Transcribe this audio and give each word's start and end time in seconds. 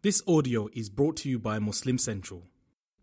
This 0.00 0.22
audio 0.28 0.68
is 0.74 0.90
brought 0.90 1.16
to 1.16 1.28
you 1.28 1.40
by 1.40 1.58
Muslim 1.58 1.98
Central. 1.98 2.44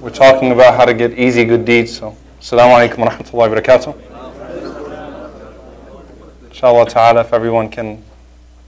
We're 0.00 0.08
talking 0.08 0.52
about 0.52 0.74
how 0.74 0.86
to 0.86 0.94
get 0.94 1.18
easy 1.18 1.44
good 1.44 1.66
deeds. 1.66 1.98
So, 1.98 2.16
Assalamu 2.40 2.88
alaikum 2.88 2.98
wa 3.00 3.10
rahmatullahi 3.10 3.50
wa 3.50 3.60
barakatuh. 3.60 3.94
Inshallah 6.46 6.88
ta'ala, 6.88 7.20
if 7.20 7.34
everyone 7.34 7.68
can 7.68 8.02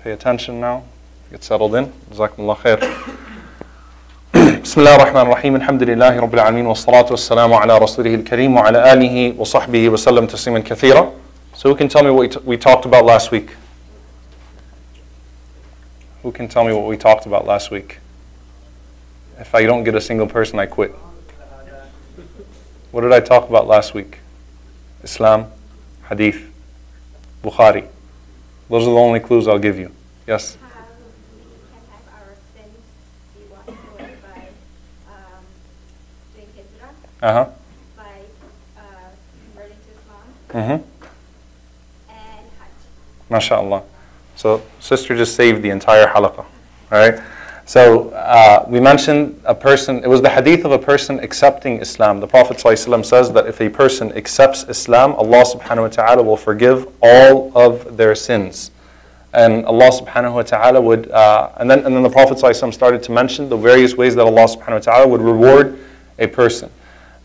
pay 0.01 0.13
attention 0.13 0.61
now, 0.61 0.85
get 1.31 1.43
settled 1.43 1.75
in. 1.77 1.87
Jazakumullah 2.11 2.59
khair. 2.59 3.23
بسم 4.66 4.80
الله 4.82 4.96
الرحمن 4.96 5.22
الرحيم 5.22 5.56
الحمد 5.56 5.84
لله 5.84 6.20
رب 6.20 6.34
العالمين 6.34 6.66
والصلاة 6.66 7.06
والسلام 7.12 7.54
على 7.54 7.78
رسوله 7.78 8.16
الكريم 8.16 8.58
وعلى 8.58 8.94
آله 8.94 9.36
وصحبه 9.38 9.90
وسلم 9.90 10.26
تسليما 10.26 10.60
كثيرا 10.60 11.12
So 11.54 11.70
who 11.70 11.76
can 11.76 11.88
tell 11.88 12.02
me 12.04 12.10
what 12.10 12.20
we, 12.22 12.28
t- 12.28 12.40
we 12.44 12.58
talked 12.58 12.86
about 12.86 13.06
last 13.06 13.30
week? 13.30 13.52
Who 16.24 16.32
can 16.32 16.48
tell 16.48 16.64
me 16.66 16.74
what 16.74 16.88
we 16.88 16.98
talked 16.98 17.28
about 17.28 17.46
last 17.46 17.70
week? 17.70 18.00
If 19.40 19.54
I 19.54 19.64
don't 19.66 19.84
get 19.84 19.94
a 19.94 20.02
single 20.02 20.26
person, 20.28 20.58
I 20.58 20.66
quit. 20.66 20.92
What 22.92 23.02
did 23.02 23.14
I 23.14 23.20
talk 23.20 23.48
about 23.48 23.68
last 23.68 23.94
week? 23.94 24.18
Islam, 25.04 25.52
Hadith, 26.10 26.42
Bukhari. 27.44 27.86
Those 28.72 28.88
are 28.88 28.92
the 28.92 28.96
only 29.08 29.20
clues 29.20 29.48
I'll 29.48 29.60
give 29.60 29.78
you. 29.78 29.92
Yes? 30.26 30.58
Huh. 37.33 37.49
by 37.97 38.03
uh, 38.77 38.83
converting 39.53 39.77
to 39.77 39.91
Islam, 39.93 40.27
Mm 40.51 40.67
hmm. 40.67 42.11
and 42.11 42.47
Hajj. 42.59 43.31
MashaAllah. 43.31 43.83
So, 44.37 44.63
sister 44.81 45.17
just 45.17 45.35
saved 45.35 45.63
the 45.63 45.71
entire 45.71 46.07
halaqah. 46.07 46.45
Right? 46.91 47.21
So, 47.69 48.11
uh, 48.11 48.65
we 48.69 48.79
mentioned 48.79 49.41
a 49.45 49.55
person, 49.55 50.05
it 50.05 50.09
was 50.09 50.23
the 50.23 50.29
hadith 50.29 50.65
of 50.65 50.71
a 50.71 50.79
person 50.79 51.19
accepting 51.19 51.81
Islam. 51.81 52.21
The 52.21 52.27
Prophet 52.29 52.59
ﷺ 52.59 53.05
says 53.05 53.33
that 53.33 53.49
if 53.49 53.61
a 53.61 53.69
person 53.69 54.13
accepts 54.13 54.63
Islam, 54.69 55.15
Allah 55.15 55.43
subhanahu 55.43 55.83
wa 55.83 55.89
ta'ala 55.89 56.23
will 56.23 56.37
forgive 56.37 56.87
all 57.03 57.51
of 57.59 57.97
their 57.97 58.15
sins. 58.15 58.71
And 59.35 59.67
Allah 59.67 59.91
subhanahu 59.91 60.35
wa 60.35 60.43
ta'ala 60.43 60.81
would, 60.81 61.11
uh, 61.11 61.51
and, 61.57 61.69
then, 61.69 61.85
and 61.85 61.97
then 61.97 62.05
the 62.05 62.09
Prophet 62.09 62.39
ﷺ 62.39 62.73
started 62.73 63.03
to 63.03 63.11
mention 63.11 63.49
the 63.49 63.57
various 63.57 63.97
ways 63.97 64.15
that 64.15 64.23
Allah 64.23 64.47
subhanahu 64.47 64.75
wa 64.75 64.79
ta'ala 64.79 65.09
would 65.09 65.21
reward 65.21 65.77
a 66.21 66.29
person. 66.29 66.71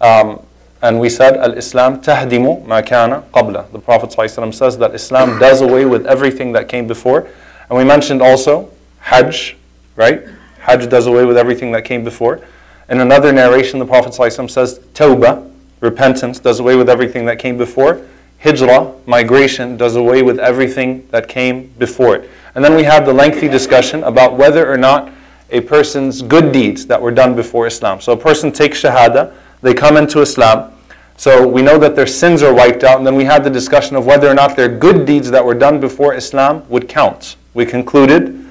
Um, 0.02 0.42
and 0.82 1.00
we 1.00 1.10
said, 1.10 1.38
Al 1.38 1.54
Islam 1.54 2.02
tahdimu 2.02 2.66
ma 2.66 2.82
kana 2.82 3.22
qabla. 3.34 3.72
The 3.72 3.80
Prophet 3.80 4.10
ﷺ 4.10 4.54
says 4.54 4.78
that 4.80 4.96
Islam 4.96 5.40
does 5.40 5.62
away 5.62 5.86
with 5.86 6.08
everything 6.08 6.52
that 6.54 6.68
came 6.68 6.88
before. 6.88 7.28
And 7.70 7.78
we 7.78 7.86
mentioned 7.86 8.22
also 8.22 8.70
Hajj, 9.00 9.56
right? 9.96 10.24
Hajj 10.60 10.90
does 10.90 11.06
away 11.08 11.24
with 11.24 11.38
everything 11.38 11.72
that 11.72 11.86
came 11.86 12.04
before. 12.04 12.42
In 12.90 13.00
another 13.00 13.32
narration, 13.32 13.80
the 13.80 13.86
Prophet 13.86 14.12
ﷺ 14.14 14.50
says, 14.50 14.80
Tawbah, 14.94 15.50
repentance, 15.80 16.40
does 16.40 16.60
away 16.60 16.76
with 16.76 16.90
everything 16.90 17.26
that 17.26 17.40
came 17.40 17.58
before. 17.58 18.02
Hijrah, 18.44 18.94
migration, 19.06 19.78
does 19.78 19.96
away 19.96 20.24
with 20.24 20.40
everything 20.40 21.08
that 21.12 21.30
came 21.30 21.68
before 21.78 22.16
it. 22.16 22.30
And 22.56 22.66
then 22.66 22.76
we 22.76 22.84
had 22.84 23.06
the 23.06 23.14
lengthy 23.14 23.48
discussion 23.48 24.04
about 24.04 24.36
whether 24.36 24.70
or 24.70 24.78
not 24.78 25.12
a 25.52 25.62
person's 25.62 26.22
good 26.24 26.52
deeds 26.52 26.88
that 26.88 27.00
were 27.02 27.12
done 27.12 27.36
before 27.36 27.68
Islam. 27.68 28.02
So 28.02 28.14
a 28.14 28.18
person 28.18 28.52
takes 28.52 28.82
Shahada, 28.82 29.34
they 29.62 29.74
come 29.74 29.98
into 29.98 30.22
Islam. 30.22 30.72
So 31.18 31.48
we 31.48 31.62
know 31.62 31.78
that 31.78 31.96
their 31.96 32.08
sins 32.08 32.42
are 32.42 32.54
wiped 32.54 32.84
out, 32.84 32.98
and 32.98 33.06
then 33.06 33.16
we 33.16 33.26
had 33.26 33.44
the 33.44 33.50
discussion 33.50 33.96
of 33.96 34.06
whether 34.06 34.28
or 34.28 34.34
not 34.34 34.56
their 34.56 34.68
good 34.68 35.06
deeds 35.06 35.30
that 35.32 35.46
were 35.46 35.54
done 35.54 35.80
before 35.80 36.16
Islam 36.16 36.68
would 36.70 36.90
count. 36.90 37.36
We 37.54 37.66
concluded 37.66 38.46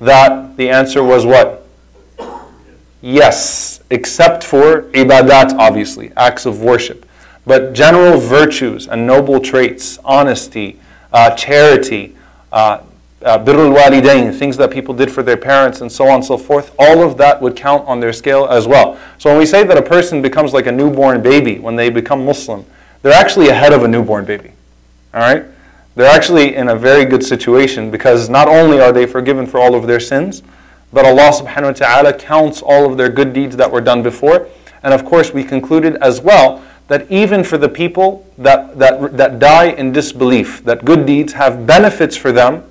that 0.00 0.56
the 0.56 0.68
answer 0.68 1.02
was 1.02 1.26
what? 1.26 1.66
Yes, 3.00 3.82
except 3.90 4.44
for 4.44 4.82
ibadat, 4.92 5.58
obviously, 5.58 6.12
acts 6.16 6.46
of 6.46 6.62
worship. 6.62 7.06
But 7.44 7.72
general 7.72 8.20
virtues 8.20 8.86
and 8.86 9.04
noble 9.06 9.40
traits, 9.40 9.98
honesty, 10.04 10.78
uh, 11.12 11.34
charity, 11.34 12.14
uh, 12.52 12.82
uh, 13.24 13.38
birrul 13.38 13.76
walidain, 13.76 14.36
things 14.36 14.56
that 14.56 14.70
people 14.70 14.94
did 14.94 15.10
for 15.10 15.22
their 15.22 15.36
parents, 15.36 15.80
and 15.80 15.90
so 15.90 16.06
on 16.08 16.16
and 16.16 16.24
so 16.24 16.36
forth, 16.36 16.74
all 16.78 17.02
of 17.02 17.16
that 17.18 17.40
would 17.40 17.56
count 17.56 17.86
on 17.86 18.00
their 18.00 18.12
scale 18.12 18.46
as 18.46 18.66
well. 18.66 18.98
So 19.18 19.30
when 19.30 19.38
we 19.38 19.46
say 19.46 19.64
that 19.64 19.76
a 19.76 19.82
person 19.82 20.22
becomes 20.22 20.52
like 20.52 20.66
a 20.66 20.72
newborn 20.72 21.22
baby 21.22 21.58
when 21.58 21.76
they 21.76 21.90
become 21.90 22.24
Muslim, 22.24 22.64
they're 23.02 23.12
actually 23.12 23.48
ahead 23.48 23.72
of 23.72 23.82
a 23.82 23.88
newborn 23.88 24.24
baby. 24.24 24.52
All 25.14 25.20
right? 25.20 25.44
They're 25.94 26.10
actually 26.10 26.54
in 26.54 26.68
a 26.68 26.76
very 26.76 27.04
good 27.04 27.22
situation 27.22 27.90
because 27.90 28.28
not 28.28 28.48
only 28.48 28.80
are 28.80 28.92
they 28.92 29.06
forgiven 29.06 29.46
for 29.46 29.58
all 29.58 29.74
of 29.74 29.86
their 29.86 30.00
sins, 30.00 30.42
but 30.92 31.04
Allah 31.04 31.30
subhanahu 31.32 31.64
wa 31.64 31.72
ta'ala 31.72 32.12
counts 32.14 32.62
all 32.62 32.90
of 32.90 32.96
their 32.96 33.08
good 33.08 33.32
deeds 33.32 33.56
that 33.56 33.70
were 33.70 33.80
done 33.80 34.02
before. 34.02 34.48
And 34.82 34.92
of 34.94 35.04
course, 35.04 35.32
we 35.32 35.44
concluded 35.44 35.96
as 35.96 36.20
well 36.20 36.62
that 36.88 37.10
even 37.10 37.44
for 37.44 37.58
the 37.58 37.68
people 37.68 38.26
that, 38.38 38.78
that, 38.78 39.16
that 39.16 39.38
die 39.38 39.66
in 39.70 39.92
disbelief, 39.92 40.64
that 40.64 40.84
good 40.84 41.06
deeds 41.06 41.32
have 41.34 41.66
benefits 41.66 42.16
for 42.16 42.32
them 42.32 42.64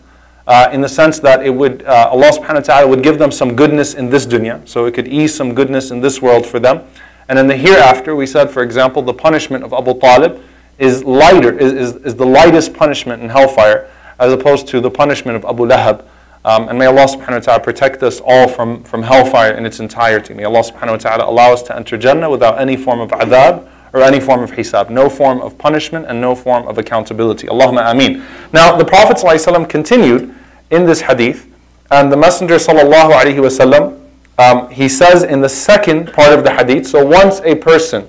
uh, 0.51 0.69
in 0.73 0.81
the 0.81 0.89
sense 0.89 1.17
that 1.17 1.45
it 1.45 1.50
would, 1.50 1.81
uh, 1.84 2.09
Allah 2.12 2.29
subhanahu 2.29 2.56
wa 2.56 2.59
ta'ala 2.59 2.88
would 2.89 3.01
give 3.01 3.17
them 3.17 3.31
some 3.31 3.56
goodness 3.56 3.94
in 3.94 4.09
this 4.09 4.25
dunya. 4.25 4.67
So 4.67 4.84
it 4.85 4.94
could 4.94 5.07
ease 5.07 5.34
some 5.34 5.56
goodness 5.56 5.91
in 5.91 6.01
this 6.01 6.22
world 6.22 6.45
for 6.45 6.59
them. 6.59 6.84
And 7.29 7.39
in 7.39 7.47
the 7.47 7.56
hereafter, 7.56 8.17
we 8.17 8.28
said, 8.28 8.51
for 8.51 8.62
example, 8.62 9.01
the 9.01 9.13
punishment 9.13 9.63
of 9.63 9.72
Abu 9.72 9.97
Talib 9.97 10.44
is 10.78 11.06
lighter, 11.06 11.57
is, 11.57 11.72
is, 11.72 11.95
is 12.03 12.16
the 12.17 12.25
lightest 12.25 12.73
punishment 12.73 13.23
in 13.23 13.29
hellfire 13.29 13.89
as 14.19 14.34
opposed 14.34 14.67
to 14.67 14.81
the 14.81 14.91
punishment 14.91 15.38
of 15.38 15.45
Abu 15.45 15.66
Lahab. 15.66 16.03
Um, 16.44 16.68
and 16.68 16.78
may 16.78 16.88
Allah 16.88 17.06
subhanahu 17.06 17.31
wa 17.31 17.39
ta'ala 17.39 17.63
protect 17.63 18.03
us 18.03 18.19
all 18.22 18.50
from, 18.50 18.83
from 18.83 19.03
hellfire 19.03 19.53
in 19.53 19.66
its 19.66 19.79
entirety. 19.79 20.33
May 20.33 20.44
Allah 20.44 20.63
subhanahu 20.63 20.91
wa 20.91 20.97
ta'ala 20.97 21.29
allow 21.31 21.53
us 21.53 21.63
to 21.63 21.75
enter 21.78 21.97
Jannah 21.97 22.29
without 22.29 22.59
any 22.59 22.75
form 22.75 23.00
of 23.00 23.12
adhab 23.12 23.69
or 23.94 24.01
any 24.01 24.19
form 24.19 24.44
of 24.44 24.51
hisab, 24.51 24.89
no 24.89 25.07
form 25.07 25.39
of 25.39 25.57
punishment 25.57 26.07
and 26.07 26.19
no 26.19 26.35
form 26.35 26.68
of 26.68 26.78
accountability. 26.78 27.47
Allahumma 27.47 27.89
ameen. 27.89 28.22
Now, 28.51 28.75
the 28.75 28.83
Prophet 28.83 29.16
ﷺ 29.16 29.69
continued 29.69 30.35
in 30.71 30.87
this 30.87 31.00
hadith, 31.03 31.47
and 31.91 32.11
the 32.11 32.17
Messenger 32.17 32.56
sallallahu 32.56 33.12
alaihi 33.12 33.37
wasallam, 33.37 34.00
um, 34.39 34.71
he 34.71 34.89
says 34.89 35.22
in 35.22 35.41
the 35.41 35.49
second 35.49 36.12
part 36.12 36.33
of 36.37 36.44
the 36.44 36.53
hadith, 36.53 36.87
so 36.87 37.05
once 37.05 37.41
a 37.44 37.55
person 37.55 38.09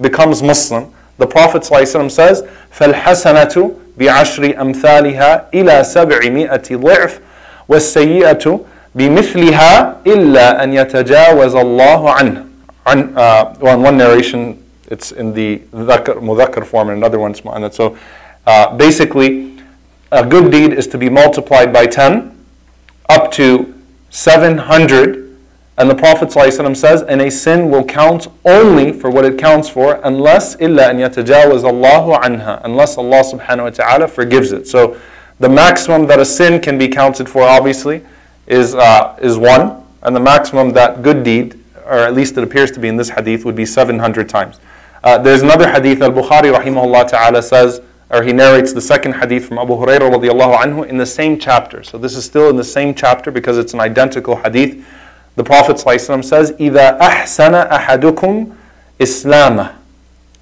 becomes 0.00 0.42
Muslim, 0.42 0.92
the 1.18 1.26
Prophet 1.26 1.62
ﷺ 1.62 2.10
says, 2.10 2.42
فَالْحَسَنَةُ 2.72 3.76
بِعَشْرِ 3.98 4.56
أَمْثَالِهَا 4.56 5.50
إِلَى 5.52 5.84
سَبْعِمِائَةِ 5.84 6.80
ضِعْفٍ 6.80 7.20
وَالسَّيِّئَةُ 7.68 8.64
بِمِثْلِهَا 8.96 10.02
إِلَّا 10.06 10.64
أَنْ 10.64 10.72
يَتَجَاوَزَ 10.72 11.54
اللَّهُ 11.54 12.10
عَنْهُ 12.10 12.46
عن, 12.86 13.16
uh, 13.16 13.54
well, 13.60 13.76
in 13.76 13.82
one 13.82 13.98
narration, 13.98 14.64
it's 14.88 15.12
in 15.12 15.32
the 15.34 15.58
dhakr, 15.72 16.14
mudhakkar 16.18 16.66
form, 16.66 16.88
and 16.88 16.96
another 16.98 17.18
one 17.18 17.30
it's 17.30 17.42
mu'annad. 17.42 17.74
So 17.74 17.96
uh, 18.46 18.74
basically, 18.76 19.53
a 20.15 20.25
good 20.25 20.51
deed 20.51 20.71
is 20.71 20.87
to 20.87 20.97
be 20.97 21.09
multiplied 21.09 21.73
by 21.73 21.85
10 21.85 22.35
up 23.09 23.31
to 23.33 23.73
700. 24.09 25.37
And 25.77 25.89
the 25.89 25.95
Prophet 25.95 26.29
ﷺ 26.29 26.77
says, 26.77 27.01
and 27.01 27.21
a 27.21 27.29
sin 27.29 27.69
will 27.69 27.83
count 27.83 28.29
only 28.45 28.93
for 28.93 29.09
what 29.09 29.25
it 29.25 29.37
counts 29.37 29.67
for, 29.67 29.99
unless 30.05 30.55
illa 30.61 30.89
an 30.89 30.97
yatajawaz 30.97 31.65
Allahu 31.65 32.13
anha, 32.13 32.61
unless 32.63 32.97
Allah 32.97 33.23
subhanahu 33.23 33.63
wa 33.63 33.69
ta'ala 33.71 34.07
forgives 34.07 34.53
it. 34.53 34.67
So 34.67 34.97
the 35.39 35.49
maximum 35.49 36.07
that 36.07 36.17
a 36.17 36.23
sin 36.23 36.61
can 36.61 36.77
be 36.77 36.87
counted 36.87 37.27
for, 37.27 37.43
obviously, 37.43 38.05
is, 38.47 38.73
uh, 38.73 39.19
is 39.21 39.37
one, 39.37 39.83
and 40.01 40.15
the 40.15 40.21
maximum 40.21 40.71
that 40.73 41.03
good 41.03 41.23
deed, 41.23 41.59
or 41.85 41.97
at 41.97 42.13
least 42.13 42.37
it 42.37 42.43
appears 42.45 42.71
to 42.71 42.79
be 42.79 42.87
in 42.87 42.95
this 42.95 43.09
hadith, 43.09 43.43
would 43.43 43.55
be 43.55 43.65
700 43.65 44.29
times. 44.29 44.61
Uh, 45.03 45.17
there's 45.17 45.41
another 45.41 45.69
hadith, 45.69 46.01
Al-Bukhari 46.01 46.57
rahimahullah 46.57 47.09
ta'ala 47.09 47.43
says, 47.43 47.81
or 48.10 48.22
he 48.22 48.32
narrates 48.32 48.72
the 48.72 48.80
second 48.80 49.14
hadith 49.14 49.46
from 49.46 49.58
Abu 49.58 49.74
Hurairah 49.74 50.10
radiallahu 50.10 50.56
anhu 50.56 50.86
in 50.86 50.96
the 50.96 51.06
same 51.06 51.38
chapter. 51.38 51.82
So 51.82 51.96
this 51.96 52.16
is 52.16 52.24
still 52.24 52.50
in 52.50 52.56
the 52.56 52.64
same 52.64 52.94
chapter 52.94 53.30
because 53.30 53.56
it's 53.56 53.72
an 53.72 53.80
identical 53.80 54.36
hadith. 54.36 54.84
The 55.36 55.44
Prophet 55.44 55.76
ﷺ 55.76 56.24
says, 56.24 56.52
إِذَا 56.52 56.98
أَحْسَنَ 56.98 57.70
أَحَدُكُمْ 57.70 58.56
إِسْلَامَهُ 58.98 59.74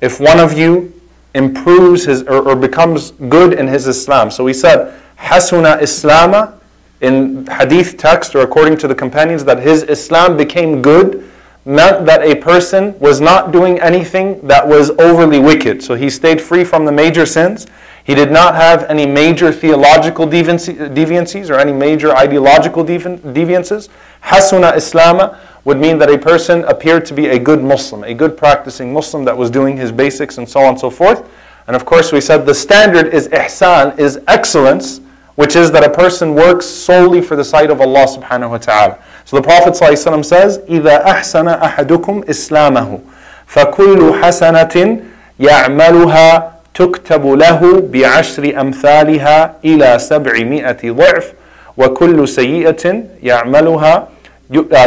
If 0.00 0.19
one 0.19 0.41
of 0.41 0.56
you 0.56 0.99
improves 1.35 2.06
his, 2.06 2.23
or, 2.23 2.49
or 2.49 2.56
becomes 2.56 3.11
good 3.11 3.53
in 3.53 3.69
his 3.69 3.87
Islam. 3.87 4.31
So 4.31 4.45
we 4.45 4.55
said, 4.55 4.99
حَسُنَ 5.19 5.81
إِسْلَامَ 5.81 6.59
in 7.00 7.47
hadith 7.47 7.97
text 7.97 8.35
or 8.35 8.41
according 8.41 8.77
to 8.77 8.89
the 8.89 8.95
companions 8.95 9.45
that 9.45 9.61
his 9.61 9.85
Islam 9.85 10.37
became 10.37 10.83
good 10.83 11.31
meant 11.65 12.06
that 12.06 12.21
a 12.21 12.36
person 12.36 12.98
was 13.00 13.21
not 13.21 13.51
doing 13.51 13.80
anything 13.80 14.45
that 14.45 14.68
was 14.68 14.89
overly 14.92 15.39
wicked. 15.39 15.81
So 15.81 15.95
he 15.95 16.10
stayed 16.10 16.42
free 16.42 16.63
from 16.63 16.86
the 16.86 16.92
major 16.92 17.25
sins. 17.25 17.68
He 18.04 18.13
did 18.15 18.31
not 18.31 18.56
have 18.56 18.83
any 18.89 19.06
major 19.06 19.51
theological 19.51 20.27
deviancies 20.27 21.50
or 21.50 21.57
any 21.57 21.71
major 21.71 22.15
ideological 22.15 22.83
deviances. 22.83 23.88
Hasuna 24.24 24.74
Islama 24.74 25.38
would 25.63 25.77
mean 25.77 25.98
that 26.00 26.10
a 26.10 26.18
person 26.18 26.65
appeared 26.65 27.06
to 27.06 27.13
be 27.13 27.27
a 27.27 27.39
good 27.39 27.63
Muslim, 27.63 28.04
a 28.04 28.13
good 28.13 28.36
practicing 28.36 28.92
Muslim 28.92 29.24
that 29.24 29.38
was 29.38 29.50
doing 29.50 29.77
his 29.77 29.92
basics 29.94 30.38
and 30.38 30.48
so 30.48 30.60
on 30.60 30.69
and 30.69 30.80
so 30.80 30.89
forth. 30.89 31.30
And 31.68 31.77
of 31.77 31.86
course, 31.86 32.12
we 32.12 32.19
said 32.19 32.45
the 32.45 32.54
standard 32.54 33.13
is 33.13 33.30
ihsan, 33.30 33.98
is 33.98 34.19
excellence, 34.27 35.00
which 35.36 35.56
is 35.56 35.71
that 35.71 35.83
a 35.86 35.89
person 35.89 36.36
works 36.36 36.65
solely 36.65 37.21
for 37.21 37.38
the 37.38 37.44
sight 37.45 37.71
of 37.71 37.80
Allah 37.80 38.06
subhanahu 38.06 38.50
wa 38.50 38.57
ta'ala. 38.57 39.00
So 39.25 39.37
the 39.37 39.43
Prophet 39.43 39.75
ﷺ 39.75 40.25
says, 40.25 40.59
إِذَا 40.69 41.05
أَحْسَنَ 41.05 41.61
أَحَدُكُمْ 41.61 42.25
إِسْلَامَهُ 42.25 43.00
فَكُلُّ 43.47 44.21
حَسَنَةٍ 44.21 45.05
يَعْمَلُهَا 45.39 46.59
تكتب 46.79 47.27
له 47.27 47.81
بعشر 47.93 48.61
أمثالها 48.61 49.55
إلى 49.65 49.99
سبعمائة 49.99 50.91
ضعف 50.91 51.33
وكل 51.77 52.29
سيئة 52.29 53.05
يعملها 53.23 54.09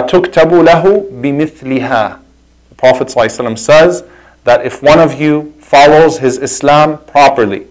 تكتب 0.08 0.54
له 0.54 1.06
بمثلها. 1.12 2.18
The 2.70 2.76
Prophet 2.76 3.08
ﷺ 3.08 3.58
says 3.60 4.04
that 4.46 4.66
if 4.66 4.82
one 4.82 5.00
of 5.00 5.20
you 5.20 5.54
follows 5.60 6.20
his 6.20 6.38
Islam 6.38 6.98
properly, 7.08 7.68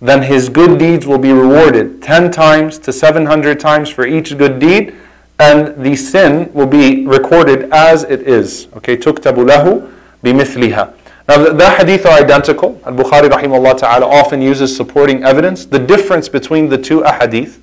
then 0.00 0.22
his 0.22 0.48
good 0.48 0.78
deeds 0.78 1.04
will 1.06 1.18
be 1.18 1.32
rewarded 1.32 2.00
10 2.00 2.30
times 2.30 2.78
to 2.78 2.92
700 2.92 3.58
times 3.58 3.90
for 3.90 4.06
each 4.06 4.38
good 4.38 4.60
deed, 4.60 4.94
and 5.42 5.84
the 5.84 5.94
sin 5.94 6.52
will 6.52 6.66
be 6.66 7.06
recorded 7.06 7.72
as 7.72 8.04
it 8.04 8.22
is. 8.22 8.68
Okay, 8.76 8.96
تكتب 8.96 9.36
له 9.46 9.88
بمثلها. 10.24 10.94
Now 11.28 11.44
the, 11.44 11.52
the 11.52 11.70
hadith 11.70 12.06
are 12.06 12.18
identical. 12.18 12.80
Al-Bukhari 12.86 13.28
rahimahullah 13.28 13.78
ta'ala 13.78 14.06
often 14.06 14.40
uses 14.40 14.74
supporting 14.74 15.22
evidence. 15.24 15.66
The 15.66 15.78
difference 15.78 16.28
between 16.28 16.68
the 16.68 16.78
two 16.78 17.02
ahadith, 17.02 17.58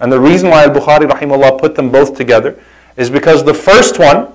and 0.00 0.10
the 0.10 0.18
reason 0.18 0.50
why 0.50 0.64
Al-Bukhari 0.64 1.08
rahimahullah 1.08 1.60
put 1.60 1.74
them 1.74 1.90
both 1.90 2.16
together, 2.16 2.58
is 2.96 3.10
because 3.10 3.44
the 3.44 3.54
first 3.54 3.98
one 3.98 4.28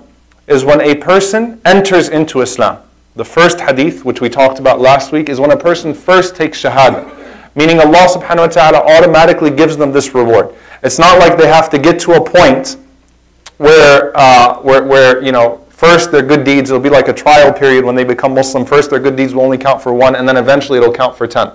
is 0.46 0.64
when 0.64 0.80
a 0.80 0.94
person 0.94 1.60
enters 1.64 2.08
into 2.08 2.40
Islam. 2.40 2.78
The 3.16 3.24
first 3.24 3.60
hadith, 3.60 4.04
which 4.04 4.20
we 4.20 4.28
talked 4.28 4.58
about 4.58 4.80
last 4.80 5.10
week, 5.10 5.28
is 5.28 5.40
when 5.40 5.50
a 5.50 5.56
person 5.56 5.92
first 5.92 6.36
takes 6.36 6.62
shahada. 6.62 7.12
Meaning 7.56 7.80
Allah 7.80 8.06
subhanahu 8.08 8.36
wa 8.36 8.46
ta'ala 8.46 8.78
automatically 8.78 9.50
gives 9.50 9.76
them 9.76 9.90
this 9.90 10.14
reward. 10.14 10.54
It's 10.82 10.98
not 10.98 11.18
like 11.18 11.36
they 11.36 11.48
have 11.48 11.70
to 11.70 11.78
get 11.78 11.98
to 12.00 12.12
a 12.12 12.20
point 12.22 12.76
where, 13.61 14.11
uh, 14.15 14.59
where, 14.61 14.83
where 14.83 15.23
you 15.23 15.31
know, 15.31 15.61
First, 15.81 16.11
their 16.11 16.21
good 16.21 16.43
deeds, 16.43 16.69
it'll 16.69 16.79
be 16.79 16.91
like 16.91 17.07
a 17.07 17.13
trial 17.13 17.51
period 17.51 17.83
when 17.83 17.95
they 17.95 18.03
become 18.03 18.35
Muslim. 18.35 18.65
First, 18.65 18.91
their 18.91 18.99
good 18.99 19.15
deeds 19.15 19.33
will 19.33 19.41
only 19.41 19.57
count 19.57 19.81
for 19.81 19.91
one, 19.91 20.15
and 20.15 20.29
then 20.29 20.37
eventually 20.37 20.77
it'll 20.77 20.93
count 20.93 21.17
for 21.17 21.25
ten. 21.25 21.53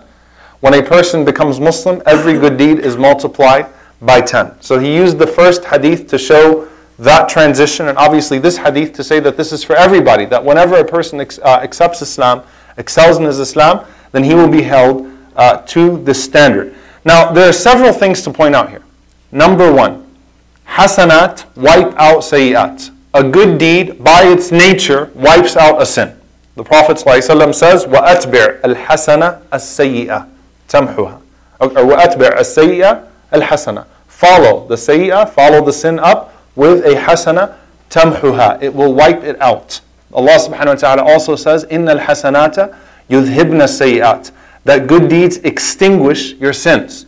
When 0.59 0.75
a 0.75 0.83
person 0.83 1.25
becomes 1.25 1.61
Muslim, 1.61 2.03
every 2.07 2.33
good 2.37 2.57
deed 2.57 2.81
is 2.81 2.97
multiplied 2.97 3.67
by 4.03 4.21
10. 4.21 4.61
So 4.61 4.81
he 4.81 4.97
used 4.97 5.19
the 5.19 5.29
first 5.29 5.65
hadith 5.67 6.09
to 6.09 6.19
show 6.19 6.67
that 6.99 7.29
transition, 7.29 7.87
and 7.87 7.97
obviously 7.97 8.41
this 8.41 8.57
hadith 8.57 8.93
to 8.95 9.05
say 9.05 9.21
that 9.21 9.37
this 9.37 9.53
is 9.53 9.63
for 9.63 9.77
everybody, 9.77 10.25
that 10.25 10.45
whenever 10.45 10.77
a 10.77 10.85
person 10.85 11.21
uh, 11.21 11.61
accepts 11.63 12.03
Islam, 12.03 12.43
excels 12.79 13.19
in 13.19 13.25
his 13.25 13.39
Islam, 13.39 13.87
then 14.11 14.25
he 14.25 14.35
will 14.35 14.49
be 14.49 14.63
held 14.63 15.09
uh, 15.37 15.59
to 15.59 16.03
this 16.03 16.25
standard. 16.25 16.75
Now, 17.05 17.31
there 17.31 17.49
are 17.49 17.53
several 17.53 17.93
things 17.93 18.23
to 18.23 18.33
point 18.33 18.57
out 18.57 18.71
here. 18.71 18.83
Number 19.31 19.73
one, 19.73 20.06
hasanat 20.68 21.46
wipe 21.56 21.94
out 21.98 22.24
sayyat 22.24 22.92
a 23.14 23.24
good 23.24 23.58
deed 23.58 24.04
by 24.04 24.24
its 24.24 24.52
nature 24.52 25.12
wipes 25.16 25.58
out 25.58 25.82
a 25.82 25.86
sin. 25.86 26.16
The 26.56 26.64
Prophet 26.64 26.98
ﷺ 26.98 27.56
says, 27.56 27.86
وَأَتْبِعْ 27.86 28.62
الْحَسَنَ 28.62 29.42
السَّيِّئَةِ 29.52 30.28
تَمْحُهَا 30.70 31.22
Or 31.60 31.68
وَأَتْبِعْ 31.70 32.38
السَّيِّئَةَ 32.40 33.04
الْحَسَنَةِ 33.34 33.86
Follow 34.08 34.68
the 34.68 34.76
sayyah, 34.78 35.26
follow 35.28 35.66
the 35.66 35.74
sin 35.74 35.98
up 36.00 36.34
with 36.56 36.86
a 36.86 36.96
hasana 36.96 37.58
tamhuha. 37.90 38.62
It 38.62 38.74
will 38.74 38.94
wipe 38.94 39.24
it 39.24 39.42
out. 39.42 39.82
Allah 40.14 40.38
subhanahu 40.38 40.68
wa 40.68 40.76
ta'ala 40.76 41.04
also 41.04 41.36
says, 41.36 41.66
إِنَّ 41.66 41.90
الْحَسَنَاتَ 42.00 42.76
يُذْهِبْنَ 43.10 43.62
السَّيِّئَاتِ 43.62 44.32
That 44.66 44.88
good 44.88 45.10
deeds 45.10 45.38
extinguish 45.38 46.34
your 46.34 46.54
sins. 46.54 47.05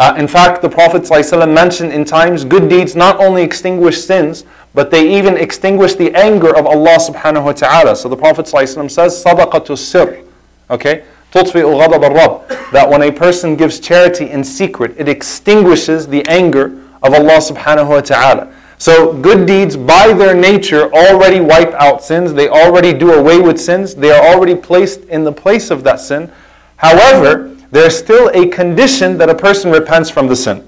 Uh, 0.00 0.14
in 0.16 0.26
fact, 0.26 0.62
the 0.62 0.68
Prophet 0.68 1.02
ﷺ 1.02 1.52
mentioned 1.52 1.92
in 1.92 2.06
times 2.06 2.42
good 2.42 2.70
deeds 2.70 2.96
not 2.96 3.20
only 3.20 3.42
extinguish 3.42 4.02
sins, 4.02 4.44
but 4.72 4.90
they 4.90 5.18
even 5.18 5.36
extinguish 5.36 5.94
the 5.94 6.10
anger 6.14 6.56
of 6.56 6.64
Allah 6.64 6.96
subhanahu 6.96 7.44
wa 7.44 7.52
ta'ala. 7.52 7.94
So 7.94 8.08
the 8.08 8.16
Prophet 8.16 8.46
ﷺ 8.46 8.90
says, 8.90 9.22
Sadaqatu 9.22 9.76
sir. 9.76 10.24
Okay? 10.70 11.04
Tutfi'u 11.32 11.76
ghadab 11.78 12.16
al 12.16 12.46
That 12.72 12.88
when 12.88 13.02
a 13.02 13.12
person 13.12 13.56
gives 13.56 13.78
charity 13.78 14.30
in 14.30 14.42
secret, 14.42 14.94
it 14.96 15.06
extinguishes 15.06 16.06
the 16.08 16.26
anger 16.28 16.80
of 17.02 17.12
Allah 17.12 17.36
subhanahu 17.36 17.88
wa 17.90 18.00
ta'ala. 18.00 18.54
So 18.78 19.12
good 19.12 19.46
deeds 19.46 19.76
by 19.76 20.14
their 20.14 20.34
nature 20.34 20.90
already 20.94 21.40
wipe 21.40 21.74
out 21.74 22.02
sins. 22.02 22.32
They 22.32 22.48
already 22.48 22.94
do 22.94 23.12
away 23.12 23.38
with 23.38 23.60
sins. 23.60 23.94
They 23.94 24.12
are 24.12 24.34
already 24.34 24.54
placed 24.54 25.00
in 25.10 25.24
the 25.24 25.32
place 25.32 25.70
of 25.70 25.84
that 25.84 26.00
sin. 26.00 26.32
However, 26.76 27.54
there's 27.70 27.96
still 27.96 28.28
a 28.34 28.48
condition 28.48 29.18
that 29.18 29.28
a 29.30 29.34
person 29.34 29.70
repents 29.70 30.10
from 30.10 30.26
the 30.26 30.36
sin. 30.36 30.66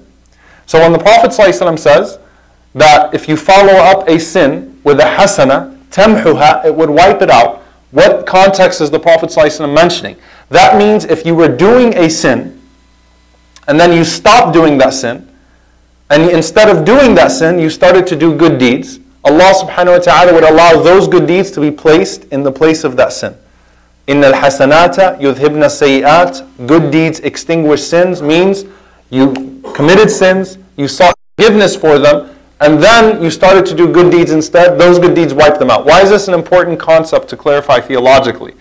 So 0.65 0.79
when 0.79 0.91
the 0.91 0.99
Prophet 0.99 1.31
ﷺ 1.31 1.79
says, 1.79 2.19
that 2.75 3.13
if 3.13 3.27
you 3.27 3.37
follow 3.37 3.73
up 3.73 4.07
a 4.09 4.19
sin 4.19 4.79
with 4.83 4.99
a 4.99 5.03
hasana, 5.03 5.77
tamhuha, 5.89 6.65
it 6.65 6.73
would 6.73 6.89
wipe 6.89 7.21
it 7.21 7.29
out. 7.29 7.61
What 7.91 8.25
context 8.25 8.81
is 8.81 8.89
the 8.89 8.99
Prophet 8.99 9.29
ﷺ 9.29 9.73
mentioning? 9.73 10.17
That 10.49 10.77
means 10.77 11.05
if 11.05 11.25
you 11.25 11.35
were 11.35 11.47
doing 11.47 11.95
a 11.95 12.09
sin, 12.09 12.59
and 13.67 13.79
then 13.79 13.93
you 13.93 14.03
stopped 14.03 14.53
doing 14.53 14.77
that 14.79 14.93
sin, 14.93 15.29
and 16.09 16.29
instead 16.29 16.69
of 16.75 16.85
doing 16.85 17.15
that 17.15 17.29
sin, 17.29 17.59
you 17.59 17.69
started 17.69 18.07
to 18.07 18.15
do 18.15 18.35
good 18.35 18.57
deeds, 18.57 18.99
Allah 19.23 19.53
subhanahu 19.55 19.97
wa 19.97 20.03
ta'ala 20.03 20.33
would 20.33 20.43
allow 20.43 20.81
those 20.81 21.07
good 21.07 21.27
deeds 21.27 21.49
to 21.51 21.61
be 21.61 21.71
placed 21.71 22.25
in 22.25 22.43
the 22.43 22.51
place 22.51 22.83
of 22.83 22.97
that 22.97 23.13
sin. 23.13 23.35
Inna 24.07 24.27
al-hasanata 24.27 25.19
yudhibna 25.19 25.69
sayyat. 25.69 26.67
Good 26.67 26.91
deeds 26.91 27.19
extinguish 27.21 27.83
sins 27.83 28.21
means 28.21 28.65
you 29.09 29.61
committed 29.73 30.11
sins, 30.11 30.57
you 30.75 30.87
sought 30.87 31.15
forgiveness 31.37 31.75
for 31.75 31.99
them, 31.99 32.29
and 32.59 32.81
then 32.81 33.21
you 33.21 33.29
started 33.29 33.65
to 33.65 33.75
do 33.75 33.91
good 33.91 34.11
deeds 34.11 34.31
instead, 34.31 34.79
those 34.79 34.99
good 34.99 35.13
deeds 35.13 35.33
wipe 35.33 35.59
them 35.59 35.69
out. 35.69 35.85
Why 35.85 36.01
is 36.01 36.09
this 36.09 36.27
an 36.27 36.33
important 36.33 36.79
concept 36.79 37.27
to 37.29 37.37
clarify 37.37 37.79
theologically? 37.79 38.53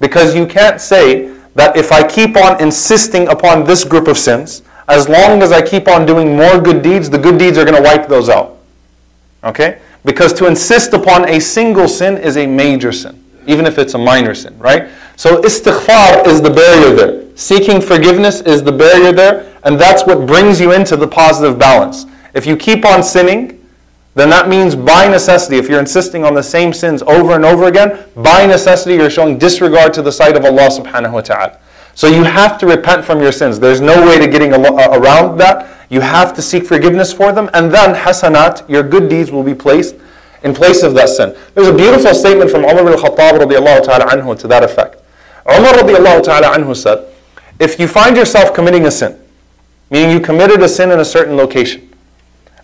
Because 0.00 0.34
you 0.34 0.46
can't 0.46 0.80
say 0.80 1.34
that 1.54 1.76
if 1.76 1.90
I 1.90 2.06
keep 2.06 2.36
on 2.36 2.60
insisting 2.62 3.28
upon 3.28 3.64
this 3.64 3.82
group 3.84 4.06
of 4.06 4.16
sins, 4.16 4.62
as 4.88 5.08
long 5.08 5.42
as 5.42 5.52
I 5.52 5.60
keep 5.60 5.88
on 5.88 6.06
doing 6.06 6.36
more 6.36 6.60
good 6.60 6.82
deeds, 6.82 7.10
the 7.10 7.18
good 7.18 7.38
deeds 7.38 7.58
are 7.58 7.64
going 7.64 7.76
to 7.76 7.82
wipe 7.82 8.08
those 8.08 8.28
out. 8.28 8.58
Okay? 9.42 9.80
Because 10.04 10.32
to 10.34 10.46
insist 10.46 10.92
upon 10.92 11.28
a 11.28 11.40
single 11.40 11.88
sin 11.88 12.16
is 12.16 12.36
a 12.36 12.46
major 12.46 12.92
sin, 12.92 13.22
even 13.48 13.66
if 13.66 13.78
it's 13.78 13.94
a 13.94 13.98
minor 13.98 14.34
sin, 14.34 14.56
right? 14.58 14.88
So 15.16 15.42
istighfar 15.42 16.26
is 16.26 16.40
the 16.40 16.50
barrier 16.50 16.94
there. 16.94 17.36
Seeking 17.36 17.80
forgiveness 17.80 18.42
is 18.42 18.62
the 18.62 18.70
barrier 18.70 19.12
there, 19.12 19.52
and 19.64 19.80
that's 19.80 20.04
what 20.04 20.26
brings 20.26 20.60
you 20.60 20.72
into 20.72 20.96
the 20.96 21.08
positive 21.08 21.58
balance. 21.58 22.06
If 22.34 22.46
you 22.46 22.56
keep 22.56 22.84
on 22.84 23.02
sinning, 23.02 23.66
then 24.14 24.30
that 24.30 24.48
means 24.48 24.74
by 24.76 25.08
necessity, 25.08 25.56
if 25.56 25.68
you're 25.68 25.80
insisting 25.80 26.24
on 26.24 26.34
the 26.34 26.42
same 26.42 26.72
sins 26.72 27.02
over 27.02 27.32
and 27.32 27.44
over 27.44 27.64
again, 27.64 28.04
by 28.16 28.46
necessity 28.46 28.96
you're 28.96 29.10
showing 29.10 29.38
disregard 29.38 29.94
to 29.94 30.02
the 30.02 30.12
sight 30.12 30.36
of 30.36 30.44
Allah 30.44 30.68
subhanahu 30.68 31.12
wa 31.12 31.20
ta'ala. 31.20 31.58
So 31.94 32.06
you 32.06 32.22
have 32.24 32.58
to 32.58 32.66
repent 32.66 33.04
from 33.04 33.20
your 33.20 33.32
sins. 33.32 33.58
There's 33.58 33.80
no 33.80 34.06
way 34.06 34.18
to 34.18 34.28
getting 34.28 34.52
uh, 34.52 34.88
around 34.92 35.38
that. 35.38 35.86
You 35.88 36.00
have 36.00 36.34
to 36.34 36.42
seek 36.42 36.66
forgiveness 36.66 37.12
for 37.12 37.32
them, 37.32 37.48
and 37.54 37.72
then 37.72 37.94
hasanat, 37.94 38.68
your 38.68 38.82
good 38.82 39.08
deeds 39.08 39.30
will 39.30 39.42
be 39.42 39.54
placed 39.54 39.96
in 40.42 40.54
place 40.54 40.82
of 40.82 40.94
that 40.94 41.08
sin. 41.08 41.36
There's 41.54 41.68
a 41.68 41.74
beautiful 41.74 42.14
statement 42.14 42.50
from 42.50 42.64
Umar 42.64 42.88
al-Khattab 42.88 43.38
anhu 43.38 44.38
to 44.38 44.48
that 44.48 44.62
effect. 44.62 44.96
Umar 45.46 45.72
anhu 45.72 46.76
said, 46.76 47.12
if 47.58 47.80
you 47.80 47.88
find 47.88 48.16
yourself 48.16 48.54
committing 48.54 48.86
a 48.86 48.90
sin, 48.90 49.18
meaning 49.90 50.10
you 50.10 50.20
committed 50.20 50.62
a 50.62 50.68
sin 50.68 50.90
in 50.90 51.00
a 51.00 51.04
certain 51.04 51.36
location, 51.36 51.90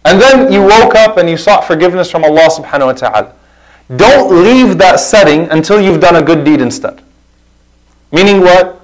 and 0.04 0.20
then 0.20 0.52
you 0.52 0.60
woke 0.60 0.94
up 0.94 1.16
and 1.16 1.28
you 1.28 1.36
sought 1.36 1.64
forgiveness 1.64 2.10
from 2.10 2.24
Allah 2.24 2.48
subhanahu 2.50 2.86
wa 2.86 2.92
ta'ala. 2.92 3.32
Don't 3.96 4.44
leave 4.44 4.78
that 4.78 5.00
setting 5.00 5.48
until 5.50 5.80
you've 5.80 6.00
done 6.00 6.16
a 6.16 6.22
good 6.22 6.44
deed 6.44 6.60
instead. 6.60 7.02
Meaning 8.12 8.40
what? 8.40 8.80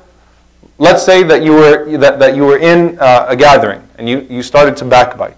Let's 0.79 1.05
say 1.05 1.23
that 1.25 1.43
you 1.43 1.53
were, 1.53 1.97
that, 1.99 2.19
that 2.19 2.35
you 2.35 2.45
were 2.45 2.59
in 2.59 2.99
uh, 2.99 3.27
a 3.29 3.37
gathering 3.37 3.87
and 3.99 4.09
you, 4.09 4.27
you 4.31 4.43
started 4.43 4.79
to 4.79 4.85
backbite. 4.87 5.37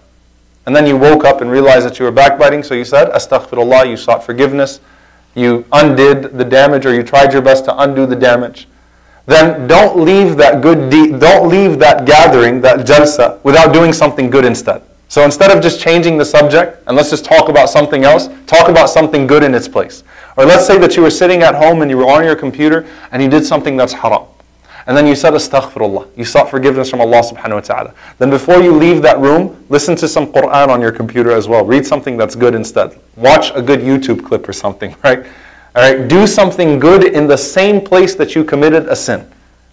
And 0.67 0.77
then 0.77 0.87
you 0.87 0.97
woke 0.97 1.25
up 1.25 1.41
and 1.41 1.51
realized 1.51 1.87
that 1.87 1.99
you 1.99 2.05
were 2.05 2.13
backbiting, 2.13 2.63
so 2.63 2.75
you 2.75 2.85
said, 2.85 3.09
Astaghfirullah, 3.09 3.89
you 3.89 3.97
sought 3.97 4.25
forgiveness, 4.25 4.81
you 5.35 5.65
undid 5.73 6.39
the 6.39 6.45
damage 6.45 6.87
or 6.87 6.95
you 6.95 7.03
tried 7.03 7.33
your 7.33 7.43
best 7.43 7.65
to 7.65 7.79
undo 7.81 8.07
the 8.07 8.17
damage. 8.17 8.69
Then 9.27 9.67
don't 9.67 9.99
leave 9.99 10.37
that 10.37 10.63
good 10.63 10.91
deed, 10.91 11.21
don't 11.21 11.49
leave 11.49 11.79
that 11.79 12.07
gathering, 12.07 12.61
that 12.61 12.81
jalsa, 12.81 13.43
without 13.45 13.73
doing 13.73 13.93
something 13.93 14.31
good 14.31 14.45
instead. 14.45 14.83
So 15.09 15.25
instead 15.25 15.51
of 15.51 15.63
just 15.63 15.81
changing 15.81 16.17
the 16.17 16.25
subject 16.25 16.83
and 16.87 16.97
let's 16.97 17.11
just 17.11 17.25
talk 17.25 17.49
about 17.49 17.69
something 17.69 18.05
else, 18.05 18.29
talk 18.47 18.69
about 18.69 18.89
something 18.89 19.27
good 19.27 19.43
in 19.43 19.55
its 19.55 19.69
place. 19.69 20.05
Or 20.37 20.47
let's 20.47 20.67
say 20.67 20.79
that 20.79 20.97
you 20.97 21.03
were 21.03 21.11
sitting 21.11 21.43
at 21.43 21.55
home 21.55 21.83
and 21.83 21.91
you 21.91 21.99
were 21.99 22.11
on 22.11 22.25
your 22.25 22.35
computer 22.35 22.87
and 23.11 23.23
you 23.23 23.29
did 23.29 23.45
something 23.45 23.77
that's 23.77 23.93
haram. 23.93 24.23
And 24.87 24.97
then 24.97 25.07
you 25.07 25.15
said 25.15 25.33
astaghfirullah. 25.33 26.17
You 26.17 26.25
sought 26.25 26.51
forgiveness 26.51 26.91
from 26.91 27.01
Allah 27.01 27.23
subhanahu 27.23 27.55
wa 27.55 27.61
ta'ala. 27.61 27.95
Then 28.19 28.31
before 28.31 28.61
you 28.61 28.75
leave 28.77 29.03
that 29.03 29.19
room, 29.19 29.65
listen 29.69 29.95
to 29.97 30.09
some 30.09 30.33
Quran 30.33 30.69
on 30.69 30.81
your 30.81 30.93
computer 30.93 31.31
as 31.31 31.49
well. 31.49 31.65
Read 31.65 31.87
something 31.87 32.17
that's 32.17 32.35
good 32.35 32.55
instead. 32.55 32.99
Watch 33.17 33.53
a 33.55 33.63
good 33.63 33.81
YouTube 33.81 34.25
clip 34.25 34.49
or 34.49 34.53
something, 34.53 34.95
right? 35.05 35.25
All 35.75 35.83
right, 35.83 36.07
do 36.07 36.27
something 36.27 36.79
good 36.79 37.05
in 37.05 37.27
the 37.27 37.39
same 37.39 37.81
place 37.81 38.15
that 38.17 38.35
you 38.35 38.45
committed 38.45 38.89
a 38.89 38.97
sin, 38.97 39.27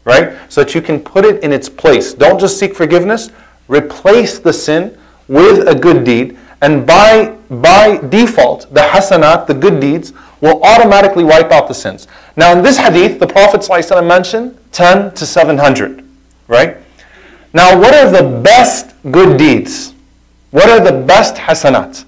right? 0.05 0.37
So 0.47 0.63
that 0.63 0.73
you 0.73 0.81
can 0.81 0.99
put 0.99 1.25
it 1.25 1.43
in 1.43 1.51
its 1.51 1.67
place. 1.67 2.13
Don't 2.13 2.39
just 2.39 2.57
seek 2.57 2.75
forgiveness, 2.75 3.29
replace 3.67 4.39
the 4.39 4.53
sin 4.53 4.97
with 5.27 5.67
a 5.67 5.75
good 5.75 6.05
deed, 6.05 6.37
and 6.61 6.85
by 6.85 7.35
by 7.49 7.97
default, 8.09 8.71
the 8.73 8.81
hasanat, 8.81 9.47
the 9.47 9.53
good 9.55 9.79
deeds, 9.79 10.13
will 10.39 10.61
automatically 10.63 11.23
wipe 11.23 11.51
out 11.51 11.67
the 11.67 11.73
sins. 11.73 12.07
Now, 12.35 12.55
in 12.55 12.63
this 12.63 12.77
hadith, 12.77 13.19
the 13.19 13.27
Prophet 13.27 13.61
ﷺ 13.61 14.07
mentioned 14.07 14.57
10 14.71 15.13
to 15.15 15.25
700, 15.25 16.03
right? 16.47 16.77
Now, 17.53 17.77
what 17.79 17.93
are 17.93 18.11
the 18.11 18.41
best 18.41 18.93
good 19.11 19.37
deeds? 19.37 19.93
What 20.51 20.69
are 20.69 20.79
the 20.79 21.05
best 21.05 21.35
hasanat? 21.35 22.05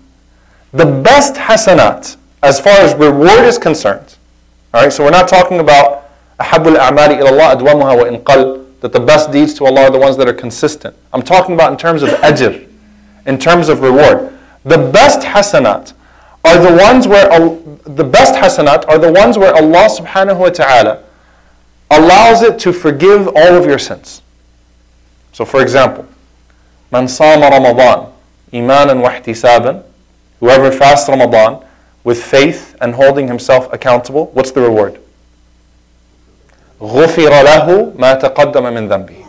The 0.72 0.86
best 0.86 1.36
hasanat, 1.36 2.18
as 2.44 2.60
far 2.60 2.74
as 2.74 2.94
reward 2.96 3.46
is 3.46 3.58
concerned, 3.58 4.18
all 4.74 4.84
right, 4.84 4.94
so 4.94 5.04
we're 5.04 5.12
not 5.12 5.28
talking 5.28 5.60
about 5.60 6.10
a'mali 6.40 7.20
wa 7.20 8.06
inqal, 8.06 8.66
that 8.80 8.94
the 8.94 9.00
best 9.00 9.32
deeds 9.32 9.54
to 9.56 9.66
Allah 9.66 9.84
are 9.84 9.92
the 9.92 10.00
ones 10.00 10.18
that 10.18 10.28
are 10.28 10.34
consistent. 10.34 10.96
I'm 11.14 11.22
talking 11.22 11.54
about 11.56 11.72
in 11.72 11.78
terms 11.78 12.04
of 12.04 12.10
ajr, 12.10 12.68
in 13.26 13.38
terms 13.38 13.70
of 13.70 13.82
reward. 13.82 14.32
The 14.64 14.78
best 14.78 15.22
hasanat 15.22 15.94
are 16.44 16.58
the 16.58 16.76
ones 16.84 17.08
where 17.08 17.28
the 17.84 18.04
best 18.04 18.34
hasanat 18.36 18.88
are 18.88 18.98
the 18.98 19.12
ones 19.12 19.38
where 19.38 19.54
Allah 19.54 19.90
subhanahu 19.90 20.40
wa 20.40 20.50
ta'ala 20.50 21.04
allows 21.91 22.43
it 22.43 22.59
to 22.61 22.73
forgive 22.73 23.29
all 23.29 23.55
of 23.55 23.65
your 23.67 23.79
sins. 23.79 24.23
So 25.33 25.45
for 25.45 25.63
example, 25.63 26.07
Man 26.93 27.09
sama 27.09 27.51
Ramadan 27.51 28.13
imanan 28.53 29.03
wa 29.03 29.11
ihtisaban, 29.11 29.83
whoever 30.41 30.71
fasts 30.71 31.09
Ramadan 31.09 31.65
with 32.05 32.23
faith 32.23 32.77
and 32.81 32.95
holding 32.95 33.27
himself 33.27 33.73
accountable, 33.73 34.27
what's 34.35 34.53
the 34.53 34.61
reward? 34.61 35.01
غُفِرَ 36.81 37.31
لَهُ 37.43 37.97
مَا 37.97 38.21
تَقَدَّمَ 38.21 38.63
مِنْ 38.71 38.89
ذَنْبِهِ 38.89 39.27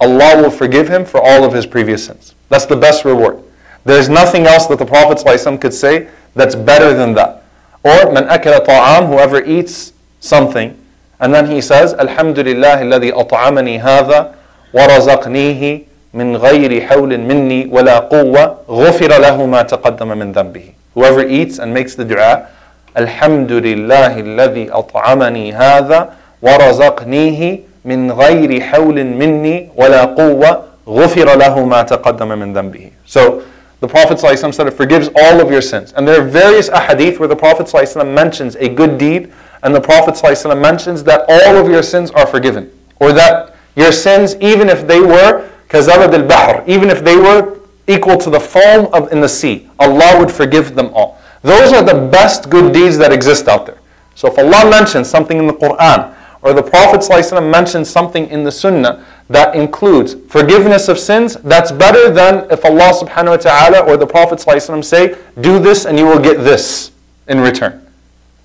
Allah 0.00 0.42
will 0.42 0.50
forgive 0.50 0.88
him 0.88 1.04
for 1.04 1.20
all 1.22 1.44
of 1.44 1.52
his 1.52 1.66
previous 1.66 2.06
sins. 2.06 2.34
That's 2.48 2.66
the 2.66 2.76
best 2.76 3.04
reward. 3.04 3.42
There's 3.84 4.08
nothing 4.08 4.46
else 4.46 4.66
that 4.66 4.78
the 4.78 4.86
Prophet 4.86 5.18
ﷺ 5.18 5.60
could 5.60 5.74
say 5.74 6.08
that's 6.34 6.54
better 6.54 6.94
than 6.94 7.14
that. 7.14 7.44
Or 7.84 8.12
man 8.12 8.28
akala 8.28 8.64
ta'am, 8.64 9.06
whoever 9.06 9.44
eats 9.44 9.92
something, 10.20 10.76
and 11.23 11.33
then 11.33 11.49
he 11.49 11.61
says, 11.61 11.93
Alhamdulillah 11.93 12.83
hadha 12.83 14.35
wa 14.73 14.87
razaqnihi 14.91 15.85
min 16.11 16.33
ghayri 16.35 16.85
hawlin 16.85 17.25
minni 17.25 17.65
wa 17.65 17.79
la 17.81 18.09
quwwa 18.09 18.65
ghufira 18.67 19.19
lahu 19.23 19.47
ma 19.47 19.63
taqaddama 19.63 20.17
min 20.17 20.33
dhanbihi. 20.33 20.73
Whoever 20.95 21.25
eats 21.25 21.59
and 21.59 21.73
makes 21.73 21.95
the 21.95 22.03
dua, 22.03 22.49
Alhamdulillah 22.97 24.19
at'amani 24.19 25.53
hadha 25.55 26.13
wa 26.41 26.57
razaqnihi 26.57 27.63
min 27.85 28.09
ghayri 28.09 28.59
hawlin 28.59 29.17
minni 29.17 29.71
wa 29.73 29.87
la 29.87 30.07
quwwa 30.07 30.65
ghufira 30.85 31.39
lahu 31.39 31.65
ma 31.65 31.85
taqaddama 31.85 32.37
min 32.37 32.53
dhanbihi. 32.53 32.91
So, 33.05 33.45
the 33.79 33.87
Prophet 33.87 34.17
ﷺ 34.17 34.53
said 34.53 34.67
it 34.67 34.71
forgives 34.73 35.09
all 35.15 35.39
of 35.39 35.49
your 35.49 35.61
sins. 35.61 35.93
And 35.95 36.05
there 36.05 36.21
are 36.21 36.25
various 36.27 36.69
ahadith 36.69 37.19
where 37.19 37.27
the 37.29 37.35
Prophet 37.35 37.67
ﷺ 37.67 38.13
mentions 38.13 38.55
a 38.57 38.67
good 38.67 38.97
deed, 38.97 39.31
and 39.62 39.74
the 39.74 39.80
Prophet 39.80 40.14
ﷺ 40.14 40.60
mentions 40.60 41.02
that 41.04 41.24
all 41.28 41.56
of 41.56 41.68
your 41.70 41.82
sins 41.82 42.10
are 42.12 42.26
forgiven. 42.26 42.70
Or 43.00 43.12
that 43.12 43.56
your 43.76 43.92
sins, 43.92 44.36
even 44.36 44.68
if 44.68 44.86
they 44.86 45.00
were 45.00 45.48
kazabad 45.68 46.12
al-bahr, 46.14 46.64
even 46.66 46.90
if 46.90 47.04
they 47.04 47.16
were 47.16 47.58
equal 47.86 48.16
to 48.18 48.30
the 48.30 48.40
foam 48.40 48.86
of, 48.92 49.12
in 49.12 49.20
the 49.20 49.28
sea, 49.28 49.68
Allah 49.78 50.18
would 50.18 50.30
forgive 50.30 50.74
them 50.74 50.90
all. 50.94 51.20
Those 51.42 51.72
are 51.72 51.82
the 51.82 52.08
best 52.10 52.50
good 52.50 52.72
deeds 52.72 52.98
that 52.98 53.12
exist 53.12 53.48
out 53.48 53.66
there. 53.66 53.78
So 54.14 54.28
if 54.28 54.38
Allah 54.38 54.68
mentions 54.70 55.08
something 55.08 55.38
in 55.38 55.46
the 55.46 55.52
Quran, 55.54 56.14
or 56.42 56.52
the 56.52 56.62
Prophet 56.62 57.00
ﷺ 57.00 57.50
mentions 57.50 57.90
something 57.90 58.28
in 58.28 58.44
the 58.44 58.52
Sunnah 58.52 59.04
that 59.28 59.56
includes 59.56 60.14
forgiveness 60.28 60.88
of 60.88 60.98
sins, 60.98 61.34
that's 61.36 61.72
better 61.72 62.10
than 62.10 62.48
if 62.50 62.64
Allah 62.64 62.92
subhanahu 62.92 63.30
wa 63.30 63.36
ta'ala 63.36 63.80
or 63.80 63.96
the 63.96 64.06
Prophet 64.06 64.38
ﷺ 64.38 64.84
say, 64.84 65.16
do 65.40 65.58
this 65.58 65.84
and 65.84 65.98
you 65.98 66.06
will 66.06 66.20
get 66.20 66.38
this 66.38 66.92
in 67.26 67.40
return. 67.40 67.84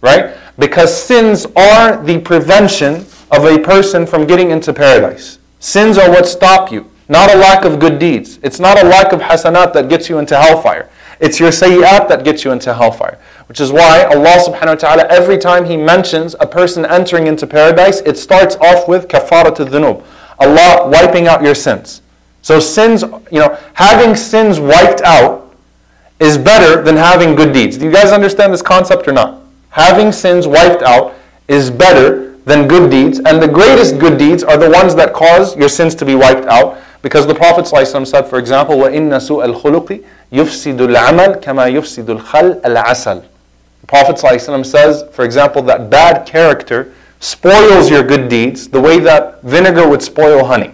Right? 0.01 0.35
Because 0.58 0.94
sins 0.94 1.46
are 1.56 2.02
the 2.02 2.20
prevention 2.20 3.06
of 3.30 3.44
a 3.44 3.58
person 3.58 4.06
from 4.06 4.26
getting 4.26 4.50
into 4.50 4.72
paradise. 4.72 5.38
Sins 5.60 5.98
are 5.98 6.10
what 6.10 6.26
stop 6.26 6.72
you, 6.72 6.90
not 7.08 7.32
a 7.32 7.38
lack 7.38 7.64
of 7.64 7.78
good 7.78 7.98
deeds. 7.98 8.38
It's 8.42 8.58
not 8.58 8.82
a 8.82 8.86
lack 8.86 9.12
of 9.12 9.20
hasanat 9.20 9.72
that 9.74 9.88
gets 9.88 10.08
you 10.08 10.18
into 10.18 10.36
hellfire. 10.36 10.90
It's 11.20 11.40
your 11.40 11.50
sayyat 11.50 12.08
that 12.08 12.24
gets 12.24 12.44
you 12.44 12.52
into 12.52 12.72
hellfire. 12.72 13.18
Which 13.46 13.60
is 13.60 13.72
why 13.72 14.04
Allah 14.04 14.44
subhanahu 14.44 14.66
wa 14.66 14.74
ta'ala, 14.74 15.02
every 15.08 15.38
time 15.38 15.64
He 15.64 15.76
mentions 15.76 16.34
a 16.38 16.46
person 16.46 16.84
entering 16.84 17.26
into 17.26 17.46
paradise, 17.46 18.00
it 18.02 18.16
starts 18.16 18.56
off 18.56 18.88
with 18.88 19.08
kafarat 19.08 19.56
dhunub. 19.56 20.04
Allah 20.38 20.88
wiping 20.88 21.26
out 21.26 21.42
your 21.42 21.54
sins. 21.54 22.02
So 22.42 22.60
sins, 22.60 23.02
you 23.32 23.40
know, 23.40 23.58
having 23.74 24.14
sins 24.14 24.60
wiped 24.60 25.00
out 25.02 25.56
is 26.20 26.38
better 26.38 26.82
than 26.82 26.96
having 26.96 27.34
good 27.34 27.52
deeds. 27.52 27.78
Do 27.78 27.84
you 27.86 27.92
guys 27.92 28.12
understand 28.12 28.52
this 28.52 28.62
concept 28.62 29.08
or 29.08 29.12
not? 29.12 29.42
Having 29.71 30.11
sins 30.11 30.47
wiped 30.47 30.83
out 30.83 31.15
is 31.47 31.69
better 31.69 32.37
than 32.45 32.67
good 32.67 32.91
deeds, 32.91 33.19
and 33.19 33.41
the 33.41 33.47
greatest 33.47 33.99
good 33.99 34.17
deeds 34.17 34.43
are 34.43 34.57
the 34.57 34.69
ones 34.69 34.95
that 34.95 35.13
cause 35.13 35.55
your 35.55 35.69
sins 35.69 35.95
to 35.95 36.05
be 36.05 36.15
wiped 36.15 36.45
out. 36.45 36.77
Because 37.01 37.27
the 37.27 37.35
Prophet 37.35 37.65
ﷺ 37.65 38.07
said, 38.07 38.27
for 38.27 38.39
example, 38.39 38.75
وَإِنَّ 38.75 39.09
سُوءَ 39.09 39.45
الْخُلُقِ 39.45 40.03
يُفْسِدُ 40.31 40.77
الْعَمَلِ 40.77 41.41
كَمَا 41.41 41.69
يُفْسِدُ 41.71 42.19
الْخَلْ 42.19 42.61
الْعَسَلِ 42.61 43.25
Prophet 43.87 44.15
ﷺ 44.15 44.65
says, 44.65 45.03
for 45.11 45.25
example, 45.25 45.61
that 45.63 45.89
bad 45.89 46.25
character 46.25 46.93
spoils 47.19 47.89
your 47.89 48.03
good 48.03 48.29
deeds 48.29 48.67
the 48.67 48.79
way 48.79 48.99
that 48.99 49.41
vinegar 49.43 49.87
would 49.87 50.01
spoil 50.01 50.45
honey. 50.45 50.73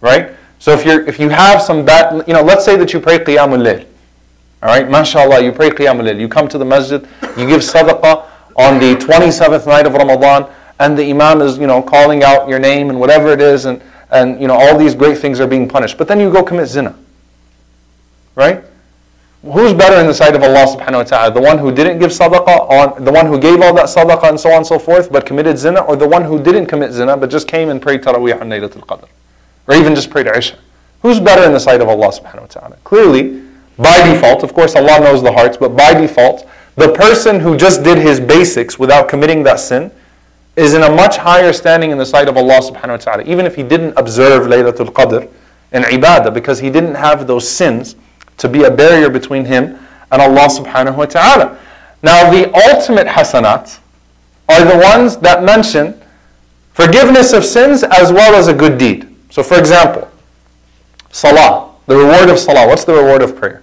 Right? 0.00 0.32
So 0.58 0.72
if 0.72 0.84
you 0.84 1.06
if 1.06 1.18
you 1.18 1.28
have 1.28 1.62
some 1.62 1.84
bad, 1.84 2.26
you 2.26 2.34
know, 2.34 2.42
let's 2.42 2.64
say 2.64 2.76
that 2.76 2.92
you 2.92 3.00
pray 3.00 3.18
Qiyamul 3.18 3.62
Layl. 3.62 3.86
All 4.63 4.69
right, 4.69 4.87
mashallah, 4.87 5.43
you 5.43 5.51
pray 5.51 5.71
Qiyamul. 5.71 6.19
You 6.19 6.27
come 6.27 6.47
to 6.47 6.57
the 6.57 6.65
masjid, 6.65 7.01
you 7.35 7.47
give 7.47 7.61
sadaqah 7.61 8.27
on 8.55 8.79
the 8.79 8.95
27th 8.95 9.65
night 9.65 9.87
of 9.87 9.93
Ramadan, 9.93 10.47
and 10.79 10.97
the 10.97 11.09
imam 11.09 11.41
is, 11.41 11.57
you 11.57 11.65
know, 11.65 11.81
calling 11.81 12.23
out 12.23 12.47
your 12.47 12.59
name 12.59 12.89
and 12.91 12.99
whatever 12.99 13.31
it 13.31 13.41
is, 13.41 13.65
and, 13.65 13.81
and 14.11 14.39
you 14.39 14.47
know, 14.47 14.53
all 14.53 14.77
these 14.77 14.93
great 14.93 15.17
things 15.17 15.39
are 15.39 15.47
being 15.47 15.67
punished. 15.67 15.97
But 15.97 16.07
then 16.07 16.19
you 16.19 16.31
go 16.31 16.43
commit 16.43 16.67
zina. 16.67 16.95
Right? 18.35 18.63
Who's 19.43 19.73
better 19.73 19.99
in 19.99 20.05
the 20.05 20.13
sight 20.13 20.35
of 20.35 20.43
Allah 20.43 20.77
subhanahu 20.77 20.93
wa 20.93 21.03
ta'ala? 21.03 21.33
The 21.33 21.41
one 21.41 21.57
who 21.57 21.71
didn't 21.71 21.97
give 21.97 22.11
sadaqah, 22.11 22.69
on, 22.69 23.03
the 23.03 23.11
one 23.11 23.25
who 23.25 23.39
gave 23.39 23.61
all 23.61 23.73
that 23.73 23.85
sadaqah 23.85 24.29
and 24.29 24.39
so 24.39 24.51
on 24.51 24.57
and 24.57 24.67
so 24.67 24.77
forth, 24.77 25.11
but 25.11 25.25
committed 25.25 25.57
zina, 25.57 25.81
or 25.81 25.95
the 25.95 26.07
one 26.07 26.23
who 26.23 26.41
didn't 26.41 26.67
commit 26.67 26.91
zina, 26.91 27.17
but 27.17 27.31
just 27.31 27.47
came 27.47 27.69
and 27.69 27.81
prayed 27.81 28.03
tarawih 28.03 28.39
on 28.39 28.49
Laylatul 28.49 28.85
Qadr? 28.85 29.07
Or 29.67 29.73
even 29.73 29.95
just 29.95 30.11
prayed 30.11 30.27
Isha? 30.27 30.55
Who's 31.01 31.19
better 31.19 31.43
in 31.43 31.53
the 31.53 31.59
sight 31.59 31.81
of 31.81 31.87
Allah 31.87 32.09
subhanahu 32.09 32.41
wa 32.41 32.45
ta'ala? 32.45 32.77
Clearly, 32.83 33.41
by 33.81 34.13
default, 34.13 34.43
of 34.43 34.53
course 34.53 34.75
Allah 34.75 34.99
knows 34.99 35.23
the 35.23 35.31
hearts, 35.31 35.57
but 35.57 35.75
by 35.75 35.93
default, 35.93 36.47
the 36.75 36.93
person 36.93 37.39
who 37.39 37.57
just 37.57 37.83
did 37.83 37.97
his 37.97 38.19
basics 38.19 38.77
without 38.77 39.09
committing 39.09 39.43
that 39.43 39.59
sin 39.59 39.91
is 40.55 40.73
in 40.73 40.83
a 40.83 40.89
much 40.91 41.17
higher 41.17 41.53
standing 41.53 41.91
in 41.91 41.97
the 41.97 42.05
sight 42.05 42.27
of 42.27 42.37
Allah 42.37 42.59
subhanahu 42.59 42.89
wa 42.89 42.97
ta'ala, 42.97 43.23
even 43.23 43.45
if 43.45 43.55
he 43.55 43.63
didn't 43.63 43.93
observe 43.97 44.47
Laylatul 44.47 44.91
Qadr 44.91 45.27
in 45.71 45.83
ibadah, 45.83 46.33
because 46.33 46.59
he 46.59 46.69
didn't 46.69 46.95
have 46.95 47.25
those 47.27 47.49
sins 47.49 47.95
to 48.37 48.49
be 48.49 48.63
a 48.63 48.71
barrier 48.71 49.09
between 49.09 49.45
him 49.45 49.79
and 50.11 50.21
Allah 50.21 50.47
subhanahu 50.47 50.97
wa 50.97 51.05
ta'ala. 51.05 51.57
Now, 52.03 52.29
the 52.29 52.53
ultimate 52.53 53.07
hasanat 53.07 53.79
are 54.49 54.65
the 54.65 54.77
ones 54.77 55.17
that 55.17 55.43
mention 55.43 55.99
forgiveness 56.73 57.33
of 57.33 57.45
sins 57.45 57.83
as 57.83 58.11
well 58.11 58.35
as 58.35 58.47
a 58.47 58.53
good 58.53 58.77
deed. 58.77 59.07
So, 59.29 59.43
for 59.43 59.57
example, 59.57 60.09
salah, 61.11 61.73
the 61.87 61.95
reward 61.95 62.29
of 62.29 62.39
salah. 62.39 62.67
What's 62.67 62.83
the 62.83 62.93
reward 62.93 63.21
of 63.21 63.35
prayer? 63.35 63.60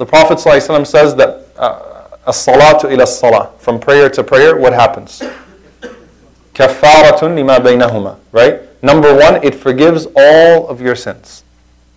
The 0.00 0.06
Prophet 0.06 0.38
ﷺ 0.38 0.86
says 0.86 1.14
that 1.16 1.44
as-salatu 2.26 2.90
ila 2.90 3.06
salah, 3.06 3.50
from 3.58 3.78
prayer 3.78 4.08
to 4.08 4.24
prayer, 4.24 4.56
what 4.56 4.72
happens? 4.72 5.22
Kafaratun 6.54 7.34
lima 7.34 7.58
baynahuma, 7.58 8.16
right? 8.32 8.62
Number 8.82 9.14
one, 9.14 9.44
it 9.44 9.54
forgives 9.54 10.06
all 10.16 10.68
of 10.68 10.80
your 10.80 10.96
sins. 10.96 11.44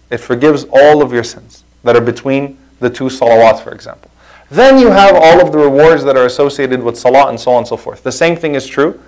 It 0.09 0.17
forgives 0.17 0.65
all 0.69 1.01
of 1.01 1.13
your 1.13 1.23
sins 1.23 1.63
that 1.85 1.95
are 1.95 2.01
between 2.01 2.57
the 2.81 2.89
two 2.89 3.05
salawats, 3.05 3.63
for 3.63 3.71
example. 3.71 4.11
Then 4.51 4.79
you 4.79 4.91
have 4.91 5.15
all 5.15 5.39
of 5.39 5.53
the 5.53 5.59
rewards 5.59 6.03
that 6.03 6.17
are 6.17 6.25
associated 6.25 6.83
with 6.83 6.97
salah 6.97 7.29
and 7.29 7.39
so 7.39 7.51
on 7.51 7.59
and 7.59 7.67
so 7.69 7.77
forth. 7.77 8.03
The 8.03 8.11
same 8.11 8.35
thing 8.35 8.55
is 8.55 8.67
true 8.67 8.99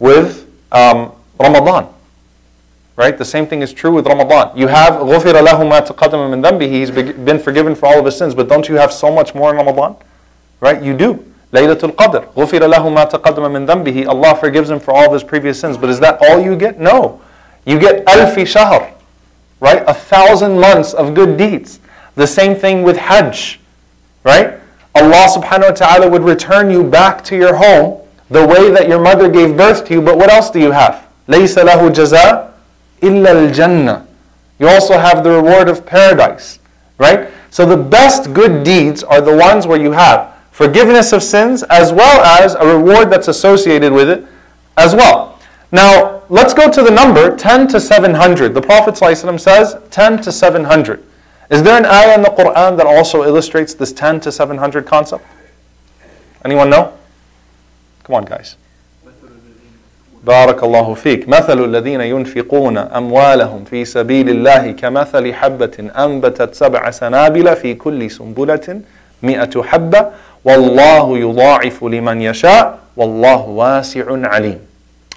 with 0.00 0.50
um, 0.72 1.12
Ramadan. 1.38 1.94
Right? 2.99 3.17
The 3.17 3.25
same 3.25 3.45
thing 3.45 3.61
is 3.61 3.73
true 3.73 3.93
with 3.93 4.07
Ramadan. 4.07 4.57
You 4.57 4.67
have 4.67 4.93
غُفِرَ 4.93 5.33
لَهُ 5.45 5.59
مَا 5.69 5.85
تَقَدَّمَ 5.85 6.31
مِنْ 6.31 6.41
ذَنْبِهِ 6.41 6.69
He's 6.69 6.91
been 6.91 7.39
forgiven 7.39 7.75
for 7.75 7.87
all 7.87 7.99
of 7.99 8.05
his 8.05 8.17
sins. 8.17 8.33
But 8.33 8.47
don't 8.47 8.69
you 8.69 8.75
have 8.75 8.93
so 8.93 9.11
much 9.11 9.35
more 9.35 9.49
in 9.49 9.57
Ramadan? 9.57 9.97
Right? 10.61 10.81
You 10.81 10.95
do. 10.95 11.25
Laylatul 11.51 11.93
Qadr. 11.95 12.25
غُفِرَ 12.33 12.73
لَهُ 12.73 12.95
مَا 12.95 13.09
تَقَدَّمَ 13.09 13.51
مِنْ 13.51 13.67
ذَنْبِهِ 13.67 14.07
Allah 14.07 14.35
forgives 14.37 14.69
him 14.69 14.79
for 14.79 14.93
all 14.93 15.07
of 15.07 15.13
his 15.13 15.23
previous 15.23 15.59
sins. 15.59 15.77
But 15.77 15.89
is 15.89 15.99
that 15.99 16.19
all 16.21 16.39
you 16.39 16.55
get? 16.55 16.79
No. 16.79 17.21
You 17.65 17.79
get 17.79 18.05
alfi 18.05 18.45
shahr, 18.45 18.93
right? 19.59 19.83
A 19.87 19.93
thousand 19.93 20.59
months 20.59 20.93
of 20.93 21.13
good 21.13 21.37
deeds. 21.37 21.79
The 22.13 22.27
same 22.27 22.55
thing 22.55 22.83
with 22.83 22.95
Hajj, 22.95 23.59
right? 24.23 24.59
Allah 24.93 25.27
subhanahu 25.27 25.69
wa 25.69 25.75
ta'ala 25.75 26.09
would 26.09 26.21
return 26.21 26.71
you 26.71 26.83
back 26.83 27.23
to 27.25 27.35
your 27.35 27.55
home 27.55 28.01
the 28.29 28.45
way 28.45 28.71
that 28.71 28.87
your 28.87 29.01
mother 29.01 29.27
gave 29.29 29.57
birth 29.57 29.85
to 29.85 29.93
you, 29.93 30.01
but 30.01 30.17
what 30.17 30.31
else 30.31 30.49
do 30.49 30.59
you 30.59 30.71
have? 30.71 31.07
لَيْسَ 31.27 31.61
لَهُ 31.61 31.89
جَزَاء 31.89 32.48
illal 33.02 33.52
jannah. 33.52 34.06
You 34.58 34.68
also 34.68 34.98
have 34.98 35.24
the 35.24 35.30
reward 35.30 35.68
of 35.68 35.86
paradise, 35.86 36.58
right? 36.98 37.30
So 37.50 37.66
the 37.66 37.76
best 37.76 38.32
good 38.32 38.64
deeds 38.64 39.02
are 39.02 39.20
the 39.20 39.36
ones 39.36 39.66
where 39.66 39.80
you 39.80 39.92
have 39.92 40.34
forgiveness 40.50 41.12
of 41.12 41.22
sins 41.22 41.62
as 41.64 41.92
well 41.92 42.20
as 42.22 42.54
a 42.54 42.66
reward 42.66 43.10
that's 43.10 43.28
associated 43.28 43.92
with 43.92 44.08
it 44.08 44.26
as 44.76 44.94
well. 44.94 45.38
Now, 45.72 46.22
let's 46.28 46.52
go 46.52 46.70
to 46.70 46.82
the 46.82 46.90
number 46.90 47.36
10 47.36 47.68
to 47.68 47.80
700. 47.80 48.54
The 48.54 48.60
Prophet 48.60 48.96
says 48.96 49.76
10 49.90 50.22
to 50.22 50.32
700. 50.32 51.04
Is 51.50 51.62
there 51.62 51.76
an 51.76 51.86
ayah 51.86 52.14
in 52.14 52.22
the 52.22 52.28
Quran 52.30 52.76
that 52.76 52.86
also 52.86 53.24
illustrates 53.24 53.74
this 53.74 53.92
10 53.92 54.20
to 54.20 54.32
700 54.32 54.86
concept? 54.86 55.24
Anyone 56.44 56.70
know? 56.70 56.96
Come 58.04 58.16
on, 58.16 58.24
guys. 58.24 58.56
بارك 60.23 60.63
الله 60.63 60.93
فيك 60.93 61.29
مثل 61.29 61.65
الذين 61.65 62.01
ينفقون 62.01 62.77
أموالهم 62.77 63.63
في 63.63 63.85
سبيل 63.85 64.29
الله 64.29 64.71
كمثل 64.71 65.33
حبة 65.33 65.89
أنبتت 65.97 66.55
سبع 66.55 66.91
سنابل 66.91 67.55
في 67.55 67.73
كل 67.73 68.11
سنبلة 68.11 68.81
مئة 69.23 69.63
حبة 69.63 70.07
والله 70.45 71.17
يضاعف 71.17 71.83
لمن 71.83 72.21
يشاء 72.21 72.79
والله 72.97 73.41
واسع 73.41 74.05
عليم 74.09 74.59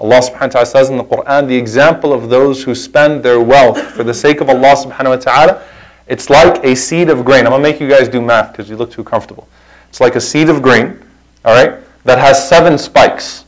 Allah 0.00 0.22
subhanahu 0.22 0.54
wa 0.54 0.62
ta'ala 0.62 0.66
says 0.66 0.90
in 0.90 0.96
the 0.96 1.02
Quran 1.04 1.48
the 1.48 1.56
example 1.56 2.12
of 2.12 2.30
those 2.30 2.62
who 2.62 2.72
spend 2.74 3.24
their 3.24 3.40
wealth 3.40 3.80
for 3.80 4.04
the 4.04 4.14
sake 4.14 4.40
of 4.40 4.48
Allah 4.48 4.76
subhanahu 4.78 5.10
wa 5.10 5.16
ta'ala 5.16 5.62
it's 6.08 6.30
like 6.30 6.64
a 6.64 6.74
seed 6.74 7.10
of 7.10 7.24
grain. 7.24 7.44
I'm 7.46 7.52
going 7.52 7.62
to 7.62 7.68
make 7.70 7.80
you 7.80 7.88
guys 7.88 8.08
do 8.08 8.20
math 8.22 8.52
because 8.52 8.70
you 8.70 8.76
look 8.76 8.90
too 8.90 9.04
comfortable. 9.04 9.46
It's 9.90 10.00
like 10.00 10.16
a 10.16 10.20
seed 10.20 10.48
of 10.48 10.62
grain, 10.62 10.98
all 11.44 11.54
right, 11.54 11.78
that 12.04 12.18
has 12.18 12.48
seven 12.48 12.78
spikes. 12.78 13.44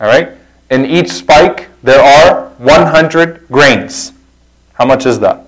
All 0.00 0.06
right? 0.06 0.30
In 0.69 0.85
each 0.85 1.09
spike, 1.09 1.69
there 1.83 2.01
are 2.01 2.49
100 2.57 3.47
grains. 3.49 4.13
How 4.73 4.85
much 4.85 5.05
is 5.05 5.19
that? 5.19 5.45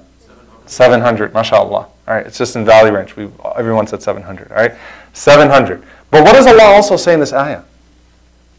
700. 0.66 0.70
700, 0.70 1.34
mashallah. 1.34 1.88
All 2.08 2.16
right, 2.16 2.26
it's 2.26 2.38
just 2.38 2.56
in 2.56 2.66
Valley 2.66 2.92
Ranch. 2.92 3.16
We, 3.16 3.30
everyone 3.56 3.88
said 3.88 4.02
700, 4.02 4.52
all 4.52 4.58
right? 4.58 4.74
700. 5.14 5.84
But 6.10 6.24
what 6.24 6.34
does 6.34 6.48
Allah 6.48 6.64
also 6.64 6.98
say 6.98 7.14
in 7.14 7.20
this 7.20 7.34
ayah? 7.34 7.62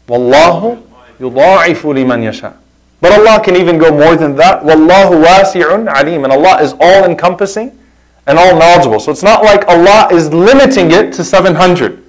Wallahu 0.07 0.81
yudha'ifu 1.19 1.93
liman 1.93 2.23
yasha. 2.23 2.57
But 3.01 3.11
Allah 3.19 3.43
can 3.43 3.55
even 3.57 3.77
go 3.77 3.91
more 3.91 4.15
than 4.15 4.35
that. 4.37 4.63
Wallahu 4.63 5.23
wasi'un 5.23 5.93
alim. 5.93 6.23
And 6.23 6.31
Allah 6.31 6.61
is 6.61 6.73
all 6.79 7.03
encompassing 7.03 7.77
and 8.25 8.39
all 8.39 8.57
knowledgeable. 8.57 8.99
So 8.99 9.11
it's 9.11 9.23
not 9.23 9.43
like 9.43 9.67
Allah 9.67 10.07
is 10.11 10.33
limiting 10.33 10.91
it 10.91 11.11
to 11.13 11.23
700. 11.23 12.03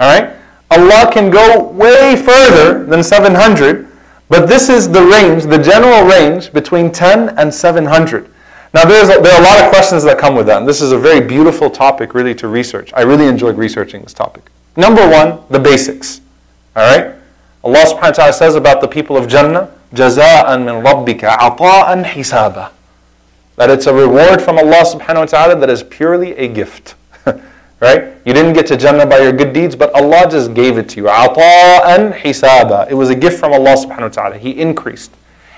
Alright? 0.00 0.36
Allah 0.71 1.09
can 1.11 1.29
go 1.29 1.69
way 1.69 2.15
further 2.15 2.85
than 2.85 3.03
700. 3.03 3.87
But 4.27 4.47
this 4.47 4.69
is 4.69 4.89
the 4.89 5.03
range, 5.03 5.43
the 5.43 5.59
general 5.59 6.03
range 6.07 6.51
between 6.51 6.91
10 6.91 7.37
and 7.37 7.53
700. 7.53 8.29
Now, 8.73 8.83
there's 8.83 9.09
a, 9.09 9.21
there 9.21 9.33
are 9.33 9.39
a 9.39 9.43
lot 9.43 9.63
of 9.63 9.69
questions 9.69 10.03
that 10.03 10.17
come 10.17 10.35
with 10.35 10.47
that. 10.47 10.57
And 10.57 10.67
this 10.67 10.81
is 10.81 10.91
a 10.91 10.97
very 10.97 11.21
beautiful 11.25 11.69
topic, 11.69 12.13
really, 12.13 12.33
to 12.35 12.47
research. 12.47 12.91
I 12.93 13.01
really 13.01 13.27
enjoyed 13.27 13.57
researching 13.57 14.01
this 14.01 14.13
topic. 14.13 14.51
Number 14.75 15.07
one, 15.07 15.39
the 15.49 15.59
basics. 15.59 16.21
All 16.75 16.83
right? 16.83 17.15
Allah 17.63 17.85
subhanahu 17.85 18.01
wa 18.01 18.11
ta'ala 18.11 18.33
says 18.33 18.55
about 18.55 18.81
the 18.81 18.87
people 18.87 19.15
of 19.15 19.27
Jannah, 19.27 19.71
جزاء 19.93 20.57
من 20.57 20.83
ربك 20.83 21.23
عطاء 21.23 22.03
حسابا 22.03 22.69
that 23.55 23.69
it's 23.69 23.87
a 23.87 23.93
reward 23.93 24.41
from 24.41 24.57
Allah 24.57 24.83
subhanahu 24.83 25.19
wa 25.19 25.25
ta'ala 25.25 25.55
that 25.55 25.69
is 25.69 25.81
purely 25.83 26.35
a 26.35 26.47
gift. 26.47 26.95
Right? 27.80 28.12
You 28.26 28.34
didn't 28.34 28.52
get 28.52 28.66
to 28.66 28.76
Jannah 28.76 29.06
by 29.06 29.20
your 29.20 29.32
good 29.32 29.54
deeds, 29.54 29.74
but 29.74 29.92
Allah 29.94 30.28
just 30.30 30.52
gave 30.52 30.76
it 30.76 30.88
to 30.90 30.96
you. 30.98 31.04
Ata'an 31.04 32.12
hisaba. 32.12 32.86
It 32.90 32.94
was 32.94 33.08
a 33.08 33.14
gift 33.14 33.38
from 33.40 33.54
Allah 33.54 33.74
subhanahu 33.74 34.02
wa 34.02 34.08
ta'ala. 34.08 34.36
He 34.36 34.50
increased. 34.60 35.10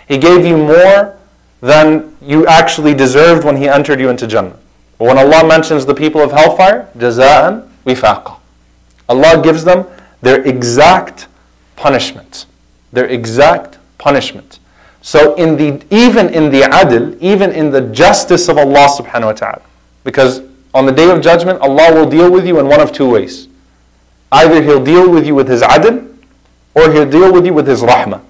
He 0.07 0.19
gave 0.19 0.47
you 0.47 0.57
more 0.57 1.19
than 1.61 2.17
you 2.23 2.47
actually 2.47 2.95
deserved 2.95 3.45
when 3.45 3.57
He 3.57 3.69
entered 3.69 3.99
you 3.99 4.09
into 4.09 4.29
Jannah. 4.29 4.57
But 4.99 5.09
when 5.09 5.19
Allah 5.19 5.47
mentions 5.47 5.85
the 5.85 5.95
people 5.95 6.21
of 6.21 6.31
hellfire, 6.31 6.89
jaza'an 6.97 7.69
wifaqa. 7.85 8.37
Allah 9.09 9.43
gives 9.43 9.65
them 9.65 9.87
their 10.21 10.43
exact 10.43 11.27
punishment. 11.75 12.47
Their 12.93 13.07
exact 13.07 13.79
punishment. 13.99 14.61
So 15.01 15.35
in 15.35 15.57
the 15.57 15.85
even 15.91 16.29
in 16.29 16.51
the 16.51 16.61
adl, 16.63 17.19
even 17.21 17.51
in 17.51 17.71
the 17.71 17.81
justice 17.81 18.49
of 18.49 18.59
Allah 18.59 18.87
subhanahu 18.89 19.25
wa 19.25 19.33
ta'ala, 19.33 19.63
because 20.05 20.43
on 20.75 20.87
the 20.87 20.93
day 20.93 21.11
of 21.11 21.21
judgment, 21.21 21.61
Allah 21.61 21.95
will 21.95 22.09
deal 22.09 22.31
with 22.31 22.47
you 22.47 22.59
in 22.59 22.67
one 22.67 22.81
of 22.81 22.93
two 22.93 23.09
ways. 23.11 23.49
Either 24.31 24.63
He'll 24.63 24.83
deal 24.83 25.11
with 25.11 25.27
you 25.27 25.35
with 25.35 25.49
His 25.49 25.61
adl, 25.63 26.17
or 26.75 26.91
He'll 26.91 27.09
deal 27.09 27.33
with 27.33 27.45
you 27.45 27.53
with 27.53 27.67
His 27.67 27.83
rahmah. 27.83 28.23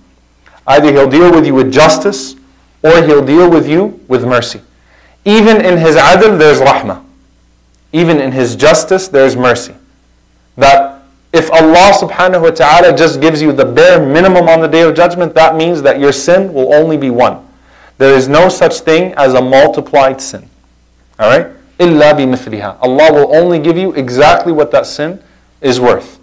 Either 0.66 0.90
He'll 0.92 1.10
deal 1.10 1.30
with 1.32 1.46
you 1.46 1.54
with 1.54 1.72
justice, 1.72 2.34
or 2.82 3.02
He'll 3.02 3.24
deal 3.24 3.48
with 3.48 3.68
you 3.68 4.00
with 4.08 4.24
mercy. 4.24 4.60
Even 5.24 5.64
in 5.64 5.78
His 5.78 5.94
adl, 5.96 6.38
there's 6.38 6.60
rahmah. 6.60 7.04
Even 7.92 8.20
in 8.20 8.32
His 8.32 8.56
justice, 8.56 9.06
there's 9.08 9.36
mercy. 9.36 9.74
That 10.56 11.02
if 11.32 11.50
Allah 11.50 11.92
subhanahu 11.94 12.42
wa 12.42 12.50
ta'ala 12.50 12.96
just 12.96 13.20
gives 13.20 13.40
you 13.40 13.52
the 13.52 13.64
bare 13.64 14.04
minimum 14.04 14.48
on 14.48 14.60
the 14.60 14.68
day 14.68 14.82
of 14.82 14.94
judgment, 14.94 15.34
that 15.34 15.56
means 15.56 15.80
that 15.82 16.00
your 16.00 16.12
sin 16.12 16.52
will 16.52 16.74
only 16.74 16.96
be 16.96 17.10
one. 17.10 17.46
There 17.98 18.14
is 18.14 18.28
no 18.28 18.48
such 18.48 18.80
thing 18.80 19.12
as 19.14 19.34
a 19.34 19.40
multiplied 19.40 20.20
sin. 20.20 20.48
Alright? 21.20 21.46
Illa 21.82 22.14
bimithliha. 22.14 22.78
Allah 22.80 23.12
will 23.12 23.34
only 23.34 23.58
give 23.58 23.76
you 23.76 23.92
exactly 23.94 24.52
what 24.52 24.70
that 24.70 24.86
sin 24.86 25.20
is 25.60 25.80
worth. 25.80 26.20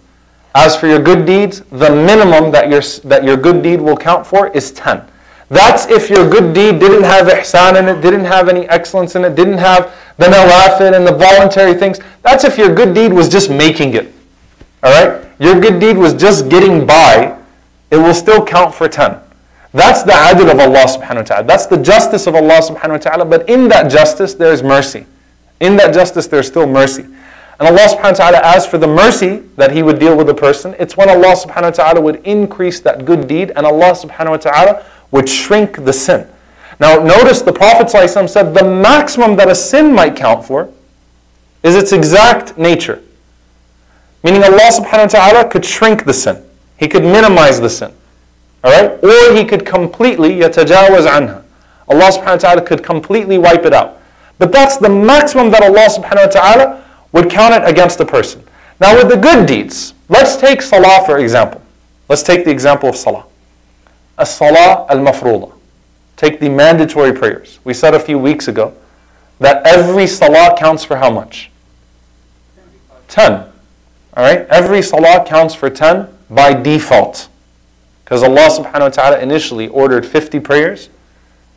As 0.54 0.74
for 0.74 0.86
your 0.86 1.00
good 1.00 1.26
deeds, 1.26 1.60
the 1.70 1.90
minimum 1.90 2.50
that 2.52 2.68
your, 2.68 2.80
that 3.04 3.24
your 3.24 3.36
good 3.36 3.62
deed 3.62 3.80
will 3.80 3.96
count 3.96 4.26
for 4.26 4.48
is 4.48 4.72
10. 4.72 5.02
That's 5.50 5.86
if 5.86 6.08
your 6.08 6.28
good 6.30 6.54
deed 6.54 6.78
didn't 6.78 7.02
have 7.04 7.26
ihsan 7.26 7.78
in 7.78 7.88
it, 7.88 8.00
didn't 8.00 8.24
have 8.24 8.48
any 8.48 8.68
excellence 8.68 9.16
in 9.16 9.24
it, 9.24 9.34
didn't 9.34 9.58
have 9.58 9.94
the 10.16 10.26
nawafil 10.26 10.96
and 10.96 11.06
the 11.06 11.12
voluntary 11.12 11.74
things. 11.74 11.98
That's 12.22 12.44
if 12.44 12.56
your 12.56 12.74
good 12.74 12.94
deed 12.94 13.12
was 13.12 13.28
just 13.28 13.50
making 13.50 13.94
it. 13.94 14.12
All 14.82 14.92
right? 14.92 15.26
Your 15.38 15.60
good 15.60 15.78
deed 15.80 15.98
was 15.98 16.14
just 16.14 16.48
getting 16.48 16.86
by, 16.86 17.36
it 17.90 17.96
will 17.96 18.14
still 18.14 18.44
count 18.44 18.74
for 18.74 18.88
10. 18.88 19.18
That's 19.72 20.02
the 20.02 20.12
adl 20.12 20.50
of 20.50 20.58
Allah 20.58 20.86
subhanahu 20.86 21.16
wa 21.16 21.22
ta'ala. 21.22 21.46
That's 21.46 21.66
the 21.66 21.76
justice 21.76 22.26
of 22.26 22.34
Allah 22.34 22.60
subhanahu 22.60 22.90
wa 22.90 22.98
ta'ala. 22.98 23.24
But 23.24 23.48
in 23.48 23.68
that 23.68 23.90
justice, 23.90 24.34
there 24.34 24.52
is 24.52 24.62
mercy. 24.62 25.06
In 25.60 25.76
that 25.76 25.94
justice, 25.94 26.26
there's 26.26 26.46
still 26.46 26.66
mercy. 26.66 27.02
And 27.60 27.68
Allah 27.68 27.88
subhanahu 27.88 28.18
wa 28.18 28.30
ta'ala, 28.30 28.40
as 28.42 28.66
for 28.66 28.78
the 28.78 28.86
mercy 28.86 29.42
that 29.56 29.70
He 29.70 29.82
would 29.82 29.98
deal 29.98 30.16
with 30.16 30.30
a 30.30 30.34
person, 30.34 30.74
it's 30.78 30.96
when 30.96 31.10
Allah 31.10 31.36
subhanahu 31.36 31.62
wa 31.62 31.70
ta'ala 31.70 32.00
would 32.00 32.16
increase 32.26 32.80
that 32.80 33.04
good 33.04 33.28
deed 33.28 33.52
and 33.54 33.66
Allah 33.66 33.92
subhanahu 33.92 34.30
wa 34.30 34.36
ta'ala 34.38 34.86
would 35.10 35.28
shrink 35.28 35.84
the 35.84 35.92
sin. 35.92 36.26
Now 36.80 36.96
notice 36.96 37.42
the 37.42 37.52
Prophet 37.52 37.90
said 37.90 38.54
the 38.54 38.64
maximum 38.64 39.36
that 39.36 39.50
a 39.50 39.54
sin 39.54 39.92
might 39.92 40.16
count 40.16 40.46
for 40.46 40.70
is 41.62 41.76
its 41.76 41.92
exact 41.92 42.56
nature. 42.56 43.02
Meaning 44.24 44.42
Allah 44.42 44.70
subhanahu 44.72 45.12
wa 45.12 45.30
ta'ala 45.30 45.50
could 45.50 45.64
shrink 45.64 46.06
the 46.06 46.14
sin. 46.14 46.42
He 46.78 46.88
could 46.88 47.02
minimize 47.02 47.60
the 47.60 47.68
sin. 47.68 47.92
Alright? 48.64 49.04
Or 49.04 49.36
He 49.36 49.44
could 49.44 49.66
completely 49.66 50.30
yatajawaz 50.40 51.06
anha. 51.06 51.42
Allah 51.88 52.10
subhanahu 52.10 52.24
wa 52.24 52.36
ta'ala 52.36 52.62
could 52.62 52.82
completely 52.82 53.36
wipe 53.36 53.66
it 53.66 53.74
out. 53.74 53.99
But 54.40 54.52
that's 54.52 54.78
the 54.78 54.88
maximum 54.88 55.50
that 55.50 55.62
Allah 55.62 55.84
subhanahu 55.84 56.24
wa 56.24 56.32
ta'ala 56.32 56.84
would 57.12 57.28
count 57.28 57.52
it 57.52 57.68
against 57.68 58.00
a 58.00 58.06
person. 58.06 58.42
Now 58.80 58.96
with 58.96 59.10
the 59.10 59.18
good 59.18 59.46
deeds, 59.46 59.92
let's 60.08 60.34
take 60.36 60.62
salah 60.62 61.04
for 61.04 61.18
example. 61.18 61.60
Let's 62.08 62.22
take 62.22 62.46
the 62.46 62.50
example 62.50 62.88
of 62.88 62.96
salah. 62.96 63.26
As-salah 64.16 64.86
al-mafruḍa. 64.88 65.52
Take 66.16 66.40
the 66.40 66.48
mandatory 66.48 67.12
prayers. 67.12 67.58
We 67.64 67.74
said 67.74 67.92
a 67.92 68.00
few 68.00 68.18
weeks 68.18 68.48
ago 68.48 68.72
that 69.40 69.66
every 69.66 70.06
salah 70.06 70.56
counts 70.56 70.84
for 70.84 70.96
how 70.96 71.10
much? 71.10 71.50
Ten. 73.08 73.44
All 74.14 74.24
right, 74.24 74.46
every 74.48 74.80
salah 74.80 75.22
counts 75.26 75.54
for 75.54 75.68
10 75.68 76.08
by 76.30 76.54
default. 76.54 77.28
Because 78.04 78.22
Allah 78.22 78.48
subhanahu 78.48 78.80
wa 78.80 78.88
ta'ala 78.88 79.18
initially 79.18 79.68
ordered 79.68 80.06
50 80.06 80.40
prayers 80.40 80.88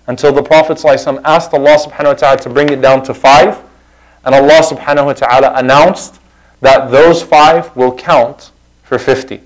until 0.07 0.33
the 0.33 0.43
Prophet 0.43 0.77
ﷺ 0.77 1.21
asked 1.23 1.53
Allah 1.53 1.77
subhanahu 1.77 2.05
wa 2.05 2.13
ta'ala 2.13 2.37
to 2.39 2.49
bring 2.49 2.69
it 2.69 2.81
down 2.81 3.03
to 3.03 3.13
5. 3.13 3.59
And 4.25 4.35
Allah 4.35 4.61
subhanahu 4.61 5.05
wa 5.05 5.13
ta'ala 5.13 5.53
announced 5.55 6.19
that 6.61 6.91
those 6.91 7.21
5 7.23 7.75
will 7.75 7.95
count 7.95 8.51
for 8.83 8.97
50. 8.99 9.41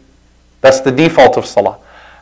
That's 0.62 0.82
the 0.82 0.92
default 0.92 1.38
of 1.38 1.46
salah. 1.46 1.80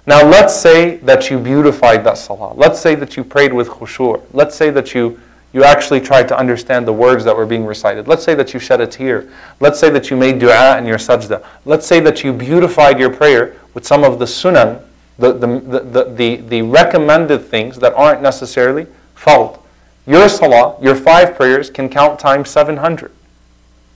Now 0.07 0.23
let's 0.27 0.55
say 0.55 0.97
that 0.97 1.29
you 1.29 1.39
beautified 1.39 2.03
that 2.03 2.17
salah. 2.17 2.53
Let's 2.53 2.79
say 2.79 2.95
that 2.95 3.17
you 3.17 3.23
prayed 3.23 3.53
with 3.53 3.67
khushu'. 3.67 4.21
Let's 4.33 4.55
say 4.55 4.69
that 4.69 4.93
you, 4.93 5.19
you 5.51 5.63
actually 5.63 5.99
tried 5.99 6.27
to 6.27 6.37
understand 6.37 6.87
the 6.87 6.93
words 6.93 7.23
that 7.23 7.35
were 7.35 7.45
being 7.45 7.65
recited. 7.65 8.07
Let's 8.07 8.23
say 8.23 8.35
that 8.35 8.53
you 8.53 8.59
shed 8.59 8.81
a 8.81 8.87
tear. 8.87 9.31
Let's 9.59 9.79
say 9.79 9.89
that 9.89 10.11
you 10.11 10.17
made 10.17 10.39
dua 10.39 10.77
in 10.77 10.85
your 10.85 10.97
sajda. 10.97 11.43
Let's 11.65 11.87
say 11.87 11.99
that 12.01 12.23
you 12.23 12.33
beautified 12.33 12.99
your 12.99 13.09
prayer 13.09 13.55
with 13.73 13.85
some 13.85 14.03
of 14.03 14.19
the 14.19 14.25
sunan, 14.25 14.81
the, 15.17 15.33
the, 15.33 16.03
the, 16.15 16.35
the, 16.37 16.61
recommended 16.61 17.39
things 17.39 17.79
that 17.79 17.93
aren't 17.93 18.21
necessarily 18.21 18.85
fard. 19.15 19.59
Your 20.05 20.27
salah, 20.27 20.77
your 20.81 20.95
five 20.95 21.35
prayers 21.35 21.69
can 21.69 21.89
count 21.89 22.19
times 22.19 22.49
700, 22.49 23.11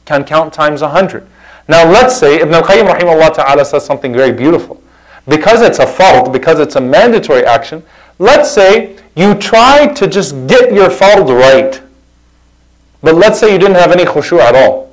can 0.05 0.23
count 0.23 0.53
times 0.53 0.81
100. 0.81 1.27
Now 1.67 1.89
let's 1.89 2.17
say 2.17 2.39
Ibn 2.41 2.53
al-Qayyim 2.53 2.87
rahimahullah 2.87 3.35
ta'ala 3.35 3.65
says 3.65 3.85
something 3.85 4.13
very 4.13 4.31
beautiful. 4.31 4.81
Because 5.27 5.61
it's 5.61 5.79
a 5.79 5.85
fard, 5.85 6.31
because 6.33 6.59
it's 6.59 6.75
a 6.75 6.81
mandatory 6.81 7.45
action, 7.45 7.83
let's 8.17 8.49
say 8.49 8.97
you 9.15 9.35
tried 9.35 9.95
to 9.97 10.07
just 10.07 10.47
get 10.47 10.73
your 10.73 10.89
fard 10.89 11.27
right. 11.29 11.81
But 13.01 13.15
let's 13.15 13.39
say 13.39 13.51
you 13.51 13.59
didn't 13.59 13.75
have 13.75 13.91
any 13.91 14.05
khushu' 14.05 14.39
at 14.39 14.55
all. 14.55 14.91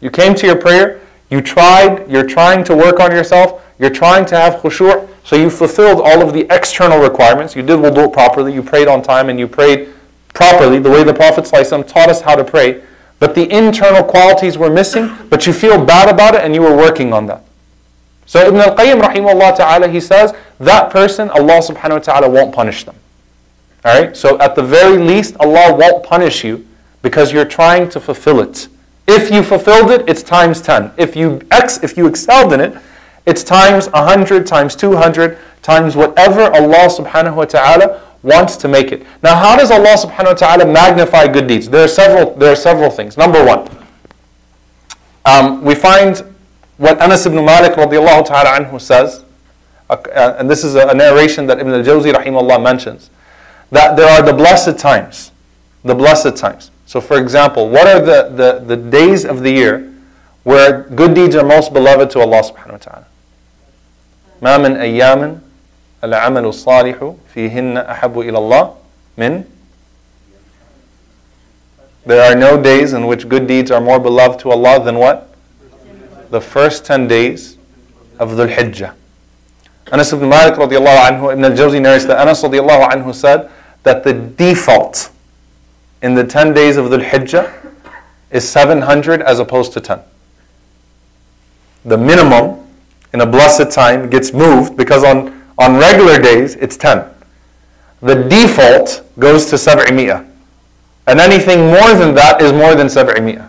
You 0.00 0.10
came 0.10 0.34
to 0.36 0.46
your 0.46 0.56
prayer, 0.56 1.00
you 1.28 1.42
tried, 1.42 2.10
you're 2.10 2.26
trying 2.26 2.64
to 2.64 2.76
work 2.76 3.00
on 3.00 3.10
yourself, 3.12 3.62
you're 3.78 3.90
trying 3.90 4.24
to 4.26 4.36
have 4.36 4.54
khushu', 4.54 5.08
so 5.30 5.36
you 5.36 5.48
fulfilled 5.48 6.00
all 6.00 6.22
of 6.26 6.32
the 6.32 6.44
external 6.52 6.98
requirements. 6.98 7.54
You 7.54 7.62
did 7.62 7.78
wudu 7.78 8.12
properly, 8.12 8.52
you 8.52 8.64
prayed 8.64 8.88
on 8.88 9.00
time, 9.00 9.28
and 9.28 9.38
you 9.38 9.46
prayed 9.46 9.90
properly, 10.34 10.80
the 10.80 10.90
way 10.90 11.04
the 11.04 11.14
Prophet 11.14 11.44
taught 11.44 12.10
us 12.10 12.20
how 12.20 12.34
to 12.34 12.42
pray. 12.42 12.82
But 13.20 13.36
the 13.36 13.48
internal 13.48 14.02
qualities 14.02 14.58
were 14.58 14.68
missing, 14.68 15.08
but 15.28 15.46
you 15.46 15.52
feel 15.52 15.84
bad 15.84 16.08
about 16.12 16.34
it 16.34 16.40
and 16.40 16.52
you 16.52 16.62
were 16.62 16.76
working 16.76 17.12
on 17.12 17.26
that. 17.26 17.44
So 18.26 18.44
Ibn 18.44 18.60
al-Qayyim 18.60 19.00
rahimahullah 19.00 19.56
ta'ala, 19.56 19.86
he 19.86 20.00
says, 20.00 20.34
that 20.58 20.90
person, 20.90 21.30
Allah 21.30 21.60
subhanahu 21.60 21.90
wa 21.90 21.98
ta'ala 21.98 22.28
won't 22.28 22.52
punish 22.52 22.82
them. 22.82 22.96
Alright? 23.86 24.16
So 24.16 24.36
at 24.40 24.56
the 24.56 24.64
very 24.64 24.98
least, 24.98 25.36
Allah 25.38 25.76
won't 25.76 26.02
punish 26.02 26.42
you 26.42 26.66
because 27.02 27.32
you're 27.32 27.44
trying 27.44 27.88
to 27.90 28.00
fulfill 28.00 28.40
it. 28.40 28.66
If 29.06 29.30
you 29.30 29.44
fulfilled 29.44 29.92
it, 29.92 30.08
it's 30.08 30.24
times 30.24 30.60
10. 30.60 30.90
If 30.96 31.14
you 31.14 31.40
ex 31.52 31.78
if 31.84 31.96
you 31.96 32.08
excelled 32.08 32.52
in 32.52 32.60
it, 32.60 32.76
it's 33.26 33.44
times 33.44 33.88
100, 33.90 34.46
times 34.46 34.74
200, 34.76 35.38
times 35.62 35.96
whatever 35.96 36.42
Allah 36.42 36.88
subhanahu 36.88 37.36
wa 37.36 37.44
ta'ala 37.44 38.00
wants 38.22 38.56
to 38.56 38.68
make 38.68 38.92
it. 38.92 39.04
Now, 39.22 39.34
how 39.34 39.56
does 39.56 39.70
Allah 39.70 39.96
subhanahu 39.96 40.26
wa 40.26 40.34
ta'ala 40.34 40.66
magnify 40.66 41.28
good 41.28 41.46
deeds? 41.46 41.68
There 41.68 41.84
are 41.84 41.88
several, 41.88 42.34
there 42.34 42.52
are 42.52 42.56
several 42.56 42.90
things. 42.90 43.16
Number 43.16 43.44
one, 43.44 43.68
um, 45.24 45.62
we 45.62 45.74
find 45.74 46.18
what 46.76 47.00
Anas 47.00 47.26
ibn 47.26 47.44
Malik 47.44 47.72
radiallahu 47.72 48.26
ta'ala 48.26 48.58
anhu 48.58 48.80
says, 48.80 49.24
uh, 49.90 50.36
and 50.38 50.48
this 50.48 50.64
is 50.64 50.76
a, 50.76 50.88
a 50.88 50.94
narration 50.94 51.46
that 51.46 51.58
Ibn 51.58 51.72
al-Jawzi 51.72 52.12
rahimahullah 52.12 52.62
mentions, 52.62 53.10
that 53.70 53.96
there 53.96 54.08
are 54.08 54.22
the 54.22 54.32
blessed 54.32 54.78
times. 54.78 55.32
The 55.84 55.94
blessed 55.94 56.36
times. 56.36 56.70
So 56.86 57.00
for 57.00 57.18
example, 57.18 57.68
what 57.68 57.86
are 57.86 58.00
the, 58.00 58.30
the, 58.34 58.64
the 58.64 58.76
days 58.76 59.24
of 59.24 59.42
the 59.42 59.50
year 59.50 59.92
where 60.42 60.82
good 60.82 61.14
deeds 61.14 61.34
are 61.36 61.44
most 61.44 61.72
beloved 61.72 62.10
to 62.10 62.20
Allah 62.20 62.42
subhanahu 62.42 62.72
wa 62.72 62.78
ta'ala? 62.78 63.06
ما 64.41 64.57
من 64.57 64.77
أيام 64.77 65.41
العمل 66.03 66.45
الصالح 66.45 67.13
فيهن 67.33 67.77
أحب 67.77 68.19
إلى 68.19 68.37
الله 68.37 68.73
من 69.17 69.43
There 72.05 72.21
are 72.21 72.35
no 72.35 72.61
days 72.61 72.93
in 72.93 73.07
which 73.07 73.27
good 73.27 73.47
deeds 73.47 73.71
are 73.71 73.81
more 73.81 73.99
beloved 73.99 74.39
to 74.41 74.51
Allah 74.51 74.83
than 74.83 74.99
what? 74.99 75.33
The 76.29 76.39
first 76.39 76.85
10 76.85 77.07
days 77.07 77.57
of 78.19 78.29
Dhul 78.31 78.53
Hijjah. 78.53 78.93
Anas 79.91 80.13
ibn 80.13 80.29
Malik 80.29 80.53
radiallahu 80.55 81.09
anhu, 81.09 81.33
Ibn 81.33 81.45
al-Jawzi 81.45 81.81
narrates 81.81 82.05
that 82.05 82.19
Anas 82.19 82.43
radiallahu 82.43 82.89
anhu 82.91 83.13
said 83.13 83.49
that 83.83 84.03
the 84.03 84.13
default 84.13 85.09
in 86.03 86.13
the 86.13 86.23
10 86.23 86.53
days 86.53 86.77
of 86.77 86.85
Dhul 86.85 87.03
Hijjah 87.03 87.51
is 88.29 88.47
700 88.47 89.21
as 89.23 89.39
opposed 89.39 89.73
to 89.73 89.81
10. 89.81 89.99
The 91.85 91.97
minimum 91.97 92.67
in 93.12 93.20
a 93.20 93.26
blessed 93.26 93.70
time 93.70 94.08
gets 94.08 94.32
moved 94.32 94.76
because 94.76 95.04
on 95.04 95.40
on 95.60 95.76
regular 95.76 96.18
days, 96.18 96.56
it's 96.56 96.78
10. 96.78 97.04
The 98.00 98.14
default 98.14 99.04
goes 99.18 99.44
to 99.50 99.58
700. 99.58 100.26
And 101.06 101.20
anything 101.20 101.66
more 101.66 101.92
than 101.94 102.14
that 102.14 102.40
is 102.40 102.50
more 102.50 102.74
than 102.74 102.88
700. 102.88 103.46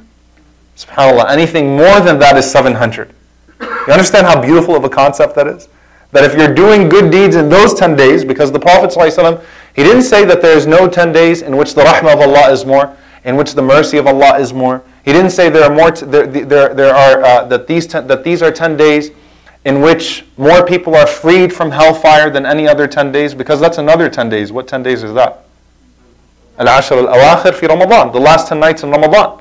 SubhanAllah. 0.76 1.30
Anything 1.30 1.78
more 1.78 2.02
than 2.02 2.19
that 2.19 2.36
is 2.36 2.52
700. 2.52 3.13
You 3.62 3.93
understand 3.93 4.28
how 4.28 4.41
beautiful 4.41 4.76
of 4.76 4.84
a 4.84 4.89
concept 4.89 5.36
that 5.36 5.47
is? 5.47 5.69
That 6.12 6.26
if 6.26 6.38
you're 6.38 6.54
doing 6.54 6.89
good 6.89 7.12
deeds 7.12 7.38
in 7.38 7.47
those 7.47 7.74
10 7.74 7.95
days, 7.95 8.26
because 8.26 8.52
the 8.52 8.60
Prophet 8.60 8.89
ﷺ, 8.91 9.41
he 9.74 9.84
didn't 9.84 10.02
say 10.02 10.26
that 10.26 10.41
there 10.41 10.58
is 10.58 10.67
no 10.67 10.89
10 10.89 11.13
days 11.13 11.41
in 11.43 11.56
which 11.56 11.76
the 11.76 11.82
rahmah 11.82 12.13
of 12.13 12.19
Allah 12.19 12.52
is 12.52 12.65
more, 12.65 12.93
in 13.24 13.38
which 13.38 13.54
the 13.54 13.62
mercy 13.62 13.97
of 13.97 14.06
Allah 14.06 14.38
is 14.38 14.52
more. 14.52 14.84
He 15.06 15.13
didn't 15.13 15.32
say 15.32 15.50
there 15.50 15.63
are 15.63 15.74
more, 15.74 15.91
t- 15.91 16.06
there, 16.06 16.28
there, 16.28 16.74
there 16.74 16.93
are, 16.93 17.24
uh, 17.24 17.45
that, 17.45 17.67
these 17.67 17.88
ten, 17.88 18.06
that 18.08 18.26
these 18.26 18.41
are 18.41 18.52
10 18.52 18.76
days 18.76 19.12
in 19.63 19.82
which 19.82 20.26
more 20.38 20.65
people 20.65 20.95
are 20.95 21.06
freed 21.08 21.54
from 21.54 21.71
hellfire 21.71 22.30
than 22.30 22.45
any 22.45 22.67
other 22.67 22.88
10 22.88 23.12
days, 23.12 23.34
because 23.34 23.60
that's 23.60 23.78
another 23.78 24.10
10 24.10 24.30
days. 24.30 24.52
What 24.52 24.67
10 24.67 24.84
days 24.84 25.04
is 25.04 25.13
that? 25.13 25.45
Al-Ashr 26.58 26.97
al-Awakhir 26.97 27.54
fi 27.54 27.67
Ramadan, 27.67 28.12
the 28.12 28.19
last 28.19 28.47
10 28.47 28.60
nights 28.60 28.84
in 28.84 28.91
Ramadan. 28.91 29.39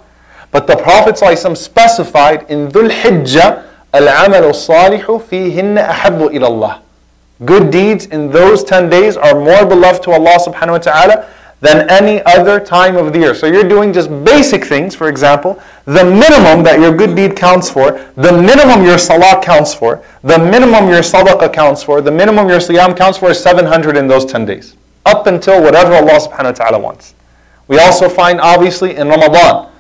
But 0.51 0.67
the 0.67 0.77
Prophet 0.77 1.17
specified 1.57 2.51
in 2.51 2.69
Dhul 2.69 2.91
Hijjah, 2.91 3.67
Al-Amal 3.93 4.45
al-Salihu 4.45 5.21
fihinna 5.23 5.89
ahabbu 5.89 6.31
ilallah. 6.31 6.81
Good 7.45 7.71
deeds 7.71 8.07
in 8.07 8.31
those 8.31 8.63
10 8.65 8.91
days 8.91 9.17
are 9.17 9.35
more 9.35 9.65
beloved 9.65 10.03
to 10.05 10.13
Allah 10.13 10.39
subhanahu 10.39 10.73
wa 10.73 10.79
ta'ala 10.79 11.29
than 11.61 11.89
any 11.91 12.23
other 12.23 12.59
time 12.59 12.97
of 12.97 13.13
the 13.13 13.19
year. 13.19 13.35
So 13.35 13.47
you're 13.47 13.69
doing 13.69 13.93
just 13.93 14.09
basic 14.25 14.65
things, 14.65 14.95
for 14.95 15.09
example, 15.09 15.61
the 15.85 16.05
minimum 16.05 16.65
that 16.65 16.81
your 16.81 16.95
good 16.97 17.15
deed 17.15 17.37
counts 17.37 17.71
for, 17.71 17.93
the 18.17 18.33
minimum 18.33 18.85
your 18.85 18.99
salah 18.99 19.43
counts 19.43 19.75
for, 19.75 20.03
the 20.23 20.39
minimum 20.39 20.89
your 20.89 21.01
sadaqah 21.01 21.53
counts 21.53 21.83
for, 21.83 22.01
the 22.01 22.11
minimum 22.11 22.49
your 22.49 22.61
siyam 22.61 22.97
counts 22.97 23.19
for 23.19 23.31
is 23.31 23.43
700 23.43 23.97
in 23.97 24.09
those 24.09 24.25
10 24.25 24.47
days. 24.47 24.77
Up 25.05 25.27
until 25.27 25.63
whatever 25.63 25.95
Allah 25.95 26.19
subhanahu 26.19 26.45
wa 26.45 26.53
ta'ala 26.53 26.79
wants. 26.79 27.15
We 27.69 27.79
also 27.79 28.09
find 28.09 28.41
obviously 28.41 28.97
in 28.97 29.09
Ramadan, 29.09 29.71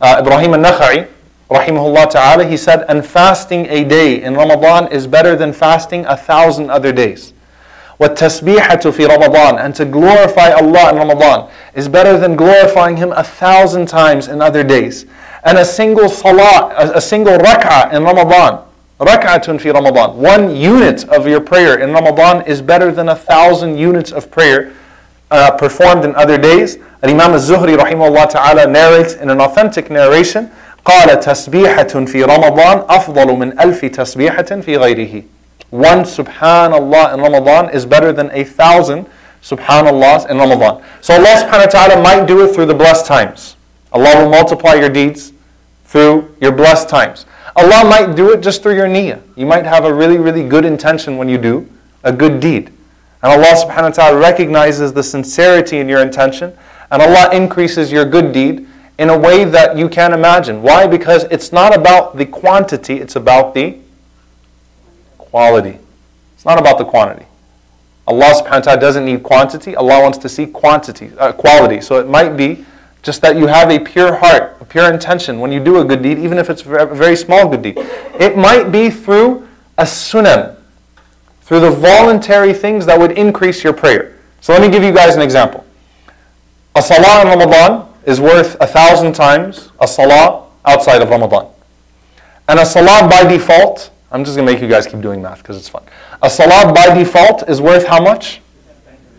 uh, 0.00 0.16
Ibrahim 0.20 0.54
al-Nakha'i, 0.54 1.08
rahimahullah 1.50 2.10
ta'ala, 2.10 2.46
he 2.46 2.56
said, 2.56 2.84
and 2.88 3.04
fasting 3.04 3.66
a 3.66 3.84
day 3.84 4.22
in 4.22 4.34
Ramadan 4.34 4.90
is 4.90 5.06
better 5.06 5.36
than 5.36 5.52
fasting 5.52 6.04
a 6.06 6.16
thousand 6.16 6.70
other 6.70 6.92
days. 6.92 7.34
وَالتَّسْبِيحَةُ 7.99 8.81
فِي 8.91 9.07
رَمَضَانِ 9.07 9.63
And 9.63 9.75
to 9.75 9.85
glorify 9.85 10.49
Allah 10.51 10.89
in 10.89 10.95
Ramadan 10.95 11.49
is 11.75 11.87
better 11.87 12.17
than 12.17 12.35
glorifying 12.35 12.97
Him 12.97 13.11
a 13.11 13.23
thousand 13.23 13.87
times 13.87 14.27
in 14.27 14.41
other 14.41 14.63
days. 14.63 15.05
And 15.43 15.57
a 15.57 15.65
single 15.65 16.09
salah, 16.09 16.73
a, 16.77 16.97
a 16.97 17.01
single 17.01 17.37
rak'ah 17.37 17.93
in 17.93 18.03
Ramadan, 18.03 18.63
rak'atun 18.99 19.61
fi 19.61 19.69
Ramadan, 19.69 20.17
one 20.17 20.55
unit 20.55 21.07
of 21.09 21.27
your 21.27 21.41
prayer 21.41 21.79
in 21.79 21.91
Ramadan 21.91 22.45
is 22.47 22.61
better 22.61 22.91
than 22.91 23.09
a 23.09 23.15
thousand 23.15 23.77
units 23.77 24.11
of 24.11 24.31
prayer 24.31 24.73
uh, 25.29 25.51
performed 25.51 26.03
in 26.03 26.15
other 26.15 26.37
days. 26.37 26.77
And 27.03 27.11
Imam 27.11 27.33
al-Zuhri 27.33 27.77
rahimahullah 27.77 28.29
ta'ala 28.31 28.67
narrates 28.67 29.13
in 29.13 29.29
an 29.29 29.41
authentic 29.41 29.89
narration, 29.91 30.49
قال 30.85 31.19
تسبيحة 31.19 32.05
في 32.05 32.23
رمضان 32.23 32.83
أفضل 32.89 33.27
من 33.37 33.59
ألف 33.59 33.85
تسبيحة 33.85 34.61
في 34.65 34.77
غيره 34.77 35.23
one 35.70 36.00
subhanallah 36.00 37.14
in 37.14 37.20
Ramadan 37.20 37.70
is 37.70 37.84
better 37.84 38.12
than 38.12 38.30
a 38.32 38.44
thousand 38.44 39.06
subhanallahs 39.42 40.28
in 40.28 40.38
Ramadan. 40.38 40.82
So 41.00 41.14
Allah 41.14 41.46
subhanahu 41.46 41.66
wa 41.66 41.86
ta'ala 41.86 42.02
might 42.02 42.26
do 42.26 42.44
it 42.44 42.54
through 42.54 42.66
the 42.66 42.74
blessed 42.74 43.06
times. 43.06 43.56
Allah 43.92 44.22
will 44.22 44.30
multiply 44.30 44.74
your 44.74 44.88
deeds 44.88 45.32
through 45.84 46.34
your 46.40 46.52
blessed 46.52 46.88
times. 46.88 47.26
Allah 47.54 47.88
might 47.88 48.16
do 48.16 48.32
it 48.32 48.42
just 48.42 48.62
through 48.62 48.74
your 48.74 48.86
niyyah. 48.86 49.22
You 49.36 49.46
might 49.46 49.64
have 49.64 49.84
a 49.84 49.92
really, 49.92 50.18
really 50.18 50.46
good 50.46 50.64
intention 50.64 51.16
when 51.16 51.28
you 51.28 51.38
do 51.38 51.68
a 52.02 52.12
good 52.12 52.40
deed. 52.40 52.72
And 53.22 53.32
Allah 53.32 53.54
subhanahu 53.56 53.90
wa 53.90 53.90
ta'ala 53.90 54.18
recognizes 54.18 54.92
the 54.92 55.02
sincerity 55.02 55.78
in 55.78 55.88
your 55.88 56.02
intention, 56.02 56.52
and 56.90 57.00
Allah 57.02 57.30
increases 57.32 57.90
your 57.90 58.04
good 58.04 58.32
deed 58.32 58.68
in 58.98 59.10
a 59.10 59.18
way 59.18 59.44
that 59.44 59.76
you 59.76 59.88
can't 59.88 60.12
imagine. 60.12 60.62
Why? 60.62 60.86
Because 60.86 61.24
it's 61.24 61.52
not 61.52 61.74
about 61.74 62.16
the 62.16 62.26
quantity, 62.26 63.00
it's 63.00 63.16
about 63.16 63.54
the 63.54 63.78
quality. 65.36 65.78
It's 66.34 66.46
not 66.46 66.58
about 66.58 66.78
the 66.78 66.86
quantity. 66.86 67.26
Allah 68.06 68.32
subhanahu 68.40 68.52
wa 68.52 68.60
ta'ala 68.60 68.80
doesn't 68.80 69.04
need 69.04 69.22
quantity. 69.22 69.76
Allah 69.76 70.00
wants 70.00 70.16
to 70.16 70.30
see 70.30 70.46
quantity, 70.46 71.10
uh, 71.18 71.32
quality. 71.32 71.82
So 71.82 72.00
it 72.00 72.08
might 72.08 72.38
be 72.38 72.64
just 73.02 73.20
that 73.20 73.36
you 73.36 73.46
have 73.46 73.70
a 73.70 73.78
pure 73.78 74.14
heart, 74.16 74.56
a 74.62 74.64
pure 74.64 74.90
intention 74.90 75.38
when 75.38 75.52
you 75.52 75.60
do 75.62 75.78
a 75.80 75.84
good 75.84 76.00
deed, 76.00 76.16
even 76.18 76.38
if 76.38 76.48
it's 76.48 76.62
a 76.62 76.86
very 76.86 77.16
small 77.16 77.50
good 77.50 77.60
deed. 77.60 77.76
It 78.18 78.38
might 78.38 78.72
be 78.72 78.88
through 78.88 79.46
a 79.76 79.82
sunan, 79.82 80.56
through 81.42 81.60
the 81.60 81.70
voluntary 81.70 82.54
things 82.54 82.86
that 82.86 82.98
would 82.98 83.12
increase 83.12 83.62
your 83.62 83.74
prayer. 83.74 84.16
So 84.40 84.54
let 84.54 84.62
me 84.62 84.70
give 84.70 84.82
you 84.82 84.90
guys 84.90 85.16
an 85.16 85.20
example. 85.20 85.66
A 86.74 86.80
salah 86.80 87.20
in 87.20 87.28
Ramadan 87.28 87.86
is 88.06 88.22
worth 88.22 88.56
a 88.62 88.66
thousand 88.66 89.12
times 89.12 89.70
a 89.82 89.86
salah 89.86 90.48
outside 90.64 91.02
of 91.02 91.10
Ramadan. 91.10 91.46
And 92.48 92.58
a 92.58 92.64
salah 92.64 93.06
by 93.06 93.28
default 93.28 93.90
I'm 94.10 94.24
just 94.24 94.36
going 94.36 94.46
to 94.46 94.52
make 94.52 94.62
you 94.62 94.68
guys 94.68 94.86
keep 94.86 95.00
doing 95.00 95.20
math 95.20 95.38
because 95.38 95.56
it's 95.56 95.68
fun. 95.68 95.82
A 96.22 96.30
salah 96.30 96.72
by 96.72 96.94
default 96.94 97.48
is 97.48 97.60
worth 97.60 97.86
how 97.86 98.00
much? 98.02 98.40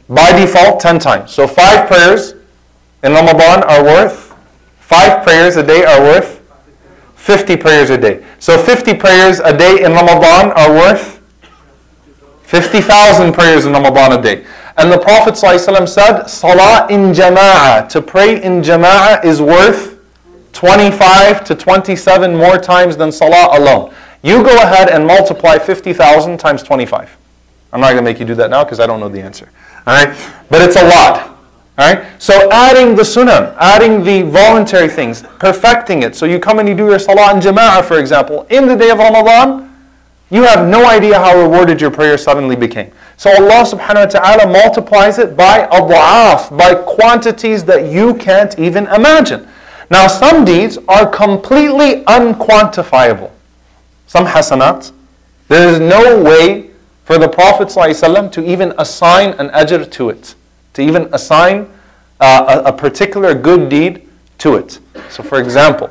By 0.08 0.32
default, 0.40 0.80
10 0.80 1.00
times. 1.00 1.32
So 1.34 1.48
five 1.48 1.88
prayers 1.88 2.34
in 3.04 3.12
Ramadan 3.12 3.64
are 3.64 3.84
worth, 3.84 4.34
five 4.80 5.24
prayers 5.24 5.58
a 5.58 5.64
day 5.64 5.84
are 5.84 6.02
worth 6.02 6.42
50 7.16 7.58
prayers 7.58 7.90
a 7.90 7.98
day. 7.98 8.24
So 8.40 8.58
50 8.58 8.94
prayers 8.94 9.40
a 9.40 9.56
day 9.56 9.84
in 9.84 9.92
Ramadan 9.92 10.54
are 10.54 10.72
worth 10.72 11.22
50,000 12.44 13.34
prayers 13.34 13.66
in 13.66 13.74
Ramadan 13.74 14.18
a 14.18 14.22
day. 14.22 14.46
And 14.78 14.90
the 14.92 14.98
Prophet 14.98 15.34
ﷺ 15.34 15.90
said, 15.90 16.28
Salah 16.28 16.88
in 16.90 17.12
jama'ah, 17.12 17.90
to 17.90 18.02
pray 18.02 18.42
in 18.42 18.62
jama'ah 18.62 19.26
is 19.26 19.42
worth 19.42 20.00
25 20.54 21.44
to 21.44 21.56
27 21.56 22.36
more 22.36 22.58
times 22.58 22.96
than 22.96 23.12
Salah 23.12 23.60
alone. 23.60 23.94
You 24.24 24.44
go 24.44 24.56
ahead 24.62 24.90
and 24.90 25.06
multiply 25.06 25.58
50,000 25.58 26.38
times 26.38 26.64
25. 26.64 27.16
I'm 27.72 27.82
not 27.82 27.92
going 27.92 27.98
to 27.98 28.02
make 28.04 28.20
you 28.20 28.26
do 28.26 28.36
that 28.36 28.50
now 28.50 28.64
because 28.64 28.80
I 28.80 28.88
don't 28.88 29.00
know 29.00 29.10
the 29.10 29.22
answer. 29.22 29.50
All 29.86 29.94
right? 29.94 30.18
But 30.50 30.62
it's 30.62 30.76
a 30.76 30.88
lot. 30.88 31.28
All 31.78 31.94
right? 31.94 32.06
So 32.22 32.50
adding 32.52 32.96
the 32.96 33.06
sunnah, 33.06 33.56
adding 33.60 34.04
the 34.04 34.24
voluntary 34.24 34.88
things, 34.88 35.22
perfecting 35.40 36.04
it. 36.04 36.16
So 36.16 36.26
you 36.26 36.40
come 36.40 36.60
and 36.60 36.68
you 36.68 36.76
do 36.76 36.88
your 36.88 37.00
salah 37.00 37.36
in 37.36 37.40
jama'ah, 37.40 37.86
for 37.86 38.00
example, 38.00 38.48
in 38.50 38.68
the 38.68 38.76
day 38.76 38.90
of 38.90 38.98
Ramadan, 38.98 39.68
you 40.30 40.44
have 40.44 40.68
no 40.68 40.88
idea 40.88 41.20
how 41.20 41.40
rewarded 41.40 41.80
your 41.80 41.92
prayer 41.92 42.18
suddenly 42.18 42.56
became. 42.56 42.92
So 43.16 43.30
Allah 43.30 43.64
subhanahu 43.64 44.14
wa 44.14 44.20
ta'ala 44.20 44.52
multiplies 44.52 45.20
it 45.20 45.38
by 45.38 45.68
adwa'af, 45.68 46.56
by 46.58 46.76
quantities 46.76 47.64
that 47.66 47.92
you 47.92 48.14
can't 48.16 48.58
even 48.60 48.88
imagine. 48.88 49.48
Now 49.90 50.08
some 50.08 50.44
deeds 50.44 50.78
are 50.90 51.08
completely 51.08 52.04
unquantifiable 52.06 53.32
some 54.08 54.26
hasanat. 54.26 54.92
There 55.48 55.70
is 55.70 55.80
no 55.80 56.22
way 56.22 56.72
for 57.06 57.18
the 57.18 57.30
Prophet 57.30 57.70
ﷺ 57.70 58.32
to 58.34 58.46
even 58.46 58.74
assign 58.78 59.30
an 59.40 59.50
ajr 59.50 59.90
to 59.92 60.10
it, 60.10 60.36
to 60.74 60.82
even 60.82 61.08
assign 61.14 61.72
uh, 62.20 62.62
a, 62.66 62.70
a 62.70 62.74
particular 62.74 63.34
good 63.34 63.70
deed 63.70 64.08
to 64.40 64.56
it. 64.56 64.80
So, 65.10 65.24
for 65.24 65.40
example, 65.40 65.90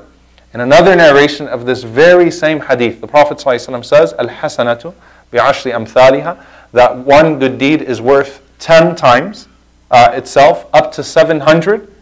in 0.52 0.61
another 0.61 0.96
narration 0.96 1.48
of 1.48 1.66
this 1.66 1.83
very 1.83 2.31
same 2.31 2.61
hadith, 2.61 3.00
the 3.00 3.07
Prophet 3.07 3.38
ﷺ 3.38 3.85
says, 3.85 4.12
Al 4.14 4.29
hasanatu 4.29 4.94
bi'ashri 5.33 5.72
amthaliha, 5.72 6.42
that 6.72 6.96
one 6.96 7.38
good 7.38 7.59
deed 7.59 7.83
is 7.83 8.00
worth 8.00 8.42
10 8.59 8.96
times 8.96 9.48
uh, 9.90 10.11
itself, 10.14 10.66
up 10.72 10.92
to 10.92 11.02
700. 11.02 11.92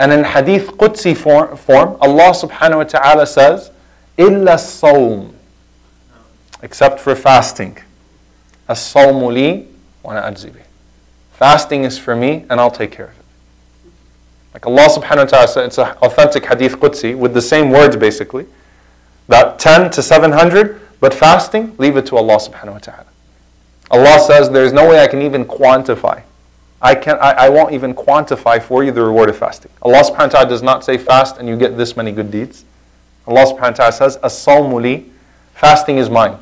And 0.00 0.12
in 0.12 0.24
hadith 0.24 0.68
Qudsi 0.78 1.16
form, 1.16 1.56
form 1.56 1.96
Allah 2.00 2.30
subhanahu 2.30 2.76
wa 2.76 2.84
ta'ala 2.84 3.26
says, 3.26 3.70
Illa 4.16 4.58
saum." 4.58 5.34
except 6.62 7.00
for 7.00 7.14
fasting. 7.14 7.78
as-sawmu 8.68 9.32
li 9.32 9.66
wa 10.02 10.12
ana 10.12 10.22
ajzibi. 10.30 10.62
Fasting 11.32 11.84
is 11.84 11.98
for 11.98 12.14
me 12.14 12.44
and 12.50 12.60
I'll 12.60 12.70
take 12.70 12.90
care 12.92 13.06
of 13.06 13.12
it. 13.12 13.24
Like 14.54 14.66
Allah 14.66 14.88
subhanahu 14.88 15.18
wa 15.18 15.24
ta'ala 15.24 15.48
said, 15.48 15.64
it's 15.66 15.78
an 15.78 15.96
authentic 16.02 16.44
hadith 16.46 16.76
Qudsi 16.78 17.16
with 17.16 17.32
the 17.32 17.42
same 17.42 17.70
words 17.70 17.96
basically, 17.96 18.46
that 19.28 19.58
10 19.58 19.90
to 19.92 20.02
700, 20.02 20.80
but 21.00 21.14
fasting, 21.14 21.74
leave 21.78 21.96
it 21.96 22.06
to 22.06 22.16
Allah 22.16 22.36
subhanahu 22.36 22.72
wa 22.72 22.78
ta'ala. 22.78 23.06
Allah 23.90 24.20
says 24.20 24.50
there's 24.50 24.72
no 24.72 24.88
way 24.88 25.00
I 25.00 25.06
can 25.06 25.22
even 25.22 25.44
quantify. 25.44 26.22
I, 26.80 26.94
can't, 26.94 27.20
I, 27.20 27.32
I 27.32 27.48
won't 27.48 27.72
even 27.72 27.94
quantify 27.94 28.62
for 28.62 28.84
you 28.84 28.92
the 28.92 29.02
reward 29.02 29.28
of 29.28 29.36
fasting. 29.36 29.70
Allah 29.82 30.02
subhanahu 30.02 30.18
wa 30.18 30.26
ta'ala 30.26 30.48
does 30.48 30.62
not 30.62 30.84
say 30.84 30.98
fast 30.98 31.38
and 31.38 31.48
you 31.48 31.56
get 31.56 31.76
this 31.76 31.96
many 31.96 32.12
good 32.12 32.30
deeds. 32.30 32.64
Allah 33.26 33.44
subhanahu 33.46 33.60
wa 33.60 33.70
ta'ala 33.70 33.92
says, 33.92 34.16
As-sawmuli, 34.22 35.08
fasting 35.54 35.98
is 35.98 36.08
mine. 36.10 36.38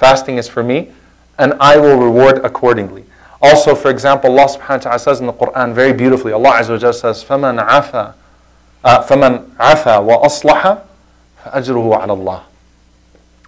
Fasting 0.00 0.36
is 0.38 0.48
for 0.48 0.62
me, 0.62 0.90
and 1.38 1.54
I 1.60 1.76
will 1.78 1.96
reward 1.96 2.44
accordingly. 2.44 3.04
Also, 3.40 3.74
for 3.74 3.90
example, 3.90 4.30
Allah 4.30 4.48
subhanahu 4.48 4.68
wa 4.68 4.76
ta'ala 4.78 4.98
says 4.98 5.20
in 5.20 5.26
the 5.26 5.32
Quran 5.32 5.74
very 5.74 5.92
beautifully, 5.92 6.32
Allah 6.32 6.52
Azza 6.52 6.82
wa 6.82 6.90
says, 6.90 7.22
فَمَنْ 7.24 7.66
عَفَى 7.66 8.14
فَمَنْ 8.84 9.50
عَفَى 9.56 9.96
وَأَصْلَحَ 10.06 10.78
فَأَجْرُهُ 11.44 12.00
عَلَى 12.02 12.16
اللَّهِ 12.16 12.42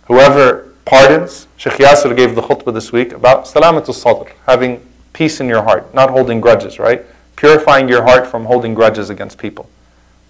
Whoever 0.07 0.69
pardons, 0.85 1.47
Sheikh 1.57 1.75
Yasir 1.75 2.17
gave 2.17 2.35
the 2.35 2.43
khutbah 2.43 2.73
this 2.73 2.93
week 2.93 3.13
about 3.13 3.45
salamatul 3.45 3.95
sadr, 3.95 4.31
having 4.47 4.81
peace 5.13 5.41
in 5.41 5.49
your 5.49 5.63
heart, 5.63 5.93
not 5.95 6.11
holding 6.11 6.41
grudges, 6.41 6.79
right? 6.79 7.05
Purifying 7.37 7.89
your 7.89 8.03
heart 8.03 8.27
from 8.27 8.47
holding 8.47 8.75
grudges 8.75 9.11
against 9.11 9.39
people. 9.39 9.69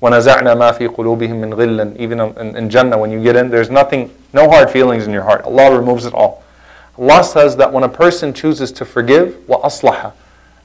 وَنَزَعْنَا 0.03 0.55
مَا 0.57 0.77
فِي 0.77 0.89
قُلُوبِهِم 0.89 1.41
مِّن 1.41 1.55
غِلٍّ 1.55 1.97
Even 1.99 2.21
in, 2.21 2.57
in 2.57 2.71
Jannah, 2.71 2.97
when 2.97 3.11
you 3.11 3.23
get 3.23 3.35
in, 3.35 3.51
there's 3.51 3.71
nothing, 3.71 4.15
no 4.33 4.49
hard 4.49 4.71
feelings 4.71 5.07
in 5.07 5.13
your 5.13 5.25
heart. 5.25 5.43
Allah 5.45 5.77
removes 5.77 6.05
it 6.05 6.15
all. 6.15 6.45
Allah 6.97 7.25
says 7.25 7.57
that 7.57 7.73
when 7.73 7.83
a 7.83 7.89
person 7.89 8.33
chooses 8.33 8.71
to 8.73 8.85
forgive, 8.85 9.35
وَأَصْلَحَ 9.49 10.13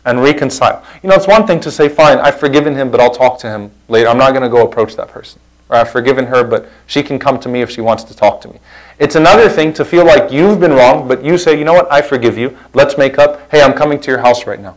and 0.06 0.22
reconcile. 0.22 0.84
You 1.02 1.10
know, 1.10 1.16
it's 1.16 1.28
one 1.28 1.48
thing 1.48 1.60
to 1.62 1.72
say, 1.72 1.90
fine, 1.90 2.18
I've 2.18 2.40
forgiven 2.40 2.76
him, 2.76 2.92
but 2.92 3.00
I'll 3.00 3.14
talk 3.14 3.40
to 3.40 3.50
him 3.50 3.72
later. 3.88 4.10
I'm 4.10 4.18
not 4.18 4.32
going 4.32 4.44
to 4.44 4.50
go 4.50 4.66
approach 4.66 4.96
that 4.96 5.08
person. 5.08 5.40
Or 5.70 5.78
I've 5.78 5.90
forgiven 5.90 6.26
her, 6.28 6.44
but 6.44 6.70
she 6.88 7.02
can 7.04 7.20
come 7.20 7.40
to 7.40 7.50
me 7.50 7.62
if 7.62 7.70
she 7.70 7.82
wants 7.82 8.04
to 8.06 8.16
talk 8.16 8.42
to 8.42 8.48
me. 8.48 8.60
It's 9.00 9.16
another 9.16 9.50
thing 9.50 9.74
to 9.74 9.86
feel 9.86 10.06
like 10.06 10.32
you've 10.32 10.60
been 10.60 10.74
wrong, 10.74 11.08
but 11.08 11.24
you 11.24 11.38
say, 11.38 11.58
you 11.58 11.64
know 11.64 11.74
what, 11.74 11.92
I 11.92 12.02
forgive 12.02 12.38
you. 12.38 12.58
Let's 12.74 12.98
make 12.98 13.18
up. 13.18 13.50
Hey, 13.50 13.62
I'm 13.62 13.74
coming 13.74 14.00
to 14.02 14.12
your 14.12 14.20
house 14.20 14.46
right 14.46 14.60
now. 14.60 14.76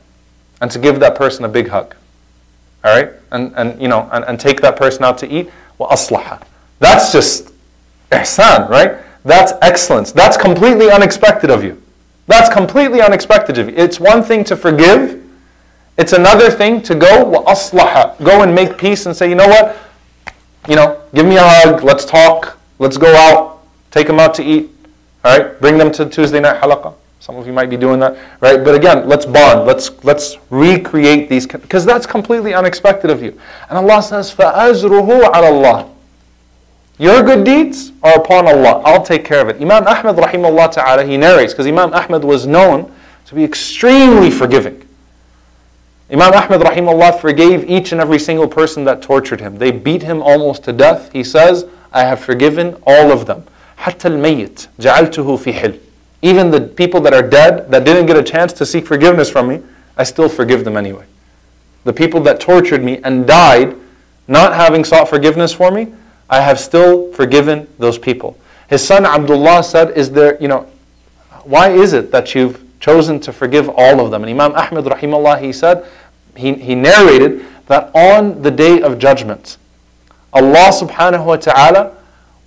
And 0.61 0.71
to 0.71 0.79
give 0.79 1.01
that 1.01 1.17
person 1.17 1.45
a 1.45 1.49
big 1.49 1.69
hug. 1.69 1.95
all 2.84 2.96
right, 2.96 3.12
and, 3.32 3.54
and, 3.56 3.82
you 3.82 3.88
know, 3.88 4.10
and, 4.12 4.26
and 4.26 4.40
take 4.40 4.62
that 4.62 4.76
person 4.76 5.04
out 5.04 5.18
to 5.20 5.30
eat, 5.32 5.52
well, 5.78 5.90
aslaha. 5.90 6.42
That's 6.80 7.12
just 7.12 7.52
ihsan, 8.12 8.70
right? 8.70 8.98
That's 9.24 9.54
excellence. 9.62 10.12
That's 10.12 10.36
completely 10.38 10.90
unexpected 10.90 11.52
of 11.52 11.64
you. 11.64 11.82
That's 12.28 12.52
completely 12.52 13.02
unexpected 13.02 13.58
of 13.58 13.70
you. 13.70 13.76
It's 13.76 14.00
one 14.00 14.24
thing 14.24 14.44
to 14.46 14.56
forgive. 14.56 15.22
It's 15.98 16.14
another 16.14 16.50
thing 16.50 16.82
to 16.84 16.96
go 16.96 17.26
wa 17.26 17.44
aslaha, 17.44 18.22
go 18.24 18.42
and 18.42 18.56
make 18.56 18.78
peace 18.78 19.06
and 19.06 19.16
say, 19.16 19.30
you 19.30 19.36
know 19.36 19.48
what, 19.48 19.78
you 20.68 20.76
know, 20.76 21.02
give 21.14 21.26
me 21.26 21.38
a 21.38 21.44
hug. 21.44 21.84
Let's 21.84 22.06
talk. 22.06 22.58
Let's 22.80 22.98
go 22.98 23.14
out. 23.16 23.64
Take 23.92 24.08
them 24.08 24.20
out 24.20 24.34
to 24.36 24.44
eat. 24.44 24.72
All 25.24 25.38
right, 25.38 25.60
bring 25.60 25.78
them 25.78 25.92
to 25.92 26.10
Tuesday 26.10 26.40
night 26.40 26.62
halaqah. 26.62 26.96
Some 27.21 27.37
of 27.37 27.47
you 27.47 27.53
might 27.53 27.71
be 27.71 27.77
doing 27.77 27.99
that, 28.01 28.17
right? 28.41 28.63
But 28.63 28.75
again, 28.75 29.09
let's 29.09 29.27
bond. 29.27 29.67
Let's 29.67 29.91
let's 30.05 30.37
recreate 30.51 31.29
these 31.29 31.47
because 31.47 31.85
that's 31.85 32.07
completely 32.07 32.55
unexpected 32.55 33.11
of 33.11 33.23
you. 33.23 33.39
And 33.69 33.79
Allah 33.79 34.03
says, 34.03 34.33
فَأَجْرُهُ 34.33 35.23
عَلَى 35.23 35.51
اللَّهِ 35.51 35.97
your 36.99 37.23
good 37.23 37.45
deeds 37.45 37.93
are 38.03 38.15
upon 38.15 38.47
Allah. 38.49 38.81
I'll 38.85 39.03
take 39.03 39.25
care 39.25 39.43
of 39.43 39.49
it. 39.49 39.57
Imam 39.61 39.87
Ahmad 39.87 40.17
rahimahullah 40.17 40.73
ta'ala, 40.73 41.05
he 41.05 41.19
narrates, 41.19 41.53
because 41.53 41.67
Imam 41.67 41.93
Ahmad 41.93 42.25
was 42.25 42.47
known 42.47 42.91
to 43.27 43.35
be 43.35 43.45
extremely 43.45 44.31
forgiving. 44.31 44.83
Imam 46.11 46.33
Ahmad 46.33 46.61
rahimahullah 46.61 47.21
forgave 47.21 47.69
each 47.69 47.93
and 47.93 48.01
every 48.01 48.19
single 48.19 48.49
person 48.49 48.85
that 48.85 49.03
tortured 49.03 49.41
him. 49.41 49.57
They 49.57 49.73
beat 49.73 50.03
him 50.03 50.23
almost 50.23 50.65
to 50.65 50.73
death. 50.73 51.13
He 51.13 51.23
says, 51.23 51.67
I 51.93 52.05
have 52.05 52.21
forgiven 52.21 52.81
all 52.87 53.13
of 53.13 53.27
them. 53.27 53.45
حتى 53.79 54.09
الميت 54.09 54.69
جعلته 54.81 55.37
في 55.37 55.53
حل. 55.53 55.79
even 56.22 56.52
the 56.52 56.62
people 56.62 57.02
that 57.02 57.14
are 57.14 57.28
dead, 57.28 57.72
that 57.72 57.84
didn't 57.84 58.06
get 58.06 58.18
a 58.18 58.24
chance 58.24 58.54
to 58.54 58.66
seek 58.66 58.86
forgiveness 58.86 59.30
from 59.30 59.48
me, 59.48 59.62
I 59.98 60.04
still 60.04 60.30
forgive 60.30 60.64
them 60.64 60.78
anyway. 60.78 61.06
The 61.84 61.94
people 61.94 62.22
that 62.22 62.40
tortured 62.40 62.84
me 62.84 63.00
and 63.04 63.26
died, 63.26 63.76
not 64.28 64.54
having 64.54 64.84
sought 64.84 65.10
forgiveness 65.10 65.52
for 65.52 65.72
me, 65.72 65.94
I 66.30 66.40
have 66.42 66.60
still 66.60 67.12
forgiven 67.14 67.68
those 67.80 67.98
people. 67.98 68.38
His 68.70 68.86
son 68.86 69.06
Abdullah 69.06 69.64
said, 69.64 69.98
Is 69.98 70.12
there, 70.12 70.42
you 70.42 70.48
know, 70.48 70.68
why 71.44 71.70
is 71.72 71.94
it 71.94 72.12
that 72.12 72.36
you've 72.36 72.64
chosen 72.80 73.20
to 73.22 73.34
forgive 73.34 73.68
all 73.70 74.00
of 74.00 74.12
them? 74.12 74.24
And 74.24 74.30
Imam 74.30 74.54
Ahmad 74.56 74.86
rahimahullah, 74.86 75.42
he 75.42 75.52
said, 75.52 75.86
he, 76.36 76.54
he 76.54 76.76
narrated 76.76 77.46
that 77.68 77.94
on 77.96 78.42
the 78.42 78.52
day 78.52 78.82
of 78.82 79.00
judgment, 79.00 79.58
Allah 80.34 80.72
subhanahu 80.72 81.26
wa 81.26 81.36
ta'ala 81.36 81.98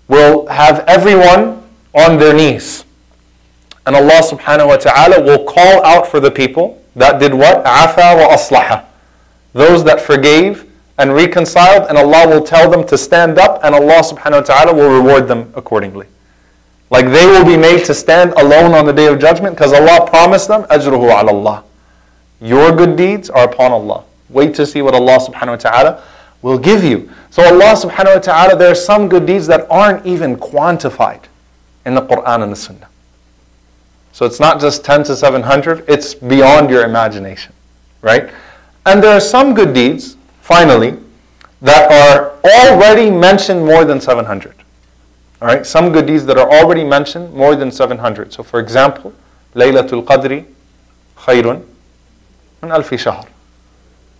will 0.08 0.46
have 0.46 0.80
everyone 0.86 1.62
on 1.94 2.18
their 2.18 2.34
knees. 2.34 2.84
And 3.86 3.94
Allah 3.96 4.20
subhanahu 4.22 4.68
wa 4.68 4.76
ta'ala 4.76 5.20
will 5.22 5.44
call 5.44 5.84
out 5.84 6.06
for 6.06 6.20
the 6.20 6.30
people 6.30 6.82
that 6.96 7.20
did 7.20 7.34
what? 7.34 7.64
Afa 7.66 8.16
wa 8.16 8.34
aslaha. 8.34 8.84
Those 9.52 9.84
that 9.84 10.00
forgave 10.00 10.70
and 10.96 11.12
reconciled, 11.12 11.88
and 11.88 11.98
Allah 11.98 12.28
will 12.28 12.42
tell 12.42 12.70
them 12.70 12.86
to 12.86 12.96
stand 12.96 13.38
up, 13.38 13.60
and 13.64 13.74
Allah 13.74 14.00
subhanahu 14.02 14.40
wa 14.40 14.40
ta'ala 14.40 14.74
will 14.74 14.90
reward 14.90 15.28
them 15.28 15.52
accordingly. 15.54 16.06
Like 16.90 17.06
they 17.06 17.26
will 17.26 17.44
be 17.44 17.56
made 17.56 17.84
to 17.86 17.94
stand 17.94 18.32
alone 18.34 18.72
on 18.74 18.86
the 18.86 18.92
day 18.92 19.06
of 19.06 19.18
judgment 19.18 19.56
because 19.56 19.72
Allah 19.72 20.06
promised 20.08 20.48
them, 20.48 20.62
ajruhu 20.64 21.10
ala 21.10 21.32
Allah. 21.32 21.64
Your 22.40 22.74
good 22.74 22.96
deeds 22.96 23.28
are 23.30 23.44
upon 23.44 23.72
Allah. 23.72 24.04
Wait 24.28 24.54
to 24.54 24.66
see 24.66 24.82
what 24.82 24.94
Allah 24.94 25.18
subhanahu 25.18 25.48
wa 25.48 25.56
ta'ala 25.56 26.02
will 26.42 26.58
give 26.58 26.84
you. 26.84 27.10
So 27.30 27.42
Allah 27.42 27.74
subhanahu 27.74 28.14
wa 28.14 28.20
ta'ala, 28.20 28.56
there 28.56 28.70
are 28.70 28.76
some 28.76 29.08
good 29.08 29.26
deeds 29.26 29.46
that 29.48 29.66
aren't 29.70 30.06
even 30.06 30.36
quantified 30.36 31.22
in 31.84 31.94
the 31.94 32.02
Quran 32.02 32.42
and 32.42 32.52
the 32.52 32.56
Sunnah. 32.56 32.88
So 34.14 34.24
it's 34.24 34.38
not 34.38 34.60
just 34.60 34.84
10 34.84 35.02
to 35.04 35.16
700, 35.16 35.84
it's 35.88 36.14
beyond 36.14 36.70
your 36.70 36.84
imagination, 36.84 37.52
right? 38.00 38.30
And 38.86 39.02
there 39.02 39.12
are 39.12 39.20
some 39.20 39.54
good 39.54 39.74
deeds 39.74 40.16
finally, 40.40 40.96
that 41.62 41.90
are 41.90 42.36
already 42.44 43.10
mentioned 43.10 43.64
more 43.64 43.84
than 43.86 44.00
700. 44.00 44.54
All 45.40 45.48
right, 45.48 45.64
some 45.66 45.90
good 45.90 46.06
deeds 46.06 46.26
that 46.26 46.36
are 46.36 46.48
already 46.48 46.84
mentioned 46.84 47.32
more 47.32 47.56
than 47.56 47.72
700. 47.72 48.32
So, 48.32 48.42
for 48.42 48.60
example, 48.60 49.14
Laylatul 49.54 50.04
Qadri 50.04 50.44
khayrun 51.16 51.64
min 52.62 52.70
alfi 52.70 52.98
shahr. 52.98 53.24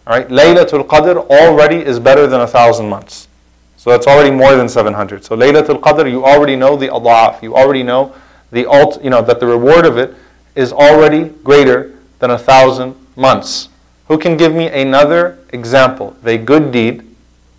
All 0.07 0.17
right, 0.19 0.27
Laylatul 0.29 0.87
Qadr 0.87 1.29
already 1.29 1.77
is 1.77 2.01
better 2.01 2.27
than 2.27 2.41
a 2.41 2.47
thousand 2.47 2.89
months. 2.89 3.29
So 3.77 3.91
that's 3.91 4.07
already 4.07 4.31
more 4.31 4.57
than 4.57 4.69
700. 4.69 5.25
So 5.25 5.37
Laylatul 5.37 5.81
Qadr, 5.81 6.11
you 6.11 6.25
already 6.25 6.57
know 6.57 6.75
the 6.75 6.89
adha'af. 6.89 7.43
You 7.43 7.55
already 7.55 7.83
know 7.83 8.15
the 8.55 8.67
alt, 8.67 9.03
you 9.03 9.11
know 9.11 9.21
that 9.21 9.41
the 9.41 9.47
reward 9.47 9.85
of 9.85 9.99
it 9.99 10.15
is 10.55 10.73
already 10.73 11.29
greater 11.43 11.99
than 12.21 12.31
a 12.31 12.39
thousand 12.39 12.95
months. 13.17 13.69
Who 14.09 14.17
can 14.17 14.37
give 14.37 14.55
me 14.55 14.69
another 14.69 15.39
example 15.51 16.11
of 16.11 16.27
a 16.27 16.39
good 16.39 16.71
deed? 16.71 17.03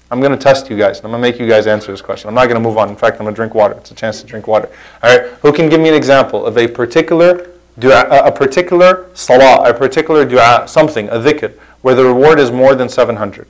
I'm 0.10 0.22
going 0.22 0.32
to 0.32 0.38
test 0.38 0.70
you 0.70 0.78
guys. 0.78 1.00
I'm 1.00 1.12
going 1.12 1.22
to 1.22 1.30
make 1.30 1.40
you 1.40 1.48
guys 1.48 1.68
answer 1.68 1.92
this 1.92 2.02
question. 2.02 2.30
I'm 2.30 2.36
not 2.36 2.46
going 2.46 2.56
to 2.56 2.66
move 2.66 2.78
on. 2.78 2.90
In 2.90 2.96
fact, 2.96 3.18
I'm 3.18 3.26
going 3.26 3.34
to 3.34 3.36
drink 3.36 3.54
water. 3.54 3.74
It's 3.74 3.92
a 3.92 3.96
chance 3.96 4.22
to 4.22 4.28
drink 4.28 4.48
water. 4.48 4.70
All 5.04 5.18
right. 5.18 5.34
Who 5.42 5.52
can 5.52 5.68
give 5.68 5.82
me 5.82 5.90
an 5.90 5.96
example 5.96 6.46
of 6.46 6.58
a 6.58 6.68
particular 6.68 7.50
dua, 7.78 8.08
a 8.08 8.32
particular 8.32 9.10
salah, 9.16 9.68
a 9.68 9.74
particular 9.74 10.24
dua, 10.24 10.66
something, 10.68 11.10
a 11.10 11.18
dhikr, 11.18 11.58
where 11.82 11.96
the 11.96 12.06
reward 12.06 12.40
is 12.40 12.52
more 12.52 12.76
than 12.76 12.88
700? 12.88 13.48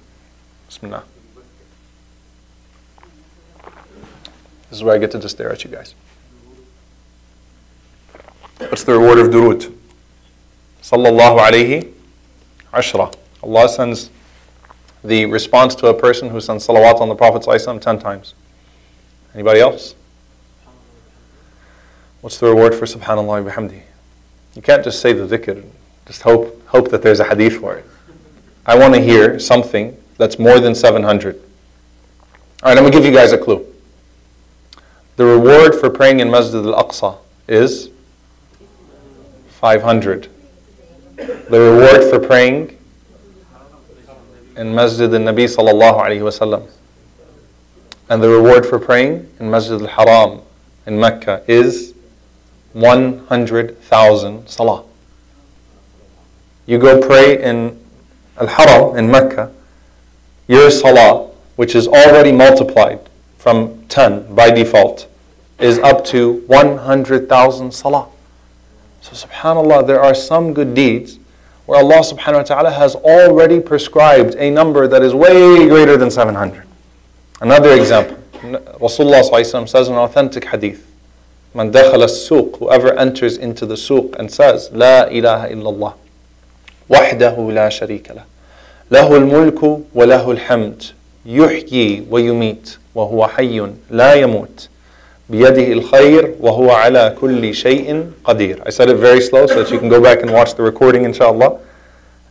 Bismillah. 0.67 1.03
This 4.69 4.79
is 4.79 4.83
where 4.83 4.95
I 4.95 4.97
get 4.97 5.11
to 5.11 5.19
just 5.19 5.35
stare 5.35 5.51
at 5.51 5.63
you 5.63 5.69
guys. 5.69 5.93
What's 8.57 8.83
the 8.83 8.93
reward 8.93 9.19
of 9.19 9.27
durood? 9.27 9.73
Sallallahu 10.81 11.39
alayhi 11.39 11.91
ashra. 12.73 13.13
Allah 13.43 13.69
sends 13.69 14.09
the 15.03 15.25
response 15.25 15.75
to 15.75 15.87
a 15.87 15.93
person 15.93 16.29
who 16.29 16.39
sends 16.39 16.65
salawat 16.65 16.99
on 17.01 17.09
the 17.09 17.15
Prophet 17.15 17.43
ﷺ 17.43 17.81
10 17.81 17.99
times. 17.99 18.33
Anybody 19.33 19.59
else? 19.59 19.93
What's 22.21 22.39
the 22.39 22.47
reward 22.47 22.73
for 22.73 22.85
subhanallah 22.85 23.51
bihamdi? 23.51 23.81
You 24.55 24.61
can't 24.61 24.83
just 24.83 25.01
say 25.01 25.13
the 25.13 25.37
dhikr, 25.37 25.63
just 26.07 26.21
hope, 26.23 26.65
hope 26.67 26.89
that 26.89 27.01
there's 27.01 27.19
a 27.19 27.25
hadith 27.25 27.59
for 27.59 27.75
it. 27.75 27.85
I 28.65 28.77
want 28.77 28.95
to 28.95 29.01
hear 29.01 29.37
something 29.37 29.95
that's 30.17 30.39
more 30.39 30.59
than 30.59 30.73
700. 30.73 31.35
All 31.35 32.69
right, 32.69 32.77
I'm 32.77 32.83
going 32.83 32.91
to 32.91 32.97
give 32.97 33.05
you 33.05 33.11
guys 33.11 33.31
a 33.31 33.37
clue. 33.37 33.65
The 35.17 35.25
reward 35.25 35.75
for 35.75 35.89
praying 35.89 36.19
in 36.19 36.31
Masjid 36.31 36.65
al-Aqsa 36.65 37.17
is 37.47 37.89
500. 39.59 40.29
The 41.15 41.59
reward 41.59 42.09
for 42.09 42.19
praying 42.19 42.77
in 44.55 44.73
Masjid 44.75 45.13
al-Nabi 45.13 45.45
sallallahu 45.45 46.01
alayhi 46.01 46.21
wasallam 46.21 46.69
and 48.09 48.21
the 48.21 48.29
reward 48.29 48.65
for 48.65 48.79
praying 48.79 49.29
in 49.39 49.49
Masjid 49.49 49.81
al-Haram 49.81 50.41
in 50.85 50.99
Mecca 50.99 51.43
is 51.47 51.93
100,000 52.73 54.47
salah. 54.47 54.83
You 56.65 56.77
go 56.77 57.01
pray 57.05 57.41
in 57.41 57.79
Al-Haram 58.37 58.97
in 58.97 59.09
Mecca, 59.09 59.51
your 60.47 60.69
salah, 60.69 61.27
which 61.55 61.73
is 61.73 61.87
already 61.87 62.31
multiplied 62.31 62.99
from 63.37 63.85
10 63.87 64.35
by 64.35 64.51
default, 64.51 65.07
is 65.57 65.79
up 65.79 66.03
to 66.05 66.43
100,000 66.47 67.71
salah. 67.71 68.07
So 69.05 69.27
subhanAllah, 69.27 69.85
there 69.85 70.01
are 70.01 70.15
some 70.15 70.51
good 70.51 70.73
deeds 70.73 71.19
where 71.67 71.77
Allah 71.77 72.01
subhanahu 72.01 72.37
wa 72.37 72.41
ta'ala 72.41 72.71
has 72.71 72.95
already 72.95 73.59
prescribed 73.59 74.33
a 74.33 74.49
number 74.49 74.87
that 74.87 75.03
is 75.03 75.13
way 75.13 75.67
greater 75.69 75.95
than 75.95 76.09
700. 76.09 76.65
Another 77.39 77.75
example, 77.75 78.17
Rasulullah 78.81 79.67
says 79.67 79.89
an 79.89 79.93
authentic 79.93 80.45
hadith, 80.45 80.91
Man 81.53 81.71
dakhala 81.71 82.07
suq, 82.09 82.57
whoever 82.57 82.97
enters 82.97 83.37
into 83.37 83.67
the 83.67 83.75
suq 83.75 84.15
and 84.15 84.31
says, 84.31 84.71
La 84.71 85.03
ilaha 85.05 85.49
illallah, 85.49 85.93
wahdahu 86.89 87.53
la 87.53 87.69
sharika 87.69 88.15
lah, 88.15 88.23
lahu 88.89 89.21
al-mulku 89.21 89.85
wa 89.93 90.05
lahu 90.05 90.35
al-hamd, 90.35 90.93
yuhyi 91.23 92.07
wa 92.07 92.17
yumit, 92.17 92.77
wa 92.95 93.05
huwa 93.05 93.29
hayyun 93.29 93.77
la 93.91 94.15
yamut, 94.15 94.67
بيده 95.29 95.71
الخير 95.71 96.35
وهو 96.39 96.71
على 96.71 97.15
كل 97.21 97.53
شيء 97.53 98.11
قدير. 98.23 98.61
I 98.65 98.69
said 98.69 98.89
it 98.89 98.97
very 98.97 99.21
slow 99.21 99.45
so 99.47 99.63
that 99.63 99.71
you 99.71 99.79
can 99.79 99.89
go 99.89 100.01
back 100.01 100.21
and 100.21 100.31
watch 100.31 100.55
the 100.55 100.63
recording 100.63 101.03
inshallah 101.05 101.59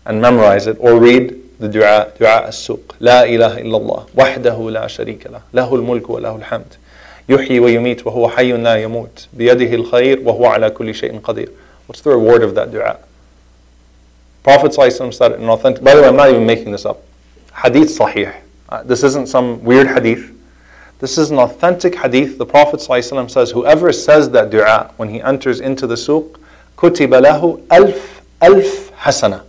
and 0.06 0.20
memorize 0.20 0.66
it 0.66 0.76
or 0.80 0.98
read 0.98 1.34
the 1.60 1.68
dua, 1.68 2.12
dua 2.18 2.48
السوق. 2.48 2.94
لا 3.00 3.24
إله 3.24 3.58
إلا 3.58 3.76
الله 3.76 4.06
وحده 4.14 4.70
لا 4.70 4.86
شريك 4.86 5.26
له 5.26 5.40
له 5.52 5.74
الملك 5.74 6.10
وله 6.10 6.36
الحمد 6.36 6.74
يحيي 7.28 7.60
ويميت 7.60 8.06
وهو 8.06 8.28
حي 8.28 8.52
لا 8.52 8.76
يموت 8.76 9.28
بيده 9.32 9.74
الخير 9.74 10.20
وهو 10.24 10.46
على 10.46 10.70
كل 10.70 10.94
شيء 10.94 11.18
قدير. 11.18 11.48
What's 11.86 12.00
the 12.00 12.10
reward 12.10 12.42
of 12.42 12.54
that 12.54 12.70
dua? 12.72 12.98
Prophet 14.42 14.72
ﷺ 14.72 15.14
said 15.14 15.32
it 15.32 15.40
in 15.40 15.48
authentic, 15.48 15.82
by 15.82 15.94
the 15.94 16.02
way, 16.02 16.08
I'm 16.08 16.16
not 16.16 16.28
even 16.28 16.44
making 16.44 16.70
this 16.72 16.84
up. 16.84 17.02
Hadith 17.54 17.88
sahih. 17.98 18.34
Uh, 18.68 18.82
this 18.82 19.02
isn't 19.02 19.26
some 19.26 19.64
weird 19.64 19.86
hadith. 19.86 20.33
This 21.04 21.18
is 21.18 21.30
an 21.30 21.38
authentic 21.38 21.96
hadith. 21.96 22.38
The 22.38 22.46
Prophet 22.46 22.80
ﷺ 22.80 23.30
says, 23.30 23.50
Whoever 23.50 23.92
says 23.92 24.30
that 24.30 24.48
dua 24.48 24.90
when 24.96 25.10
he 25.10 25.20
enters 25.20 25.60
into 25.60 25.86
the 25.86 25.96
suq, 25.96 26.38
kutiba 26.78 27.20
lahu 27.22 27.62
alf 27.68 28.22
alf 28.40 28.90
hasana. 28.92 29.44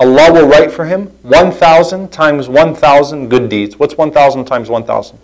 Allah 0.00 0.32
will 0.32 0.48
write 0.48 0.72
for 0.72 0.84
him 0.84 1.06
1,000 1.22 2.10
times 2.10 2.48
1,000 2.48 3.28
good 3.28 3.48
deeds. 3.48 3.78
What's 3.78 3.96
1,000 3.96 4.46
times 4.46 4.68
1,000? 4.68 5.16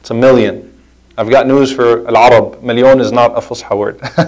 It's 0.00 0.10
a 0.10 0.14
million. 0.14 0.76
I've 1.16 1.30
got 1.30 1.46
news 1.46 1.72
for 1.72 2.04
Al-Arab. 2.08 2.60
Million 2.60 2.98
is 2.98 3.12
not 3.12 3.38
a 3.38 3.40
Fusha 3.40 3.78
word. 3.78 4.00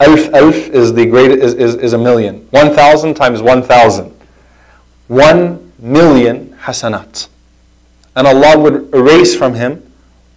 alf 0.00 0.32
alf 0.32 0.56
is 0.70 0.94
the 0.94 1.04
great 1.04 1.30
is, 1.30 1.52
is, 1.52 1.74
is 1.74 1.92
a 1.92 1.98
million. 1.98 2.48
1,000 2.52 3.12
times 3.12 3.42
1,000. 3.42 4.18
1 5.08 5.72
million 5.78 6.56
hasanat 6.62 7.28
And 8.15 8.27
Allah 8.27 8.59
would 8.59 8.93
erase 8.93 9.35
from 9.35 9.53
him 9.53 9.81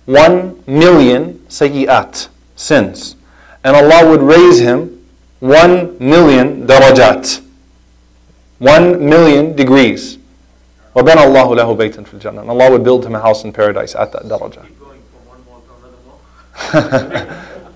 1 0.07 0.65
million 0.67 1.35
sayyi'at, 1.49 2.29
sins. 2.57 3.17
And 3.65 3.77
Allah 3.77 4.09
would 4.11 4.23
raise 4.23 4.61
him 4.61 5.05
1 5.41 5.99
million 5.99 6.67
darajat. 6.67 7.41
1 8.59 9.09
million 9.09 9.57
degrees. 9.57 10.19
وَبَنَى 10.95 11.25
اللَّهُ 11.27 11.57
لَهُ 11.57 11.77
بَيْتًا 11.77 12.05
فِي 12.07 12.21
الْجَنَّةِ 12.21 12.41
And 12.43 12.51
Allah 12.51 12.71
would 12.71 12.85
build 12.85 13.05
him 13.05 13.15
a 13.15 13.21
house 13.21 13.45
in 13.45 13.53
paradise 13.53 13.95
at 13.97 14.13
that 14.13 14.23
darajah. 14.23 14.67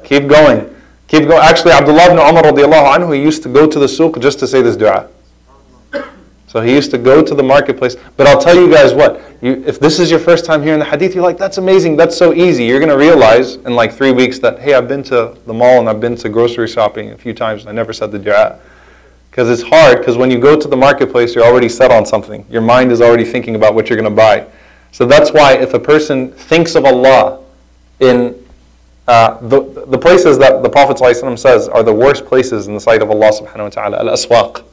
Keep 0.04 0.28
going. 0.28 0.74
Keep 1.08 1.26
going. 1.26 1.40
Actually, 1.42 1.72
Abdullah 1.72 2.06
ibn 2.06 2.18
Umar 2.18 2.44
radiallahu 2.44 2.94
anhu, 2.96 3.14
he 3.16 3.22
used 3.22 3.42
to 3.42 3.48
go 3.48 3.66
to 3.66 3.78
the 3.78 3.87
suq 3.87 4.20
just 4.20 4.38
to 4.38 4.46
say 4.46 4.62
this 4.62 4.76
dua. 4.76 5.08
So 6.53 6.61
he 6.61 6.71
used 6.71 6.91
to 6.91 6.99
go 6.99 7.23
to 7.23 7.33
the 7.33 7.41
marketplace. 7.41 7.95
But 8.15 8.27
I'll 8.27 8.39
tell 8.39 8.55
you 8.55 8.71
guys 8.71 8.93
what, 8.93 9.19
you, 9.41 9.63
if 9.65 9.79
this 9.79 9.99
is 9.99 10.11
your 10.11 10.19
first 10.19 10.45
time 10.45 10.61
hearing 10.61 10.77
the 10.77 10.85
hadith, 10.85 11.15
you're 11.15 11.23
like, 11.23 11.39
that's 11.39 11.57
amazing, 11.57 11.95
that's 11.95 12.15
so 12.15 12.31
easy. 12.31 12.65
You're 12.65 12.77
going 12.77 12.91
to 12.91 12.95
realize 12.95 13.55
in 13.55 13.73
like 13.73 13.91
three 13.91 14.11
weeks 14.11 14.37
that, 14.37 14.59
hey, 14.59 14.75
I've 14.75 14.87
been 14.87 15.01
to 15.05 15.35
the 15.47 15.53
mall 15.53 15.79
and 15.79 15.89
I've 15.89 15.99
been 15.99 16.15
to 16.17 16.29
grocery 16.29 16.67
shopping 16.67 17.09
a 17.09 17.17
few 17.17 17.33
times 17.33 17.61
and 17.61 17.71
I 17.71 17.73
never 17.73 17.91
said 17.91 18.11
the 18.11 18.19
dua. 18.19 18.59
Because 19.31 19.49
it's 19.49 19.67
hard, 19.67 19.97
because 19.97 20.15
when 20.15 20.29
you 20.29 20.37
go 20.37 20.55
to 20.55 20.67
the 20.67 20.77
marketplace, 20.77 21.33
you're 21.33 21.43
already 21.43 21.69
set 21.69 21.89
on 21.89 22.05
something. 22.05 22.45
Your 22.51 22.61
mind 22.61 22.91
is 22.91 23.01
already 23.01 23.25
thinking 23.25 23.55
about 23.55 23.73
what 23.73 23.89
you're 23.89 23.97
going 23.97 24.11
to 24.11 24.15
buy. 24.15 24.45
So 24.91 25.07
that's 25.07 25.31
why 25.31 25.53
if 25.53 25.73
a 25.73 25.79
person 25.79 26.33
thinks 26.33 26.75
of 26.75 26.85
Allah 26.85 27.43
in 27.99 28.39
uh, 29.07 29.39
the, 29.47 29.85
the 29.87 29.97
places 29.97 30.37
that 30.37 30.61
the 30.61 30.69
Prophet 30.69 30.97
ﷺ 30.97 31.39
says 31.39 31.67
are 31.67 31.81
the 31.81 31.91
worst 31.91 32.27
places 32.27 32.67
in 32.67 32.75
the 32.75 32.79
sight 32.79 33.01
of 33.01 33.09
Allah 33.09 33.31
subhanahu 33.31 33.63
wa 33.63 33.69
ta'ala, 33.69 33.97
al-aswaq, 34.01 34.63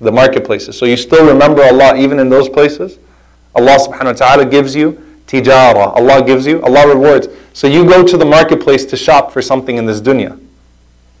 the 0.00 0.12
marketplaces. 0.12 0.78
So 0.78 0.86
you 0.86 0.96
still 0.96 1.26
remember 1.26 1.62
Allah 1.62 1.96
even 1.96 2.18
in 2.18 2.28
those 2.28 2.48
places. 2.48 2.98
Allah 3.54 3.78
subhanahu 3.78 4.06
wa 4.06 4.12
ta'ala 4.12 4.44
gives 4.46 4.74
you 4.76 5.02
tijara. 5.26 5.96
Allah 5.96 6.22
gives 6.24 6.46
you, 6.46 6.62
Allah 6.62 6.86
rewards. 6.88 7.28
So 7.52 7.66
you 7.66 7.84
go 7.84 8.06
to 8.06 8.16
the 8.16 8.24
marketplace 8.24 8.84
to 8.86 8.96
shop 8.96 9.32
for 9.32 9.40
something 9.42 9.76
in 9.76 9.86
this 9.86 10.00
dunya, 10.00 10.38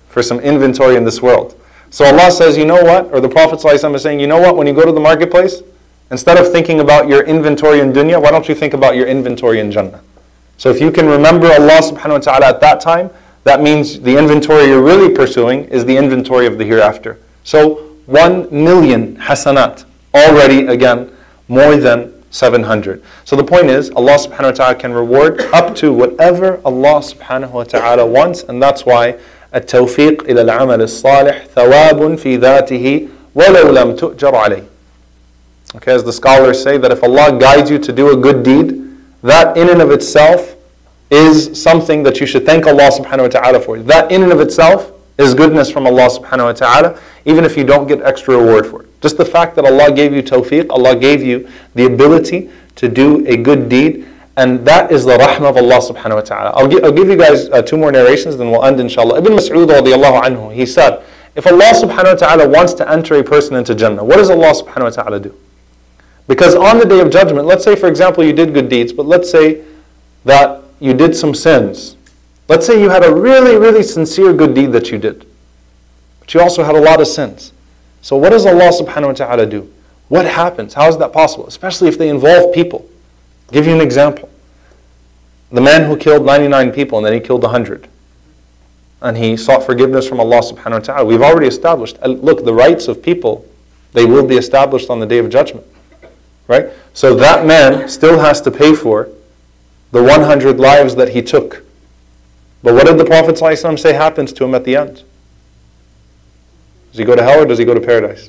for 0.08 0.22
some 0.22 0.40
inventory 0.40 0.96
in 0.96 1.04
this 1.04 1.22
world. 1.22 1.58
So 1.90 2.04
Allah 2.04 2.30
says, 2.30 2.56
you 2.56 2.66
know 2.66 2.82
what? 2.82 3.06
Or 3.06 3.20
the 3.20 3.28
Prophet 3.28 3.60
ﷺ 3.60 3.94
is 3.94 4.02
saying, 4.02 4.20
you 4.20 4.26
know 4.26 4.40
what? 4.40 4.56
When 4.56 4.66
you 4.66 4.74
go 4.74 4.84
to 4.84 4.92
the 4.92 5.00
marketplace, 5.00 5.62
instead 6.10 6.36
of 6.36 6.52
thinking 6.52 6.80
about 6.80 7.08
your 7.08 7.22
inventory 7.24 7.80
in 7.80 7.92
dunya, 7.92 8.20
why 8.20 8.30
don't 8.30 8.48
you 8.48 8.54
think 8.54 8.74
about 8.74 8.96
your 8.96 9.06
inventory 9.06 9.60
in 9.60 9.70
Jannah? 9.70 10.02
So 10.58 10.70
if 10.70 10.80
you 10.80 10.90
can 10.90 11.06
remember 11.06 11.46
Allah 11.46 11.80
subhanahu 11.80 12.10
wa 12.10 12.18
ta'ala 12.18 12.46
at 12.48 12.60
that 12.60 12.80
time, 12.80 13.10
that 13.44 13.62
means 13.62 14.00
the 14.00 14.18
inventory 14.18 14.66
you're 14.66 14.82
really 14.82 15.14
pursuing 15.14 15.64
is 15.66 15.84
the 15.84 15.96
inventory 15.96 16.46
of 16.46 16.58
the 16.58 16.64
hereafter. 16.64 17.20
So 17.44 17.85
1 18.05 18.47
million 18.51 19.15
hasanat, 19.17 19.85
already 20.13 20.67
again, 20.67 21.11
more 21.47 21.75
than 21.77 22.13
700. 22.31 23.03
So 23.25 23.35
the 23.35 23.43
point 23.43 23.69
is, 23.69 23.89
Allah 23.91 24.17
subhanahu 24.17 24.43
wa 24.43 24.51
ta'ala 24.51 24.75
can 24.75 24.93
reward 24.93 25.41
up 25.53 25.75
to 25.77 25.93
whatever 25.93 26.61
Allah 26.65 26.99
subhanahu 27.01 27.51
wa 27.51 27.63
ta'ala 27.63 28.05
wants, 28.05 28.43
and 28.43 28.61
that's 28.61 28.85
why 28.85 29.19
التوفيق 29.53 30.23
إلى 30.29 30.41
العمل 30.41 30.81
الصالح 30.81 31.45
ثواب 31.55 32.15
في 32.17 32.37
ذاته 32.37 33.07
ولو 33.35 33.71
لم 33.71 33.95
تؤجر 33.95 34.35
عليه. 34.35 34.63
Okay, 35.75 35.91
as 35.93 36.03
the 36.03 36.13
scholars 36.13 36.61
say, 36.61 36.77
that 36.77 36.91
if 36.91 37.03
Allah 37.03 37.37
guides 37.37 37.69
you 37.69 37.77
to 37.79 37.91
do 37.91 38.11
a 38.11 38.17
good 38.17 38.43
deed, 38.43 38.81
that 39.21 39.57
in 39.57 39.69
and 39.69 39.81
of 39.81 39.91
itself 39.91 40.55
is 41.09 41.61
something 41.61 42.03
that 42.03 42.19
you 42.19 42.25
should 42.25 42.45
thank 42.45 42.65
Allah 42.65 42.89
subhanahu 42.91 43.23
wa 43.23 43.27
ta'ala 43.27 43.59
for. 43.59 43.79
That 43.79 44.11
in 44.11 44.23
and 44.23 44.31
of 44.31 44.39
itself 44.39 44.91
is 45.18 45.34
goodness 45.34 45.70
from 45.70 45.86
Allah 45.86 46.08
subhanahu 46.08 46.44
wa 46.44 46.52
ta'ala, 46.52 47.00
even 47.24 47.44
if 47.44 47.56
you 47.56 47.64
don't 47.64 47.86
get 47.86 48.02
extra 48.02 48.36
reward 48.36 48.66
for 48.66 48.82
it. 48.82 49.00
Just 49.00 49.16
the 49.16 49.24
fact 49.24 49.56
that 49.56 49.64
Allah 49.64 49.92
gave 49.92 50.12
you 50.12 50.22
tawfiq, 50.22 50.68
Allah 50.70 50.94
gave 50.96 51.22
you 51.22 51.48
the 51.74 51.86
ability 51.86 52.50
to 52.76 52.88
do 52.88 53.26
a 53.26 53.36
good 53.36 53.68
deed, 53.68 54.06
and 54.36 54.66
that 54.66 54.92
is 54.92 55.04
the 55.04 55.16
rahmah 55.16 55.48
of 55.50 55.56
Allah 55.56 55.78
subhanahu 55.80 56.16
wa 56.16 56.20
ta'ala. 56.20 56.50
I'll, 56.50 56.68
gi- 56.68 56.82
I'll 56.82 56.92
give 56.92 57.08
you 57.08 57.16
guys 57.16 57.48
uh, 57.48 57.62
two 57.62 57.78
more 57.78 57.90
narrations, 57.90 58.36
then 58.36 58.50
we'll 58.50 58.64
end 58.64 58.78
inshallah. 58.78 59.18
Ibn 59.18 59.32
Mas'ud 59.32 59.66
radiallahu 59.66 60.22
anhu, 60.22 60.54
he 60.54 60.66
said, 60.66 61.02
if 61.34 61.46
Allah 61.46 61.72
subhanahu 61.74 62.20
wa 62.20 62.26
ta'ala 62.26 62.48
wants 62.48 62.74
to 62.74 62.90
enter 62.90 63.14
a 63.14 63.24
person 63.24 63.56
into 63.56 63.74
Jannah, 63.74 64.04
what 64.04 64.16
does 64.16 64.30
Allah 64.30 64.52
subhanahu 64.52 64.84
wa 64.84 64.90
ta'ala 65.02 65.20
do? 65.20 65.34
Because 66.28 66.54
on 66.54 66.78
the 66.78 66.84
day 66.84 67.00
of 67.00 67.10
judgment, 67.10 67.46
let's 67.46 67.64
say 67.64 67.76
for 67.76 67.88
example 67.88 68.24
you 68.24 68.32
did 68.32 68.52
good 68.52 68.68
deeds, 68.68 68.92
but 68.92 69.06
let's 69.06 69.30
say 69.30 69.62
that 70.24 70.62
you 70.80 70.92
did 70.92 71.16
some 71.16 71.34
sins. 71.34 71.95
Let's 72.48 72.66
say 72.66 72.80
you 72.80 72.90
had 72.90 73.04
a 73.04 73.14
really, 73.14 73.56
really 73.56 73.82
sincere 73.82 74.32
good 74.32 74.54
deed 74.54 74.72
that 74.72 74.90
you 74.90 74.98
did. 74.98 75.26
But 76.20 76.32
you 76.34 76.40
also 76.40 76.62
had 76.62 76.74
a 76.74 76.80
lot 76.80 77.00
of 77.00 77.06
sins. 77.06 77.52
So 78.02 78.16
what 78.16 78.30
does 78.30 78.46
Allah 78.46 78.70
subhanahu 78.70 79.06
wa 79.06 79.12
ta'ala 79.12 79.46
do? 79.46 79.72
What 80.08 80.26
happens? 80.26 80.74
How 80.74 80.88
is 80.88 80.96
that 80.98 81.12
possible? 81.12 81.46
Especially 81.46 81.88
if 81.88 81.98
they 81.98 82.08
involve 82.08 82.54
people. 82.54 82.88
I'll 83.48 83.52
give 83.52 83.66
you 83.66 83.74
an 83.74 83.80
example. 83.80 84.28
The 85.50 85.60
man 85.60 85.84
who 85.84 85.96
killed 85.96 86.24
99 86.24 86.72
people 86.72 86.98
and 86.98 87.06
then 87.06 87.12
he 87.12 87.20
killed 87.20 87.42
100. 87.42 87.88
And 89.02 89.16
he 89.16 89.36
sought 89.36 89.64
forgiveness 89.64 90.08
from 90.08 90.20
Allah 90.20 90.40
subhanahu 90.40 90.72
wa 90.72 90.78
ta'ala. 90.78 91.04
We've 91.04 91.22
already 91.22 91.48
established, 91.48 92.00
look, 92.02 92.44
the 92.44 92.54
rights 92.54 92.88
of 92.88 93.02
people, 93.02 93.44
they 93.92 94.04
will 94.04 94.26
be 94.26 94.36
established 94.36 94.88
on 94.88 95.00
the 95.00 95.06
day 95.06 95.18
of 95.18 95.28
judgment. 95.28 95.66
Right? 96.46 96.68
So 96.94 97.14
that 97.16 97.44
man 97.44 97.88
still 97.88 98.20
has 98.20 98.40
to 98.42 98.50
pay 98.52 98.74
for 98.74 99.08
the 99.90 100.02
100 100.02 100.60
lives 100.60 100.94
that 100.94 101.08
he 101.08 101.22
took. 101.22 101.65
But 102.66 102.74
what 102.74 102.86
did 102.86 102.98
the 102.98 103.04
Prophet 103.04 103.38
say 103.78 103.92
happens 103.92 104.32
to 104.32 104.44
him 104.44 104.52
at 104.52 104.64
the 104.64 104.74
end? 104.74 105.04
Does 106.90 106.98
he 106.98 107.04
go 107.04 107.14
to 107.14 107.22
hell 107.22 107.44
or 107.44 107.46
does 107.46 107.58
he 107.58 107.64
go 107.64 107.74
to 107.74 107.80
paradise? 107.80 108.28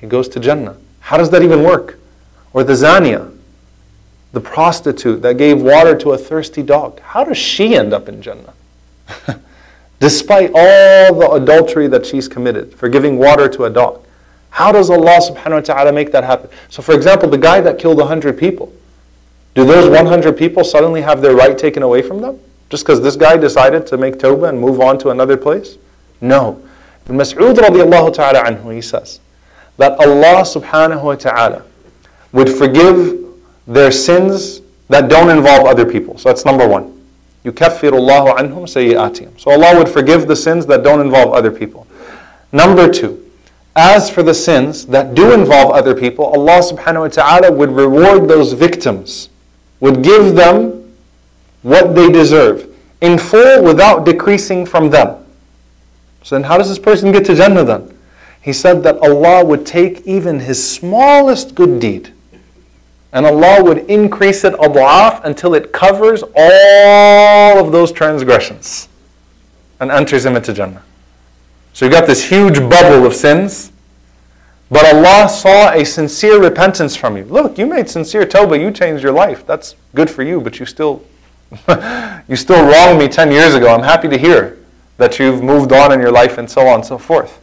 He 0.00 0.06
goes 0.06 0.28
to 0.28 0.38
Jannah. 0.38 0.76
How 1.00 1.16
does 1.16 1.28
that 1.30 1.42
even 1.42 1.64
work? 1.64 1.98
Or 2.52 2.62
the 2.62 2.74
Zania, 2.74 3.36
the 4.30 4.40
prostitute 4.40 5.22
that 5.22 5.38
gave 5.38 5.60
water 5.60 5.98
to 5.98 6.12
a 6.12 6.18
thirsty 6.18 6.62
dog. 6.62 7.00
How 7.00 7.24
does 7.24 7.36
she 7.36 7.74
end 7.74 7.92
up 7.92 8.08
in 8.08 8.22
Jannah? 8.22 8.54
Despite 9.98 10.52
all 10.54 11.12
the 11.12 11.28
adultery 11.32 11.88
that 11.88 12.06
she's 12.06 12.28
committed 12.28 12.72
for 12.72 12.88
giving 12.88 13.18
water 13.18 13.48
to 13.48 13.64
a 13.64 13.70
dog. 13.70 14.06
How 14.50 14.70
does 14.70 14.88
Allah 14.88 15.18
subhanahu 15.18 15.54
wa 15.54 15.60
ta'ala 15.62 15.92
make 15.92 16.12
that 16.12 16.22
happen? 16.22 16.48
So, 16.68 16.80
for 16.80 16.94
example, 16.94 17.28
the 17.28 17.38
guy 17.38 17.60
that 17.60 17.80
killed 17.80 17.98
100 17.98 18.38
people, 18.38 18.72
do 19.56 19.64
those 19.64 19.90
100 19.90 20.36
people 20.38 20.62
suddenly 20.62 21.00
have 21.00 21.20
their 21.20 21.34
right 21.34 21.58
taken 21.58 21.82
away 21.82 22.02
from 22.02 22.20
them? 22.20 22.38
Just 22.71 22.83
because 22.85 23.01
this 23.01 23.15
guy 23.15 23.37
decided 23.37 23.87
to 23.87 23.97
make 23.97 24.17
tawbah 24.17 24.49
and 24.49 24.59
move 24.59 24.81
on 24.81 24.97
to 24.99 25.09
another 25.09 25.37
place? 25.37 25.77
No. 26.19 26.61
Ibn 27.05 27.17
Mas'ud 27.17 27.55
radiallahu 27.55 28.13
ta'ala 28.13 28.43
anhu, 28.43 28.73
he 28.73 28.81
says 28.81 29.19
that 29.77 29.93
Allah 29.99 30.41
subhanahu 30.43 31.03
wa 31.03 31.15
ta'ala 31.15 31.63
would 32.33 32.49
forgive 32.49 33.23
their 33.65 33.91
sins 33.91 34.61
that 34.89 35.09
don't 35.09 35.29
involve 35.29 35.65
other 35.67 35.85
people. 35.85 36.17
So 36.17 36.29
that's 36.29 36.45
number 36.45 36.67
one. 36.67 36.93
يُكَفِّرُ 37.45 37.91
اللَّهُ 37.91 38.35
عَنْهُمْ 38.37 38.63
سَيِّئَاتِهِمْ 38.67 39.39
So 39.39 39.51
Allah 39.51 39.77
would 39.77 39.87
forgive 39.87 40.27
the 40.27 40.35
sins 40.35 40.65
that 40.65 40.83
don't 40.83 40.99
involve 40.99 41.33
other 41.33 41.51
people. 41.51 41.87
Number 42.51 42.89
two, 42.91 43.23
as 43.75 44.09
for 44.09 44.23
the 44.23 44.33
sins 44.33 44.85
that 44.87 45.13
do 45.13 45.33
involve 45.33 45.71
other 45.71 45.93
people, 45.95 46.25
Allah 46.25 46.59
subhanahu 46.61 47.01
wa 47.01 47.07
ta'ala 47.07 47.51
would 47.51 47.71
reward 47.71 48.27
those 48.27 48.53
victims, 48.53 49.29
would 49.79 50.01
give 50.03 50.35
them 50.35 50.80
what 51.62 51.94
they 51.94 52.10
deserve 52.10 52.68
in 53.00 53.18
full 53.18 53.62
without 53.62 54.04
decreasing 54.04 54.66
from 54.66 54.90
them. 54.90 55.24
So 56.22 56.36
then 56.36 56.44
how 56.44 56.58
does 56.58 56.68
this 56.68 56.78
person 56.78 57.12
get 57.12 57.24
to 57.26 57.34
Jannah 57.34 57.64
then? 57.64 57.98
He 58.40 58.52
said 58.52 58.82
that 58.82 58.98
Allah 58.98 59.44
would 59.44 59.64
take 59.66 60.06
even 60.06 60.40
his 60.40 60.62
smallest 60.68 61.54
good 61.54 61.80
deed 61.80 62.12
and 63.12 63.26
Allah 63.26 63.62
would 63.62 63.78
increase 63.90 64.42
it 64.44 64.54
adwaf 64.54 65.22
until 65.24 65.54
it 65.54 65.72
covers 65.72 66.22
all 66.34 67.58
of 67.58 67.70
those 67.70 67.92
transgressions 67.92 68.88
and 69.80 69.90
enters 69.90 70.24
him 70.24 70.34
into 70.34 70.52
Jannah. 70.52 70.82
So 71.74 71.84
you 71.84 71.90
got 71.90 72.06
this 72.06 72.28
huge 72.28 72.58
bubble 72.58 73.06
of 73.06 73.14
sins, 73.14 73.72
but 74.70 74.94
Allah 74.94 75.28
saw 75.28 75.72
a 75.72 75.84
sincere 75.84 76.40
repentance 76.40 76.96
from 76.96 77.16
you. 77.16 77.24
Look, 77.24 77.58
you 77.58 77.66
made 77.66 77.90
sincere 77.90 78.24
tawbah, 78.24 78.58
you 78.58 78.70
changed 78.70 79.02
your 79.02 79.12
life. 79.12 79.46
That's 79.46 79.74
good 79.94 80.08
for 80.08 80.22
you, 80.22 80.40
but 80.40 80.58
you 80.58 80.64
still 80.64 81.04
you 82.28 82.36
still 82.36 82.64
wronged 82.64 82.98
me 82.98 83.08
10 83.08 83.30
years 83.30 83.54
ago. 83.54 83.68
I'm 83.74 83.82
happy 83.82 84.08
to 84.08 84.18
hear 84.18 84.58
that 84.96 85.18
you've 85.18 85.42
moved 85.42 85.72
on 85.72 85.92
in 85.92 86.00
your 86.00 86.12
life 86.12 86.38
and 86.38 86.50
so 86.50 86.66
on 86.66 86.76
and 86.76 86.84
so 86.84 86.98
forth. 86.98 87.40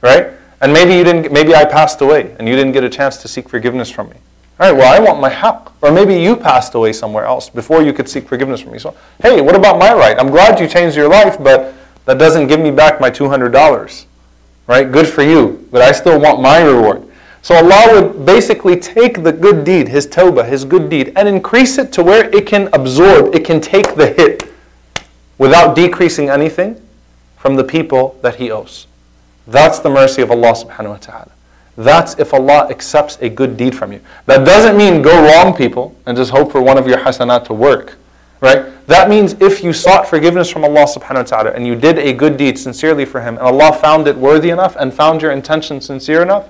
Right? 0.00 0.28
And 0.60 0.72
maybe 0.72 0.94
you 0.94 1.04
didn't 1.04 1.32
maybe 1.32 1.54
I 1.54 1.64
passed 1.64 2.00
away 2.00 2.34
and 2.38 2.48
you 2.48 2.56
didn't 2.56 2.72
get 2.72 2.84
a 2.84 2.90
chance 2.90 3.18
to 3.18 3.28
seek 3.28 3.48
forgiveness 3.48 3.90
from 3.90 4.08
me. 4.08 4.16
All 4.60 4.70
right, 4.70 4.78
well, 4.78 4.94
I 4.94 5.04
want 5.04 5.20
my 5.20 5.30
haqq. 5.30 5.72
Or 5.82 5.90
maybe 5.90 6.14
you 6.14 6.36
passed 6.36 6.74
away 6.74 6.92
somewhere 6.92 7.24
else 7.24 7.50
before 7.50 7.82
you 7.82 7.92
could 7.92 8.08
seek 8.08 8.28
forgiveness 8.28 8.60
from 8.60 8.72
me. 8.72 8.78
So, 8.78 8.96
hey, 9.20 9.40
what 9.40 9.56
about 9.56 9.78
my 9.78 9.92
right? 9.92 10.16
I'm 10.18 10.30
glad 10.30 10.60
you 10.60 10.68
changed 10.68 10.96
your 10.96 11.08
life, 11.08 11.36
but 11.42 11.74
that 12.04 12.18
doesn't 12.18 12.46
give 12.46 12.60
me 12.60 12.70
back 12.70 13.00
my 13.00 13.10
$200. 13.10 14.04
Right? 14.66 14.90
Good 14.90 15.08
for 15.08 15.22
you, 15.22 15.66
but 15.72 15.82
I 15.82 15.92
still 15.92 16.20
want 16.20 16.40
my 16.40 16.62
reward. 16.62 17.06
So 17.44 17.54
Allah 17.56 18.00
would 18.00 18.24
basically 18.24 18.74
take 18.74 19.22
the 19.22 19.30
good 19.30 19.64
deed, 19.64 19.88
his 19.88 20.06
tawbah, 20.06 20.48
his 20.48 20.64
good 20.64 20.88
deed, 20.88 21.12
and 21.14 21.28
increase 21.28 21.76
it 21.76 21.92
to 21.92 22.02
where 22.02 22.34
it 22.34 22.46
can 22.46 22.70
absorb, 22.72 23.34
it 23.34 23.44
can 23.44 23.60
take 23.60 23.96
the 23.96 24.06
hit 24.06 24.44
without 25.36 25.76
decreasing 25.76 26.30
anything 26.30 26.80
from 27.36 27.56
the 27.56 27.62
people 27.62 28.18
that 28.22 28.36
he 28.36 28.50
owes. 28.50 28.86
That's 29.46 29.78
the 29.78 29.90
mercy 29.90 30.22
of 30.22 30.30
Allah 30.30 30.52
subhanahu 30.52 30.88
wa 30.88 30.96
ta'ala. 30.96 31.32
That's 31.76 32.18
if 32.18 32.32
Allah 32.32 32.66
accepts 32.70 33.18
a 33.20 33.28
good 33.28 33.58
deed 33.58 33.76
from 33.76 33.92
you. 33.92 34.00
That 34.24 34.46
doesn't 34.46 34.78
mean 34.78 35.02
go 35.02 35.12
wrong 35.12 35.54
people 35.54 35.94
and 36.06 36.16
just 36.16 36.30
hope 36.30 36.50
for 36.50 36.62
one 36.62 36.78
of 36.78 36.86
your 36.88 36.96
hasanat 36.96 37.44
to 37.48 37.52
work. 37.52 37.98
Right? 38.40 38.72
That 38.86 39.10
means 39.10 39.34
if 39.34 39.62
you 39.62 39.74
sought 39.74 40.08
forgiveness 40.08 40.48
from 40.48 40.64
Allah 40.64 40.86
subhanahu 40.86 41.16
wa 41.16 41.22
ta'ala 41.24 41.50
and 41.50 41.66
you 41.66 41.76
did 41.76 41.98
a 41.98 42.14
good 42.14 42.38
deed 42.38 42.58
sincerely 42.58 43.04
for 43.04 43.20
Him 43.20 43.36
and 43.36 43.46
Allah 43.46 43.74
found 43.74 44.08
it 44.08 44.16
worthy 44.16 44.48
enough 44.48 44.76
and 44.76 44.94
found 44.94 45.20
your 45.20 45.32
intention 45.32 45.82
sincere 45.82 46.22
enough, 46.22 46.48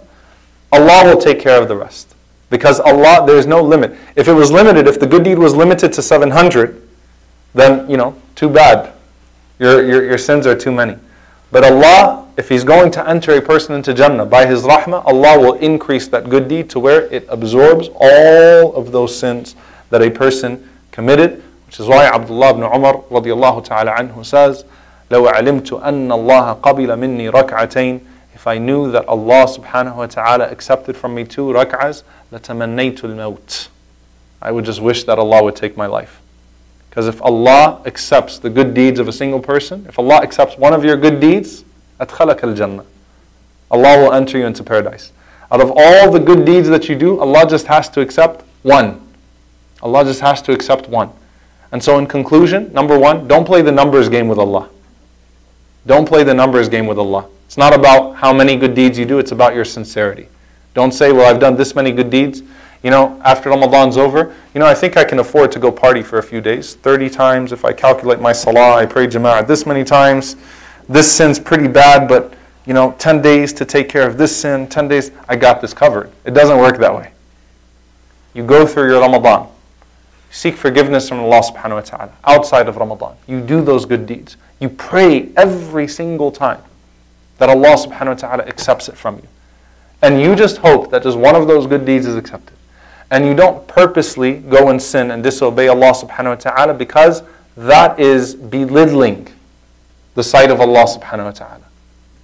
Allah 0.73 1.03
will 1.05 1.21
take 1.21 1.39
care 1.39 1.61
of 1.61 1.67
the 1.67 1.75
rest. 1.75 2.15
Because 2.49 2.79
Allah, 2.79 3.23
there 3.25 3.37
is 3.37 3.45
no 3.45 3.61
limit. 3.61 3.95
If 4.15 4.27
it 4.27 4.33
was 4.33 4.51
limited, 4.51 4.87
if 4.87 4.99
the 4.99 5.07
good 5.07 5.23
deed 5.23 5.37
was 5.37 5.55
limited 5.55 5.93
to 5.93 6.01
700, 6.01 6.81
then, 7.53 7.89
you 7.89 7.97
know, 7.97 8.15
too 8.35 8.49
bad. 8.49 8.93
Your, 9.59 9.85
your, 9.85 10.03
your 10.05 10.17
sins 10.17 10.47
are 10.47 10.55
too 10.55 10.71
many. 10.71 10.95
But 11.51 11.63
Allah, 11.63 12.27
if 12.37 12.49
He's 12.49 12.63
going 12.63 12.91
to 12.91 13.07
enter 13.07 13.33
a 13.37 13.41
person 13.41 13.75
into 13.75 13.93
Jannah 13.93 14.25
by 14.25 14.45
His 14.45 14.63
rahmah, 14.63 15.05
Allah 15.05 15.39
will 15.39 15.53
increase 15.55 16.07
that 16.07 16.29
good 16.29 16.47
deed 16.47 16.69
to 16.71 16.79
where 16.79 17.05
it 17.13 17.25
absorbs 17.29 17.89
all 17.95 18.73
of 18.75 18.91
those 18.91 19.17
sins 19.17 19.55
that 19.89 20.01
a 20.01 20.09
person 20.09 20.67
committed. 20.91 21.43
Which 21.67 21.79
is 21.79 21.87
why 21.87 22.05
Abdullah 22.05 22.51
ibn 22.51 22.63
Umar 22.63 23.01
radiallahu 23.11 23.63
ta'ala 23.63 23.91
anhu 23.93 24.25
says, 24.25 24.63
لو 25.11 25.27
علمت 25.27 25.73
أن 25.83 26.11
الله 26.11 26.53
قبل 26.61 26.97
مني 26.97 27.29
ركعتين 27.29 27.99
If 28.43 28.47
I 28.47 28.57
knew 28.57 28.91
that 28.91 29.07
Allah 29.07 29.45
subhanahu 29.45 29.95
wa 29.95 30.05
ta'ala 30.05 30.45
accepted 30.49 30.95
from 30.95 31.15
me 31.15 31.25
two 31.25 31.47
rak'ahs, 31.47 32.03
لتمنيت 32.31 32.99
الموت 33.01 33.67
I 34.41 34.51
would 34.51 34.65
just 34.65 34.81
wish 34.81 35.03
that 35.03 35.19
Allah 35.19 35.43
would 35.43 35.55
take 35.55 35.75
my 35.75 35.85
life. 35.85 36.21
Because 36.89 37.07
if 37.07 37.21
Allah 37.21 37.81
accepts 37.85 38.39
the 38.39 38.49
good 38.49 38.73
deeds 38.73 38.99
of 38.99 39.07
a 39.07 39.13
single 39.13 39.39
person, 39.39 39.85
if 39.87 39.99
Allah 39.99 40.21
accepts 40.21 40.57
one 40.57 40.73
of 40.73 40.83
your 40.83 40.97
good 40.97 41.19
deeds, 41.19 41.63
أدخلك 41.99 42.39
الجنة. 42.39 42.85
Allah 43.71 43.97
will 44.03 44.13
enter 44.13 44.37
you 44.37 44.45
into 44.45 44.63
paradise. 44.63 45.11
Out 45.51 45.61
of 45.61 45.71
all 45.75 46.11
the 46.11 46.19
good 46.19 46.45
deeds 46.45 46.69
that 46.69 46.89
you 46.89 46.95
do, 46.95 47.19
Allah 47.19 47.47
just 47.47 47.67
has 47.67 47.89
to 47.89 48.01
accept 48.01 48.43
one. 48.63 49.01
Allah 49.81 50.03
just 50.03 50.21
has 50.21 50.41
to 50.43 50.51
accept 50.51 50.87
one. 50.89 51.11
And 51.71 51.83
so, 51.83 51.97
in 51.99 52.07
conclusion, 52.07 52.71
number 52.73 52.97
one, 52.97 53.27
don't 53.27 53.45
play 53.45 53.61
the 53.61 53.71
numbers 53.71 54.09
game 54.09 54.27
with 54.27 54.39
Allah. 54.39 54.69
Don't 55.85 56.07
play 56.07 56.23
the 56.23 56.33
numbers 56.33 56.69
game 56.69 56.87
with 56.87 56.97
Allah. 56.97 57.27
It's 57.54 57.58
not 57.58 57.72
about 57.72 58.16
how 58.16 58.32
many 58.32 58.56
good 58.56 58.74
deeds 58.74 58.98
you 58.98 59.04
do, 59.04 59.20
it's 59.20 59.30
about 59.30 59.54
your 59.54 59.64
sincerity. 59.64 60.26
Don't 60.74 60.90
say, 60.90 61.12
well, 61.12 61.32
I've 61.32 61.38
done 61.38 61.54
this 61.54 61.76
many 61.76 61.92
good 61.92 62.10
deeds. 62.10 62.42
You 62.82 62.90
know, 62.90 63.20
after 63.24 63.48
Ramadan's 63.48 63.96
over, 63.96 64.34
you 64.54 64.58
know, 64.58 64.66
I 64.66 64.74
think 64.74 64.96
I 64.96 65.04
can 65.04 65.20
afford 65.20 65.52
to 65.52 65.60
go 65.60 65.70
party 65.70 66.02
for 66.02 66.18
a 66.18 66.22
few 66.24 66.40
days. 66.40 66.74
30 66.74 67.08
times, 67.10 67.52
if 67.52 67.64
I 67.64 67.72
calculate 67.72 68.18
my 68.18 68.32
salah, 68.32 68.74
I 68.74 68.86
pray 68.86 69.06
jama'ah 69.06 69.46
this 69.46 69.66
many 69.66 69.84
times. 69.84 70.34
This 70.88 71.14
sin's 71.14 71.38
pretty 71.38 71.68
bad, 71.68 72.08
but, 72.08 72.34
you 72.66 72.74
know, 72.74 72.96
10 72.98 73.22
days 73.22 73.52
to 73.52 73.64
take 73.64 73.88
care 73.88 74.04
of 74.04 74.18
this 74.18 74.36
sin, 74.36 74.66
10 74.66 74.88
days, 74.88 75.12
I 75.28 75.36
got 75.36 75.60
this 75.60 75.72
covered. 75.72 76.10
It 76.24 76.34
doesn't 76.34 76.58
work 76.58 76.78
that 76.78 76.92
way. 76.92 77.12
You 78.34 78.44
go 78.44 78.66
through 78.66 78.90
your 78.90 79.00
Ramadan. 79.00 79.46
Seek 80.32 80.56
forgiveness 80.56 81.08
from 81.08 81.20
Allah 81.20 81.40
subhanahu 81.40 81.74
wa 81.74 81.80
ta'ala 81.82 82.12
outside 82.24 82.66
of 82.66 82.78
Ramadan. 82.78 83.14
You 83.28 83.40
do 83.40 83.62
those 83.62 83.86
good 83.86 84.06
deeds. 84.06 84.38
You 84.58 84.70
pray 84.70 85.30
every 85.36 85.86
single 85.86 86.32
time 86.32 86.60
that 87.38 87.48
Allah 87.48 87.76
subhanahu 87.76 88.06
wa 88.06 88.14
ta'ala 88.14 88.44
accepts 88.44 88.88
it 88.88 88.96
from 88.96 89.16
you. 89.16 89.28
And 90.02 90.20
you 90.20 90.36
just 90.36 90.58
hope 90.58 90.90
that 90.90 91.02
just 91.02 91.18
one 91.18 91.34
of 91.34 91.46
those 91.46 91.66
good 91.66 91.84
deeds 91.84 92.06
is 92.06 92.16
accepted. 92.16 92.56
And 93.10 93.26
you 93.26 93.34
don't 93.34 93.66
purposely 93.68 94.34
go 94.34 94.68
and 94.70 94.80
sin 94.80 95.10
and 95.10 95.22
disobey 95.22 95.68
Allah 95.68 95.92
subhanahu 95.92 96.24
wa 96.24 96.34
ta'ala 96.34 96.74
because 96.74 97.22
that 97.56 97.98
is 97.98 98.34
belittling. 98.34 99.28
the 100.14 100.22
sight 100.22 100.50
of 100.50 100.60
Allah 100.60 100.84
subhanahu 100.84 101.24
wa 101.24 101.30
ta'ala. 101.32 101.64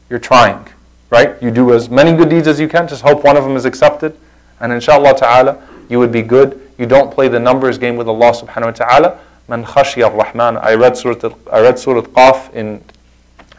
You're 0.08 0.18
trying, 0.20 0.64
right? 1.10 1.40
You 1.42 1.50
do 1.50 1.74
as 1.74 1.90
many 1.90 2.12
good 2.16 2.28
deeds 2.30 2.46
as 2.46 2.58
you 2.60 2.68
can, 2.68 2.88
just 2.88 3.02
hope 3.02 3.24
one 3.24 3.36
of 3.36 3.44
them 3.44 3.56
is 3.56 3.64
accepted, 3.64 4.16
and 4.60 4.72
inshallah 4.72 5.16
ta'ala, 5.16 5.60
you 5.88 5.98
would 5.98 6.12
be 6.12 6.22
good. 6.22 6.60
You 6.78 6.86
don't 6.86 7.12
play 7.12 7.28
the 7.28 7.40
numbers 7.40 7.78
game 7.78 7.96
with 7.96 8.08
Allah 8.08 8.32
subhanahu 8.32 8.66
wa 8.66 8.70
ta'ala. 8.70 9.18
Man 9.48 9.64
khashiya 9.64 10.16
rahman 10.16 10.56
I 10.56 10.74
read 10.74 10.96
Surah, 10.96 11.34
I 11.52 11.60
read 11.60 11.78
Surah 11.78 12.02
Qaf 12.02 12.54
in 12.54 12.82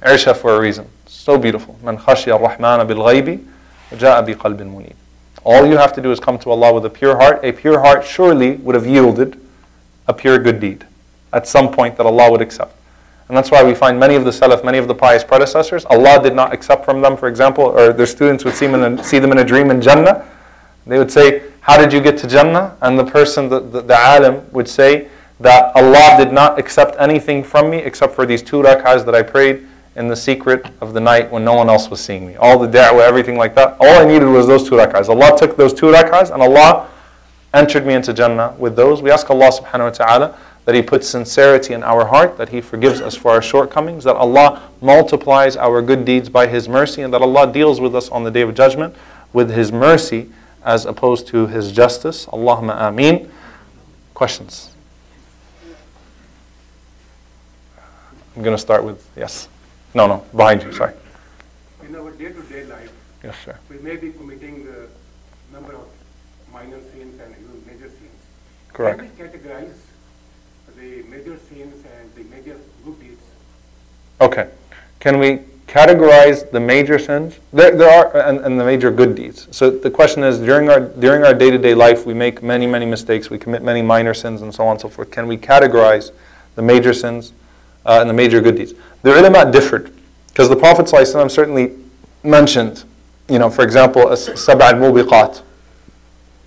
Isha 0.05 0.33
for 0.33 0.55
a 0.55 0.59
reason. 0.61 0.87
So 1.21 1.37
beautiful. 1.37 1.77
Man 1.83 1.99
khashiya 1.99 2.41
rahman 2.41 2.87
bil 2.87 2.97
ghaybi, 2.97 3.45
ja'a 3.91 4.25
bi 4.25 4.33
qalbin 4.33 4.73
munib. 4.73 4.95
All 5.43 5.67
you 5.67 5.77
have 5.77 5.93
to 5.93 6.01
do 6.01 6.11
is 6.11 6.19
come 6.19 6.39
to 6.39 6.49
Allah 6.49 6.73
with 6.73 6.83
a 6.85 6.89
pure 6.89 7.15
heart. 7.15 7.41
A 7.43 7.51
pure 7.51 7.79
heart 7.79 8.03
surely 8.03 8.53
would 8.53 8.73
have 8.73 8.87
yielded 8.87 9.39
a 10.07 10.15
pure 10.15 10.39
good 10.39 10.59
deed 10.59 10.83
at 11.31 11.45
some 11.45 11.71
point 11.71 11.95
that 11.97 12.07
Allah 12.07 12.31
would 12.31 12.41
accept. 12.41 12.75
And 13.27 13.37
that's 13.37 13.51
why 13.51 13.63
we 13.63 13.75
find 13.75 13.99
many 13.99 14.15
of 14.15 14.25
the 14.25 14.31
Salaf, 14.31 14.63
many 14.65 14.79
of 14.79 14.87
the 14.87 14.95
pious 14.95 15.23
predecessors, 15.23 15.85
Allah 15.85 16.19
did 16.23 16.33
not 16.33 16.53
accept 16.53 16.85
from 16.85 17.01
them, 17.01 17.15
for 17.15 17.27
example, 17.27 17.65
or 17.65 17.93
their 17.93 18.07
students 18.07 18.43
would 18.43 18.55
see 18.55 18.65
them 18.65 18.81
in, 18.81 19.03
see 19.03 19.19
them 19.19 19.31
in 19.31 19.37
a 19.37 19.45
dream 19.45 19.69
in 19.69 19.79
Jannah. 19.79 20.25
They 20.87 20.97
would 20.97 21.11
say, 21.11 21.43
How 21.59 21.77
did 21.77 21.93
you 21.93 22.01
get 22.01 22.17
to 22.17 22.27
Jannah? 22.27 22.75
And 22.81 22.97
the 22.97 23.05
person, 23.05 23.47
the, 23.47 23.59
the, 23.59 23.81
the 23.81 23.95
alim, 23.95 24.51
would 24.53 24.67
say 24.67 25.07
that 25.39 25.71
Allah 25.75 26.15
did 26.17 26.33
not 26.33 26.57
accept 26.57 26.95
anything 26.99 27.43
from 27.43 27.69
me 27.69 27.77
except 27.77 28.15
for 28.15 28.25
these 28.25 28.41
two 28.41 28.63
rak'ahs 28.63 29.05
that 29.05 29.13
I 29.13 29.21
prayed 29.21 29.67
in 29.95 30.07
the 30.07 30.15
secret 30.15 30.65
of 30.79 30.93
the 30.93 30.99
night 30.99 31.29
when 31.31 31.43
no 31.43 31.53
one 31.53 31.69
else 31.69 31.89
was 31.89 31.99
seeing 31.99 32.25
me. 32.25 32.35
All 32.37 32.57
the 32.57 32.67
da'wah, 32.67 33.01
everything 33.01 33.37
like 33.37 33.55
that. 33.55 33.75
All 33.79 34.01
I 34.01 34.05
needed 34.05 34.25
was 34.27 34.47
those 34.47 34.67
two 34.67 34.75
rak'ahs. 34.75 35.09
Allah 35.09 35.37
took 35.37 35.57
those 35.57 35.73
two 35.73 35.87
rak'ahs 35.87 36.31
and 36.31 36.41
Allah 36.41 36.89
entered 37.53 37.85
me 37.85 37.93
into 37.93 38.13
Jannah 38.13 38.55
with 38.57 38.75
those. 38.75 39.01
We 39.01 39.11
ask 39.11 39.29
Allah 39.29 39.51
subhanahu 39.51 39.83
wa 39.83 39.89
ta'ala 39.89 40.37
that 40.65 40.75
He 40.75 40.81
puts 40.81 41.07
sincerity 41.07 41.73
in 41.73 41.83
our 41.83 42.05
heart, 42.05 42.37
that 42.37 42.49
He 42.49 42.61
forgives 42.61 43.01
us 43.01 43.15
for 43.15 43.31
our 43.31 43.41
shortcomings, 43.41 44.03
that 44.03 44.15
Allah 44.15 44.69
multiplies 44.79 45.57
our 45.57 45.81
good 45.81 46.05
deeds 46.05 46.29
by 46.29 46.47
His 46.47 46.69
mercy, 46.69 47.01
and 47.01 47.13
that 47.13 47.21
Allah 47.21 47.51
deals 47.51 47.81
with 47.81 47.95
us 47.95 48.09
on 48.09 48.23
the 48.23 48.31
day 48.31 48.41
of 48.41 48.53
judgment 48.53 48.95
with 49.33 49.51
His 49.51 49.71
mercy 49.71 50.29
as 50.63 50.85
opposed 50.85 51.27
to 51.27 51.47
His 51.47 51.71
justice. 51.71 52.25
Allahumma 52.27 52.79
ameen. 52.87 53.29
Questions? 54.13 54.71
I'm 58.35 58.43
going 58.43 58.55
to 58.55 58.61
start 58.61 58.83
with 58.85 59.05
yes. 59.17 59.49
No, 59.93 60.07
no, 60.07 60.23
behind 60.35 60.63
you, 60.63 60.71
sorry. 60.71 60.93
In 61.87 61.95
our 61.95 62.11
day-to-day 62.11 62.63
life, 62.65 62.91
Yes, 63.23 63.35
sir. 63.43 63.57
we 63.69 63.77
may 63.79 63.97
be 63.97 64.11
committing 64.11 64.67
a 64.67 65.53
number 65.53 65.73
of 65.73 65.85
minor 66.51 66.79
sins 66.93 67.19
and 67.21 67.35
even 67.35 67.63
major 67.65 67.89
sins. 67.89 68.19
Correct. 68.71 68.99
Can 68.99 69.09
we 69.09 69.23
categorize 69.27 69.73
the 70.77 71.03
major 71.09 71.37
sins 71.49 71.83
and 71.99 72.15
the 72.15 72.23
major 72.35 72.57
good 72.85 72.99
deeds? 72.99 73.21
Okay. 74.21 74.47
Can 74.99 75.19
we 75.19 75.39
categorize 75.67 76.49
the 76.51 76.59
major 76.59 76.97
sins? 76.97 77.37
There, 77.51 77.75
there 77.75 77.89
are, 77.89 78.15
and, 78.17 78.39
and 78.39 78.59
the 78.59 78.63
major 78.63 78.91
good 78.91 79.15
deeds. 79.15 79.47
So 79.51 79.69
the 79.69 79.91
question 79.91 80.23
is, 80.23 80.39
during 80.39 80.69
our 80.69 80.79
during 80.79 81.23
our 81.23 81.33
day-to-day 81.33 81.75
life, 81.75 82.05
we 82.05 82.13
make 82.13 82.41
many, 82.41 82.65
many 82.65 82.85
mistakes. 82.85 83.29
We 83.29 83.37
commit 83.39 83.61
many 83.61 83.81
minor 83.81 84.13
sins 84.13 84.41
and 84.41 84.53
so 84.53 84.65
on 84.65 84.71
and 84.71 84.81
so 84.81 84.89
forth. 84.89 85.11
Can 85.11 85.27
we 85.27 85.37
categorize 85.37 86.11
the 86.55 86.61
major 86.61 86.93
sins 86.93 87.33
uh, 87.84 87.98
and 88.00 88.08
the 88.10 88.14
major 88.14 88.40
good 88.40 88.56
deeds? 88.56 88.74
The 89.02 89.18
ulama 89.18 89.50
differed 89.50 89.92
because 90.28 90.48
the 90.48 90.56
Prophet 90.56 90.86
ﷺ 90.86 91.30
certainly 91.30 91.72
mentioned, 92.22 92.84
you 93.28 93.38
know, 93.38 93.48
for 93.48 93.62
example, 93.62 94.10
as 94.10 94.24
sab' 94.38 94.60
al-mubiqat, 94.60 95.42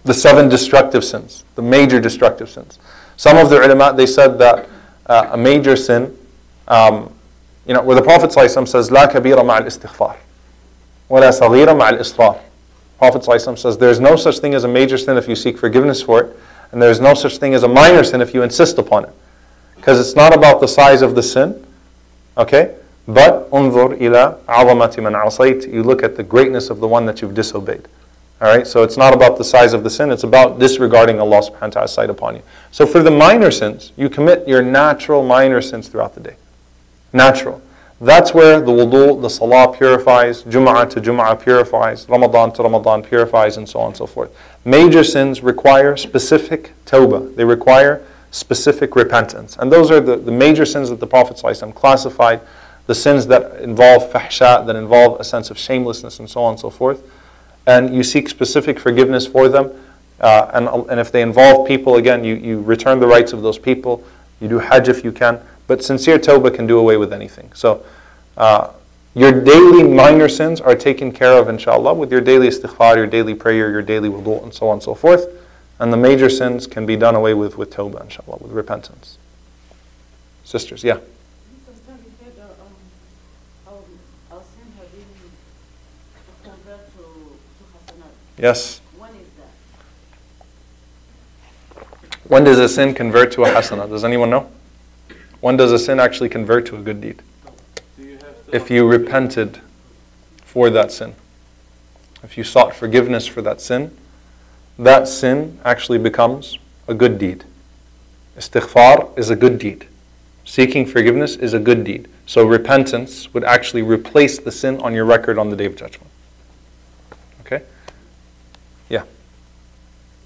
the 0.03 0.13
seven 0.13 0.47
destructive 0.47 1.03
sins, 1.03 1.43
the 1.55 1.61
major 1.61 1.99
destructive 1.99 2.49
sins. 2.49 2.78
Some 3.17 3.38
of 3.38 3.49
the 3.49 3.57
ulama, 3.57 3.93
they 3.95 4.05
said 4.05 4.38
that 4.39 4.70
uh, 5.07 5.30
a 5.32 5.38
major 5.38 5.76
sin, 5.76 6.15
um, 6.67 7.11
you 7.65 7.74
know, 7.74 7.82
where 7.82 7.95
the 7.95 8.01
Prophet 8.01 8.30
ﷺ 8.30 8.67
says, 8.67 8.89
لا 8.89 9.11
كبيرة 9.11 9.43
مع 9.43 9.57
الاستغفار 9.57 10.15
ولا 11.09 11.32
صغيرة 11.32 11.74
مع 11.74 11.89
الإصرار. 11.89 12.39
Prophet 12.99 13.22
ﷺ 13.24 13.57
says, 13.57 13.78
there's 13.78 13.99
no 13.99 14.15
such 14.15 14.39
thing 14.39 14.53
as 14.53 14.63
a 14.63 14.67
major 14.67 14.97
sin 14.97 15.17
if 15.17 15.28
you 15.28 15.36
seek 15.36 15.57
forgiveness 15.57 16.01
for 16.01 16.22
it, 16.22 16.38
and 16.72 16.82
there's 16.82 16.99
no 16.99 17.13
such 17.13 17.38
thing 17.38 17.53
as 17.53 17.63
a 17.63 17.67
minor 17.67 18.03
sin 18.03 18.22
if 18.22 18.34
you 18.34 18.43
insist 18.43 18.78
upon 18.78 19.05
it. 19.05 19.11
because 19.85 20.01
it's 20.01 20.16
not 20.16 20.35
about 20.35 20.62
the 20.62 20.66
size 20.66 21.03
of 21.03 21.14
the 21.14 21.22
sin, 21.22 21.62
okay? 22.39 22.74
But 23.07 23.51
unzur 23.51 24.01
ila 24.01 24.39
azamati 24.49 25.03
man 25.03 25.12
asayt. 25.12 25.70
You 25.70 25.82
look 25.82 26.03
at 26.03 26.16
the 26.16 26.22
greatness 26.22 26.70
of 26.70 26.80
the 26.80 26.89
one 26.89 27.05
that 27.05 27.20
you've 27.20 27.35
disobeyed. 27.35 27.87
All 28.41 28.49
right, 28.49 28.66
so 28.66 28.82
it's 28.82 28.97
not 28.97 29.12
about 29.12 29.37
the 29.37 29.45
size 29.45 29.74
of 29.74 29.85
the 29.85 29.91
sin, 29.91 30.11
it's 30.11 30.24
about 30.24 30.59
disregarding 30.59 31.20
Allah 31.20 31.43
subhanahu 31.43 31.61
wa 31.61 31.68
ta'ala's 31.68 31.93
sight 31.93 32.09
upon 32.09 32.37
you. 32.37 32.43
So 32.72 32.87
for 32.87 33.03
the 33.03 33.11
minor 33.11 33.51
sins, 33.51 33.93
you 33.95 34.09
commit 34.09 34.49
your 34.49 34.62
natural 34.62 35.22
minor 35.22 35.61
sins 35.61 35.89
throughout 35.89 36.14
the 36.14 36.20
day. 36.20 36.37
Natural. 37.12 37.61
That's 38.01 38.32
where 38.32 38.61
the 38.61 38.72
wudu, 38.72 39.20
the 39.20 39.28
salah 39.28 39.76
purifies, 39.76 40.45
Jum'ah 40.45 40.89
to 40.91 41.01
Jum'ah 41.03 41.39
purifies, 41.43 42.09
Ramadan 42.09 42.55
to 42.55 42.62
Ramadan 42.62 43.03
purifies, 43.03 43.59
and 43.59 43.68
so 43.68 43.80
on 43.80 43.89
and 43.89 43.97
so 43.99 44.07
forth. 44.07 44.35
Major 44.64 45.05
sins 45.05 45.43
require 45.43 45.95
specific 45.99 46.72
tawbah. 46.87 47.37
They 47.37 47.45
require 47.45 48.03
specific 48.35 48.97
repentance. 48.97 49.57
And 49.57 49.70
those 49.70 49.93
are 49.93 50.01
the, 50.01 50.16
the 50.16 50.32
major 50.32 50.66
sins 50.66 50.91
that 50.91 50.99
the 50.99 51.07
Prophet 51.07 51.37
ﷺ 51.37 51.72
classified, 51.72 52.41
the 52.89 52.95
sins 52.95 53.28
that 53.28 53.61
involve 53.61 54.11
fahsha, 54.11 54.66
that 54.66 54.74
involve 54.74 55.20
a 55.20 55.24
sense 55.24 55.51
of 55.51 55.59
shamelessness, 55.59 56.18
and 56.18 56.28
so 56.28 56.43
on 56.43 56.53
and 56.53 56.61
so 56.61 56.68
forth. 56.68 57.09
And 57.66 57.95
you 57.95 58.03
seek 58.03 58.28
specific 58.28 58.80
forgiveness 58.80 59.24
for 59.24 59.49
them. 59.49 59.70
Uh, 60.18 60.51
and, 60.53 60.68
and 60.91 60.99
if 60.99 61.12
they 61.12 61.22
involve 61.22 61.68
people, 61.68 61.95
again, 61.95 62.24
you, 62.24 62.35
you 62.35 62.61
return 62.61 62.99
the 62.99 63.07
rights 63.07 63.32
of 63.32 63.43
those 63.43 63.59
people. 63.59 64.05
You 64.41 64.49
do 64.49 64.59
hajj 64.59 64.89
if 64.89 65.05
you 65.05 65.12
can. 65.12 65.41
But 65.68 65.85
sincere 65.85 66.18
tawbah 66.18 66.53
can 66.53 66.66
do 66.66 66.78
away 66.78 66.97
with 66.97 67.12
anything. 67.12 67.53
So 67.55 67.85
uh, 68.37 68.72
your 69.14 69.45
daily 69.45 69.85
minor 69.85 70.28
sins 70.28 70.61
are 70.61 70.74
taken 70.74 71.12
care 71.12 71.39
of, 71.39 71.49
inshallah, 71.49 71.95
with 71.95 72.11
your 72.11 72.20
daily 72.20 72.49
istighfar, 72.49 72.97
your 72.97 73.07
daily 73.07 73.35
prayer, 73.35 73.70
your 73.70 73.82
daily 73.82 74.09
wudu, 74.09 74.43
and 74.43 74.53
so 74.53 74.68
on 74.68 74.74
and 74.74 74.82
so 74.82 74.95
forth. 74.95 75.28
And 75.79 75.93
the 75.93 75.97
major 75.97 76.31
sins 76.31 76.66
can 76.66 76.87
be 76.87 76.97
done 76.97 77.14
away 77.14 77.35
with 77.35 77.59
with 77.59 77.70
tawbah, 77.70 78.03
inshallah, 78.03 78.39
with 78.41 78.53
repentance. 78.53 79.18
Sisters, 80.45 80.85
yeah. 80.85 80.99
Yes. 88.37 88.81
When 88.99 89.11
is 89.11 89.27
that? 91.77 91.87
When 92.25 92.45
does 92.45 92.59
a 92.59 92.68
sin 92.68 92.95
convert 92.95 93.33
to 93.33 93.45
a 93.45 93.49
hasanah? 93.49 93.89
Does 93.89 94.05
anyone 94.05 94.31
know? 94.31 94.51
When 95.41 95.57
does 95.57 95.72
a 95.72 95.79
sin 95.79 96.01
actually 96.01 96.29
convert 96.29 96.66
to 96.66 96.77
a 96.77 96.81
good 96.81 97.01
deed? 97.01 97.22
If 98.53 98.70
you 98.70 98.87
repented 98.87 99.61
for 100.45 100.70
that 100.70 100.93
sin. 100.93 101.14
If 102.22 102.37
you 102.39 102.45
sought 102.45 102.75
forgiveness 102.75 103.27
for 103.27 103.43
that 103.43 103.61
sin, 103.61 103.97
that 104.79 105.07
sin 105.09 105.59
actually 105.64 105.99
becomes 105.99 106.59
a 106.89 106.95
good 106.95 107.18
deed. 107.18 107.45
Istighfar 108.37 109.16
is 109.16 109.31
a 109.31 109.37
good 109.37 109.59
deed. 109.59 109.87
Seeking 110.45 110.85
forgiveness 110.87 111.37
is 111.37 111.55
a 111.55 111.59
good 111.61 111.85
deed. 111.85 112.09
So 112.27 112.45
repentance 112.45 113.33
would 113.33 113.45
actually 113.45 113.83
replace 113.83 114.39
the 114.39 114.51
sin 114.51 114.81
on 114.81 114.93
your 114.95 115.05
record 115.05 115.39
on 115.39 115.51
the 115.51 115.57
day 115.57 115.66
of 115.66 115.77
judgment. 115.77 116.11
Okay? 117.43 117.62
Yeah. 118.89 119.05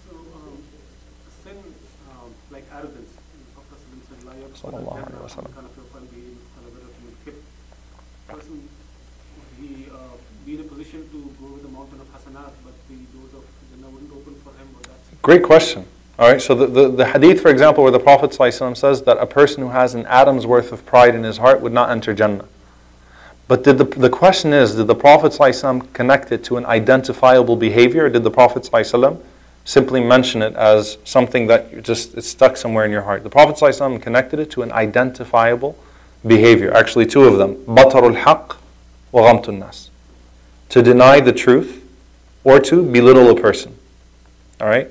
So, 0.08 0.16
um, 0.16 0.62
sin, 1.44 1.56
um, 2.10 2.32
like 2.50 2.64
arrogance, 2.72 3.10
the 3.12 3.44
Prophet 3.54 3.78
said, 4.08 4.24
"La 4.24 4.32
yaqbal 4.32 4.56
Sallallahu 4.58 4.94
alaihi 4.94 5.02
al-jannah 5.04 5.26
wasallam. 5.26 5.44
man 5.44 5.54
kana 5.54 5.68
fi 5.74 5.80
qalbihi 5.94 6.28
mithqala 6.38 6.68
dharratin 6.74 7.02
min 7.06 7.16
kibr." 7.24 7.42
Person, 8.28 8.68
he 9.60 9.68
uh, 9.90 10.16
be 10.46 10.54
in 10.54 10.60
a 10.60 10.68
position 10.72 11.00
to 11.10 11.18
go 11.42 11.46
with 11.54 11.62
the 11.62 11.72
mountain 11.74 12.00
of 12.00 12.08
hasanat, 12.14 12.52
but 12.64 12.74
the 12.88 12.98
doors 13.14 13.34
of 13.34 13.44
Jannah 13.70 13.90
wouldn't 13.90 14.12
open 14.12 14.34
for 14.42 14.50
him, 14.58 14.68
or 14.74 14.82
that's 14.86 15.06
Great 15.27 15.43
question. 15.43 15.85
All 16.19 16.31
right, 16.31 16.41
so 16.41 16.53
the, 16.53 16.67
the, 16.67 16.89
the 16.89 17.05
hadith, 17.07 17.41
for 17.41 17.49
example, 17.49 17.83
where 17.83 17.91
the 17.91 17.99
Prophet 17.99 18.31
ﷺ 18.31 18.77
says 18.77 19.01
that 19.03 19.17
a 19.17 19.25
person 19.25 19.63
who 19.63 19.69
has 19.69 19.95
an 19.95 20.05
atom's 20.05 20.45
worth 20.45 20.71
of 20.71 20.85
pride 20.85 21.15
in 21.15 21.23
his 21.23 21.37
heart 21.37 21.59
would 21.61 21.73
not 21.73 21.89
enter 21.89 22.13
Jannah. 22.13 22.45
But 23.47 23.63
did 23.63 23.77
the, 23.77 23.85
the 23.85 24.09
question 24.09 24.53
is, 24.53 24.75
did 24.75 24.87
the 24.87 24.95
Prophet 24.95 25.31
ﷺ 25.31 25.91
connect 25.91 26.31
it 26.31 26.43
to 26.45 26.57
an 26.57 26.65
identifiable 26.65 27.55
behavior, 27.55 28.05
or 28.05 28.09
did 28.09 28.23
the 28.23 28.31
Prophet 28.31 28.63
ﷺ 28.63 29.19
simply 29.65 30.01
mention 30.01 30.41
it 30.41 30.55
as 30.55 30.97
something 31.03 31.47
that 31.47 31.71
you 31.73 31.81
just 31.81 32.15
it's 32.15 32.27
stuck 32.27 32.57
somewhere 32.57 32.85
in 32.85 32.91
your 32.91 33.01
heart? 33.01 33.23
The 33.23 33.29
Prophet 33.29 33.55
ﷺ 33.55 34.01
connected 34.01 34.39
it 34.39 34.51
to 34.51 34.61
an 34.61 34.71
identifiable 34.71 35.77
behavior. 36.25 36.71
Actually, 36.73 37.07
two 37.07 37.23
of 37.23 37.37
them: 37.37 37.55
batarul 37.65 38.15
haq 38.15 38.57
wa 39.11 39.21
ghamtun 39.23 39.59
nas, 39.59 39.89
to 40.69 40.81
deny 40.81 41.19
the 41.19 41.33
truth 41.33 41.83
or 42.43 42.59
to 42.59 42.83
belittle 42.83 43.29
a 43.29 43.39
person. 43.39 43.75
All 44.61 44.67
right. 44.67 44.89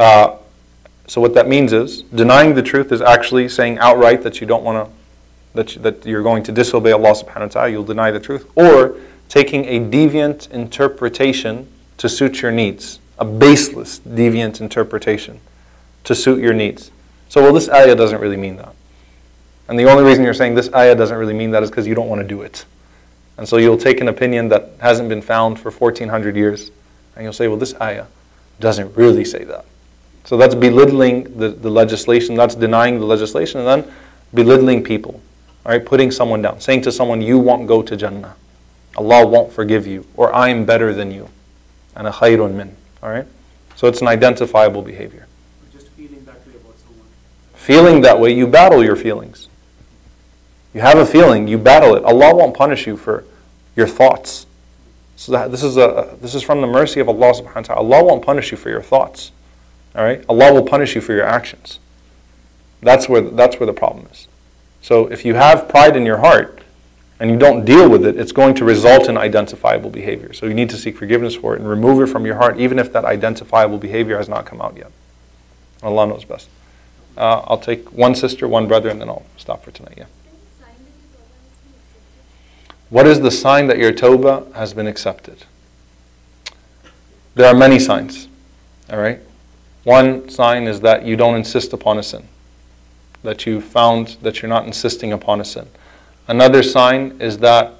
Uh, 0.00 0.38
so 1.06 1.20
what 1.20 1.34
that 1.34 1.46
means 1.46 1.74
is 1.74 2.04
denying 2.04 2.54
the 2.54 2.62
truth 2.62 2.90
is 2.90 3.02
actually 3.02 3.50
saying 3.50 3.78
outright 3.80 4.22
that 4.22 4.40
you 4.40 4.46
don't 4.46 4.64
want 4.64 4.88
to, 4.88 4.92
that, 5.52 5.76
you, 5.76 5.82
that 5.82 6.06
you're 6.06 6.22
going 6.22 6.42
to 6.44 6.52
disobey 6.52 6.92
Allah 6.92 7.10
subhanahu 7.10 7.40
wa 7.40 7.46
ta'ala, 7.48 7.68
you'll 7.68 7.84
deny 7.84 8.10
the 8.10 8.18
truth, 8.18 8.50
or 8.56 8.96
taking 9.28 9.66
a 9.66 9.78
deviant 9.78 10.50
interpretation 10.52 11.68
to 11.98 12.08
suit 12.08 12.40
your 12.40 12.50
needs, 12.50 12.98
a 13.18 13.26
baseless 13.26 13.98
deviant 14.00 14.62
interpretation 14.62 15.38
to 16.04 16.14
suit 16.14 16.40
your 16.40 16.54
needs. 16.54 16.90
So 17.28 17.42
well, 17.42 17.52
this 17.52 17.68
ayah 17.68 17.94
doesn't 17.94 18.22
really 18.22 18.38
mean 18.38 18.56
that. 18.56 18.74
And 19.68 19.78
the 19.78 19.84
only 19.84 20.02
reason 20.02 20.24
you're 20.24 20.32
saying 20.32 20.54
this 20.54 20.72
ayah 20.72 20.94
doesn't 20.94 21.18
really 21.18 21.34
mean 21.34 21.50
that 21.50 21.62
is 21.62 21.68
because 21.68 21.86
you 21.86 21.94
don't 21.94 22.08
want 22.08 22.22
to 22.22 22.26
do 22.26 22.40
it. 22.40 22.64
And 23.36 23.46
so 23.46 23.58
you'll 23.58 23.76
take 23.76 24.00
an 24.00 24.08
opinion 24.08 24.48
that 24.48 24.70
hasn't 24.78 25.10
been 25.10 25.20
found 25.20 25.60
for 25.60 25.70
1400 25.70 26.36
years, 26.36 26.70
and 27.16 27.22
you'll 27.22 27.34
say, 27.34 27.48
well, 27.48 27.58
this 27.58 27.78
ayah 27.82 28.06
doesn't 28.60 28.96
really 28.96 29.26
say 29.26 29.44
that. 29.44 29.66
So 30.24 30.36
that's 30.36 30.54
belittling 30.54 31.38
the, 31.38 31.48
the 31.48 31.70
legislation, 31.70 32.34
that's 32.34 32.54
denying 32.54 33.00
the 33.00 33.06
legislation, 33.06 33.60
and 33.60 33.68
then 33.68 33.92
belittling 34.34 34.84
people. 34.84 35.20
All 35.64 35.72
right, 35.72 35.84
putting 35.84 36.10
someone 36.10 36.42
down, 36.42 36.60
saying 36.60 36.82
to 36.82 36.92
someone, 36.92 37.20
you 37.20 37.38
won't 37.38 37.66
go 37.66 37.82
to 37.82 37.96
Jannah. 37.96 38.36
Allah 38.96 39.26
won't 39.26 39.52
forgive 39.52 39.86
you, 39.86 40.06
or 40.16 40.34
I'm 40.34 40.64
better 40.64 40.92
than 40.92 41.10
you. 41.10 41.28
And 41.94 42.06
a 42.06 42.10
khayrun 42.10 42.54
min. 42.54 42.76
All 43.02 43.10
right? 43.10 43.26
So 43.76 43.86
it's 43.86 44.00
an 44.00 44.08
identifiable 44.08 44.82
behavior. 44.82 45.26
Just 45.72 45.88
feeling 45.88 46.24
that 46.24 46.46
way 46.46 46.54
about 46.54 46.78
someone. 46.78 47.06
Feeling 47.54 48.00
that 48.02 48.20
way, 48.20 48.32
you 48.32 48.46
battle 48.46 48.84
your 48.84 48.96
feelings. 48.96 49.48
You 50.74 50.80
have 50.80 50.98
a 50.98 51.06
feeling, 51.06 51.48
you 51.48 51.58
battle 51.58 51.96
it. 51.96 52.04
Allah 52.04 52.34
won't 52.34 52.54
punish 52.54 52.86
you 52.86 52.96
for 52.96 53.24
your 53.74 53.88
thoughts. 53.88 54.46
So 55.16 55.32
that, 55.32 55.50
this 55.50 55.62
is 55.62 55.76
a 55.76 56.16
this 56.22 56.34
is 56.34 56.42
from 56.42 56.60
the 56.60 56.66
mercy 56.66 57.00
of 57.00 57.08
Allah 57.08 57.32
subhanahu 57.32 57.56
wa 57.56 57.62
ta'ala. 57.62 57.80
Allah 57.82 58.04
won't 58.04 58.24
punish 58.24 58.52
you 58.52 58.56
for 58.56 58.70
your 58.70 58.80
thoughts. 58.80 59.32
All 59.94 60.04
right? 60.04 60.24
Allah 60.28 60.52
will 60.52 60.64
punish 60.64 60.94
you 60.94 61.00
for 61.00 61.12
your 61.12 61.26
actions. 61.26 61.78
That's 62.82 63.08
where 63.08 63.20
that's 63.20 63.58
where 63.60 63.66
the 63.66 63.72
problem 63.72 64.08
is. 64.10 64.28
So 64.82 65.06
if 65.06 65.24
you 65.24 65.34
have 65.34 65.68
pride 65.68 65.96
in 65.96 66.06
your 66.06 66.18
heart 66.18 66.62
and 67.18 67.30
you 67.30 67.36
don't 67.36 67.64
deal 67.64 67.88
with 67.88 68.06
it, 68.06 68.16
it's 68.18 68.32
going 68.32 68.54
to 68.54 68.64
result 68.64 69.08
in 69.08 69.18
identifiable 69.18 69.90
behavior. 69.90 70.32
So 70.32 70.46
you 70.46 70.54
need 70.54 70.70
to 70.70 70.76
seek 70.76 70.96
forgiveness 70.96 71.34
for 71.34 71.54
it 71.54 71.60
and 71.60 71.68
remove 71.68 72.00
it 72.00 72.10
from 72.10 72.24
your 72.24 72.36
heart, 72.36 72.58
even 72.58 72.78
if 72.78 72.92
that 72.92 73.04
identifiable 73.04 73.76
behavior 73.76 74.16
has 74.16 74.28
not 74.28 74.46
come 74.46 74.62
out 74.62 74.76
yet. 74.76 74.90
Allah 75.82 76.06
knows 76.06 76.24
best. 76.24 76.48
Uh, 77.16 77.42
I'll 77.46 77.58
take 77.58 77.92
one 77.92 78.14
sister, 78.14 78.48
one 78.48 78.66
brother, 78.68 78.88
and 78.88 79.00
then 79.00 79.08
I'll 79.08 79.26
stop 79.36 79.64
for 79.64 79.70
tonight. 79.70 79.94
Yeah. 79.98 80.06
What 82.88 83.06
is 83.06 83.20
the 83.20 83.30
sign 83.30 83.68
that 83.68 83.78
your 83.78 83.92
tawbah 83.92 84.52
has 84.54 84.72
been 84.74 84.86
accepted? 84.86 85.44
There 87.34 87.46
are 87.46 87.54
many 87.54 87.78
signs. 87.78 88.28
All 88.90 88.98
right? 88.98 89.20
One 89.84 90.28
sign 90.28 90.66
is 90.66 90.80
that 90.80 91.04
you 91.04 91.16
don't 91.16 91.36
insist 91.36 91.72
upon 91.72 91.98
a 91.98 92.02
sin, 92.02 92.28
that 93.22 93.46
you 93.46 93.60
found 93.60 94.18
that 94.22 94.42
you're 94.42 94.48
not 94.48 94.66
insisting 94.66 95.12
upon 95.12 95.40
a 95.40 95.44
sin. 95.44 95.68
Another 96.28 96.62
sign 96.62 97.16
is 97.20 97.38
that 97.38 97.74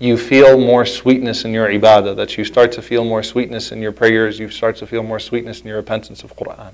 you 0.00 0.16
feel 0.16 0.58
more 0.58 0.84
sweetness 0.86 1.44
in 1.44 1.52
your 1.52 1.68
ibadah, 1.68 2.16
that 2.16 2.36
you 2.36 2.44
start 2.44 2.72
to 2.72 2.82
feel 2.82 3.04
more 3.04 3.22
sweetness 3.22 3.70
in 3.70 3.80
your 3.82 3.92
prayers, 3.92 4.38
you 4.38 4.48
start 4.48 4.76
to 4.76 4.86
feel 4.86 5.02
more 5.02 5.20
sweetness 5.20 5.60
in 5.60 5.68
your 5.68 5.76
repentance 5.76 6.24
of 6.24 6.34
Quran. 6.36 6.72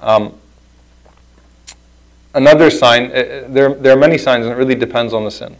Um, 0.00 0.34
another 2.34 2.68
sign, 2.68 3.06
uh, 3.06 3.44
there, 3.48 3.72
there 3.74 3.96
are 3.96 4.00
many 4.00 4.18
signs, 4.18 4.44
and 4.44 4.52
it 4.52 4.58
really 4.58 4.74
depends 4.74 5.14
on 5.14 5.24
the 5.24 5.30
sin. 5.30 5.56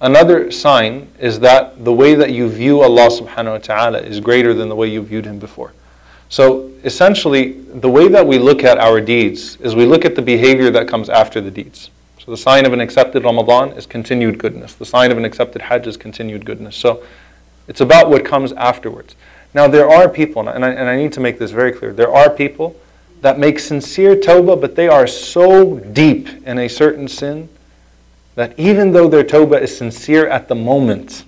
Another 0.00 0.50
sign 0.50 1.08
is 1.18 1.40
that 1.40 1.84
the 1.84 1.92
way 1.92 2.14
that 2.14 2.30
you 2.30 2.48
view 2.48 2.82
Allah 2.82 3.08
subhanahu 3.08 3.52
wa 3.52 3.58
ta'ala 3.58 3.98
is 4.00 4.20
greater 4.20 4.52
than 4.52 4.68
the 4.68 4.76
way 4.76 4.88
you 4.88 5.02
viewed 5.02 5.24
Him 5.24 5.38
before. 5.38 5.72
So 6.28 6.70
essentially, 6.82 7.52
the 7.52 7.88
way 7.88 8.08
that 8.08 8.26
we 8.26 8.38
look 8.38 8.64
at 8.64 8.78
our 8.78 9.00
deeds 9.00 9.56
is 9.56 9.74
we 9.74 9.86
look 9.86 10.04
at 10.04 10.16
the 10.16 10.22
behavior 10.22 10.70
that 10.70 10.88
comes 10.88 11.08
after 11.08 11.40
the 11.40 11.50
deeds. 11.50 11.90
So 12.24 12.30
the 12.30 12.36
sign 12.36 12.64
of 12.64 12.72
an 12.72 12.80
accepted 12.80 13.24
Ramadan 13.24 13.72
is 13.72 13.86
continued 13.86 14.38
goodness. 14.38 14.74
The 14.74 14.86
sign 14.86 15.12
of 15.12 15.18
an 15.18 15.24
accepted 15.24 15.62
Hajj 15.62 15.86
is 15.86 15.96
continued 15.96 16.46
goodness. 16.46 16.74
So 16.74 17.04
it's 17.68 17.80
about 17.80 18.08
what 18.08 18.24
comes 18.24 18.52
afterwards. 18.52 19.14
Now 19.52 19.68
there 19.68 19.88
are 19.88 20.08
people, 20.08 20.48
and 20.48 20.64
I, 20.64 20.70
and 20.70 20.88
I 20.88 20.96
need 20.96 21.12
to 21.12 21.20
make 21.20 21.38
this 21.38 21.50
very 21.50 21.72
clear, 21.72 21.92
there 21.92 22.12
are 22.12 22.30
people 22.30 22.76
that 23.20 23.38
make 23.38 23.58
sincere 23.58 24.16
tawbah, 24.16 24.60
but 24.60 24.74
they 24.74 24.88
are 24.88 25.06
so 25.06 25.78
deep 25.78 26.28
in 26.46 26.58
a 26.58 26.68
certain 26.68 27.08
sin 27.08 27.48
that 28.34 28.58
even 28.58 28.92
though 28.92 29.08
their 29.08 29.24
tawbah 29.24 29.60
is 29.60 29.76
sincere 29.76 30.26
at 30.28 30.48
the 30.48 30.54
moment, 30.54 31.24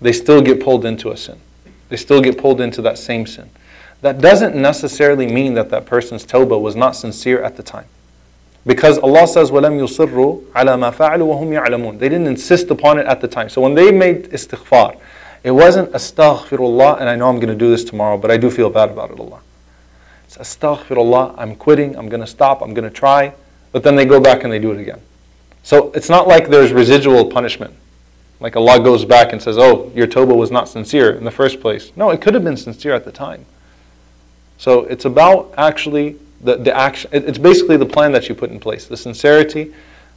they 0.00 0.12
still 0.12 0.42
get 0.42 0.60
pulled 0.60 0.84
into 0.84 1.10
a 1.10 1.16
sin. 1.16 1.40
They 1.88 1.96
still 1.96 2.20
get 2.20 2.38
pulled 2.38 2.60
into 2.60 2.82
that 2.82 2.98
same 2.98 3.26
sin 3.26 3.50
That 4.01 4.19
doesn't 4.19 4.55
necessarily 4.55 5.27
mean 5.27 5.53
that 5.53 5.69
that 5.69 5.85
person's 5.85 6.25
tawbah 6.25 6.59
was 6.59 6.75
not 6.75 6.95
sincere 6.95 7.41
at 7.41 7.55
the 7.55 7.63
time. 7.63 7.85
Because 8.65 8.97
Allah 8.97 9.27
says, 9.27 9.51
وَلَمْ 9.51 9.79
يُصِرُّوا 9.79 10.51
عَلَى 10.51 10.77
مَا 10.77 10.93
فَعَلُوا 10.93 11.17
وَهُمْ 11.19 11.65
يَعْلَمُونَ 11.65 11.99
They 11.99 12.09
didn't 12.09 12.27
insist 12.27 12.69
upon 12.69 12.97
it 12.97 13.05
at 13.05 13.21
the 13.21 13.27
time. 13.27 13.49
So 13.49 13.61
when 13.61 13.75
they 13.75 13.91
made 13.91 14.29
istighfar, 14.31 14.99
it 15.43 15.51
wasn't 15.51 15.91
astaghfirullah, 15.91 17.01
and 17.01 17.09
I 17.09 17.15
know 17.15 17.27
I'm 17.27 17.35
going 17.35 17.49
to 17.49 17.55
do 17.55 17.69
this 17.69 17.83
tomorrow, 17.83 18.17
but 18.17 18.31
I 18.31 18.37
do 18.37 18.49
feel 18.49 18.69
bad 18.69 18.89
about 18.89 19.11
it, 19.11 19.19
Allah. 19.19 19.41
It's 20.25 20.37
astaghfirullah, 20.37 21.35
I'm 21.37 21.55
quitting, 21.55 21.97
I'm 21.97 22.07
going 22.07 22.21
to 22.21 22.27
stop, 22.27 22.61
I'm 22.61 22.73
going 22.73 22.89
to 22.89 22.95
try, 22.95 23.33
but 23.73 23.83
then 23.83 23.97
they 23.97 24.05
go 24.05 24.21
back 24.21 24.43
and 24.43 24.53
they 24.53 24.59
do 24.59 24.71
it 24.71 24.79
again. 24.79 25.01
So 25.63 25.91
it's 25.91 26.09
not 26.09 26.27
like 26.27 26.49
there's 26.49 26.71
residual 26.71 27.25
punishment. 27.25 27.73
Like 28.39 28.55
Allah 28.55 28.81
goes 28.81 29.05
back 29.05 29.33
and 29.33 29.41
says, 29.41 29.57
oh, 29.57 29.91
your 29.93 30.07
tawbah 30.07 30.35
was 30.35 30.51
not 30.51 30.69
sincere 30.69 31.13
in 31.13 31.23
the 31.23 31.31
first 31.31 31.59
place. 31.61 31.91
No, 31.95 32.09
it 32.09 32.21
could 32.21 32.33
have 32.33 32.43
been 32.43 32.57
sincere 32.57 32.93
at 32.93 33.05
the 33.05 33.11
time. 33.11 33.45
So 34.58 34.84
it's 34.84 35.04
about 35.04 35.54
actually 35.56 36.16
the, 36.40 36.56
the 36.56 36.76
action. 36.76 37.10
It's 37.12 37.38
basically 37.38 37.76
the 37.76 37.86
plan 37.86 38.12
that 38.12 38.28
you 38.28 38.34
put 38.34 38.50
in 38.50 38.60
place. 38.60 38.86
The 38.86 38.96
sincerity, 38.96 39.72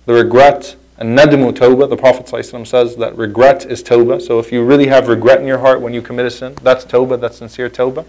the 0.06 0.14
regret, 0.14 0.76
and 0.98 1.18
nadmu 1.18 1.54
tawbah. 1.54 1.89
The 1.89 1.98
Prophet 1.98 2.28
says 2.68 2.96
that 2.96 3.16
regret 3.16 3.66
is 3.66 3.84
tawbah. 3.84 4.22
So 4.22 4.39
if 4.39 4.52
you 4.52 4.64
really 4.64 4.88
have 4.88 5.08
regret 5.08 5.39
in 5.39 5.48
your 5.48 5.60
heart 5.60 5.80
when 5.80 5.94
you 5.94 6.02
commit 6.02 6.26
a 6.26 6.32
sin, 6.32 6.56
that's 6.64 6.86
tawbah, 6.86 7.20
that's 7.22 7.38
sincere 7.38 7.70
tawbah. 7.70 8.06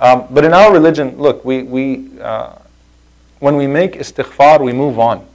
Um, 0.00 0.26
but 0.30 0.44
in 0.44 0.52
our 0.52 0.72
religion, 0.72 1.18
look, 1.18 1.44
we, 1.44 1.64
we, 1.64 2.20
uh, 2.20 2.54
when 3.40 3.56
we 3.56 3.66
make 3.66 3.94
istighfar, 3.94 4.60
we 4.60 4.72
move 4.72 4.98
on. 4.98 5.26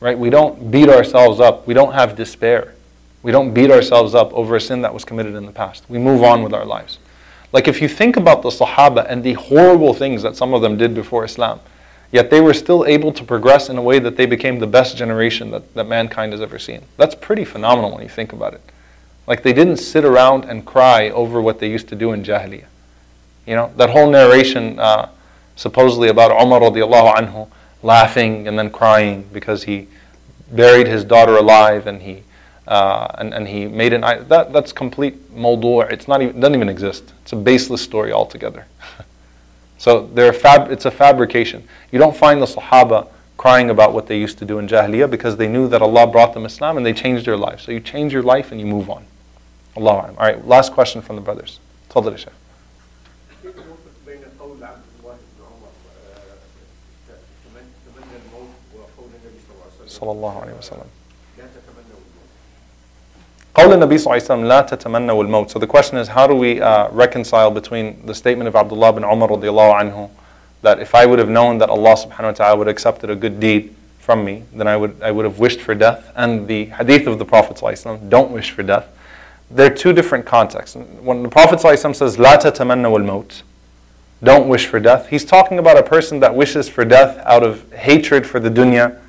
Right? 0.00 0.18
We 0.18 0.30
don't 0.30 0.70
beat 0.70 0.88
ourselves 0.88 1.40
up. 1.40 1.66
We 1.66 1.74
don't 1.74 1.94
have 1.94 2.14
despair. 2.14 2.74
We 3.22 3.32
don't 3.32 3.52
beat 3.52 3.70
ourselves 3.70 4.14
up 4.14 4.32
over 4.32 4.54
a 4.54 4.60
sin 4.60 4.82
that 4.82 4.94
was 4.94 5.04
committed 5.04 5.34
in 5.34 5.46
the 5.46 5.52
past. 5.52 5.84
We 5.88 5.98
move 5.98 6.22
on 6.22 6.42
with 6.42 6.54
our 6.54 6.64
lives. 6.64 6.98
Like 7.52 7.68
if 7.68 7.80
you 7.80 7.88
think 7.88 8.16
about 8.16 8.42
the 8.42 8.50
Sahaba 8.50 9.06
and 9.08 9.24
the 9.24 9.32
horrible 9.34 9.94
things 9.94 10.22
that 10.22 10.36
some 10.36 10.52
of 10.52 10.62
them 10.62 10.76
did 10.76 10.94
before 10.94 11.24
Islam, 11.24 11.60
yet 12.12 12.30
they 12.30 12.40
were 12.40 12.54
still 12.54 12.84
able 12.86 13.12
to 13.12 13.24
progress 13.24 13.68
in 13.68 13.78
a 13.78 13.82
way 13.82 13.98
that 13.98 14.16
they 14.16 14.26
became 14.26 14.58
the 14.58 14.66
best 14.66 14.96
generation 14.96 15.50
that, 15.50 15.74
that 15.74 15.84
mankind 15.86 16.32
has 16.32 16.40
ever 16.40 16.58
seen. 16.58 16.82
That's 16.96 17.14
pretty 17.14 17.44
phenomenal 17.44 17.92
when 17.92 18.02
you 18.02 18.08
think 18.08 18.32
about 18.32 18.54
it. 18.54 18.60
Like 19.26 19.42
they 19.42 19.52
didn't 19.52 19.76
sit 19.76 20.04
around 20.04 20.44
and 20.44 20.64
cry 20.64 21.10
over 21.10 21.40
what 21.40 21.58
they 21.58 21.70
used 21.70 21.88
to 21.88 21.94
do 21.94 22.12
in 22.12 22.22
Jahiliyyah. 22.22 22.64
You 23.46 23.56
know, 23.56 23.72
that 23.76 23.90
whole 23.90 24.10
narration 24.10 24.78
uh, 24.78 25.08
supposedly 25.56 26.08
about 26.08 26.30
Umar 26.30 26.60
radiallahu 26.60 27.14
anhu 27.14 27.48
laughing 27.82 28.48
and 28.48 28.58
then 28.58 28.70
crying 28.70 29.28
because 29.32 29.64
he 29.64 29.88
buried 30.50 30.86
his 30.86 31.04
daughter 31.04 31.36
alive 31.36 31.86
and 31.86 32.02
he 32.02 32.24
uh, 32.67 33.07
and, 33.17 33.33
and 33.33 33.47
he 33.47 33.65
made 33.67 33.93
an 33.93 34.01
that 34.01 34.53
that's 34.53 34.71
complete 34.71 35.15
mawdu' 35.35 35.91
it's 35.91 36.07
not 36.07 36.21
even 36.21 36.35
it 36.37 36.39
doesn't 36.39 36.55
even 36.55 36.69
exist 36.69 37.03
it's 37.21 37.33
a 37.33 37.35
baseless 37.35 37.81
story 37.81 38.11
altogether 38.11 38.65
so 39.77 40.07
they're 40.13 40.33
fab 40.33 40.71
it's 40.71 40.85
a 40.85 40.91
fabrication 40.91 41.67
you 41.91 41.99
don't 41.99 42.15
find 42.15 42.41
the 42.41 42.45
sahaba 42.45 43.07
crying 43.37 43.69
about 43.69 43.93
what 43.93 44.07
they 44.07 44.17
used 44.17 44.37
to 44.37 44.45
do 44.45 44.59
in 44.59 44.67
jahiliyyah 44.67 45.09
because 45.09 45.35
they 45.37 45.47
knew 45.47 45.67
that 45.67 45.81
Allah 45.81 46.07
brought 46.07 46.33
them 46.33 46.45
Islam 46.45 46.77
and 46.77 46.85
they 46.85 46.93
changed 46.93 47.25
their 47.25 47.35
life 47.37 47.59
so 47.61 47.71
you 47.71 47.79
change 47.81 48.13
your 48.13 48.23
life 48.23 48.51
and 48.51 48.59
you 48.61 48.65
move 48.67 48.89
on 48.89 49.03
Allah 49.75 49.91
all 49.91 50.15
right 50.17 50.45
last 50.47 50.71
question 50.73 51.01
from 51.01 51.15
the 51.17 51.21
brothers 51.21 51.59
تفضل 51.89 52.13
يا 52.13 52.17
بين 54.07 54.19
قول 54.39 54.63
عبد 54.63 54.81
الله 54.99 55.15
بن 55.15 55.43
عمر 55.43 55.71
آه، 56.15 57.13
تمن- 57.43 57.73
تمنى 57.85 58.15
الموت 58.25 58.49
وقول 58.75 59.09
النبي 59.09 59.39
صلى 59.87 60.11
الله 60.11 60.41
عليه 60.41 60.53
وسلم 60.59 60.89
قول 63.57 63.73
النبي 63.73 63.97
صلى 63.97 64.05
الله 64.05 64.13
عليه 64.13 64.23
وسلم 64.23 64.45
لا 64.45 64.61
تتمنوا 64.61 65.23
الموت. 65.23 65.51
So 65.51 65.59
the 65.59 65.67
question 65.67 65.97
is, 65.97 66.07
how 66.07 66.25
do 66.25 66.35
we 66.35 66.59
uh, 66.59 66.89
reconcile 66.89 67.51
between 67.51 68.03
the 68.05 68.15
statement 68.15 68.47
of 68.47 68.55
Abdullah 68.55 68.93
bin 68.93 69.03
Umar 69.03 69.29
radiallahu 69.29 69.79
anhu 69.79 70.09
that 70.63 70.79
if 70.79 70.95
I 70.95 71.05
would 71.05 71.19
have 71.19 71.29
known 71.29 71.59
that 71.59 71.69
Allah 71.69 71.95
subhanahu 71.95 72.23
wa 72.23 72.31
ta'ala 72.31 72.57
would 72.57 72.67
have 72.67 72.73
accepted 72.73 73.09
a 73.09 73.15
good 73.15 73.39
deed 73.39 73.75
from 73.99 74.25
me, 74.25 74.43
then 74.53 74.67
I 74.67 74.75
would, 74.75 75.01
I 75.01 75.11
would 75.11 75.25
have 75.25 75.37
wished 75.37 75.61
for 75.61 75.75
death, 75.75 76.11
and 76.15 76.47
the 76.47 76.65
hadith 76.65 77.05
of 77.05 77.19
the 77.19 77.25
Prophet 77.25 77.57
sallallahu 77.57 77.73
alaihi 77.73 77.99
wasallam, 77.99 78.09
don't 78.09 78.31
wish 78.31 78.51
for 78.51 78.63
death. 78.63 78.87
They're 79.51 79.73
two 79.73 79.93
different 79.93 80.25
contexts. 80.25 80.75
When 80.75 81.21
the 81.21 81.29
Prophet 81.29 81.59
sallallahu 81.59 81.73
alaihi 81.73 81.91
wasallam 81.91 81.95
says, 81.95 82.17
لا 82.17 82.41
تتمنوا 82.41 82.97
الموت, 82.97 83.43
don't 84.23 84.47
wish 84.47 84.65
for 84.65 84.79
death, 84.79 85.09
he's 85.09 85.25
talking 85.25 85.59
about 85.59 85.77
a 85.77 85.83
person 85.83 86.19
that 86.21 86.33
wishes 86.33 86.67
for 86.67 86.85
death 86.85 87.17
out 87.25 87.43
of 87.43 87.71
hatred 87.73 88.25
for 88.25 88.39
the 88.39 88.49
dunya, 88.49 88.99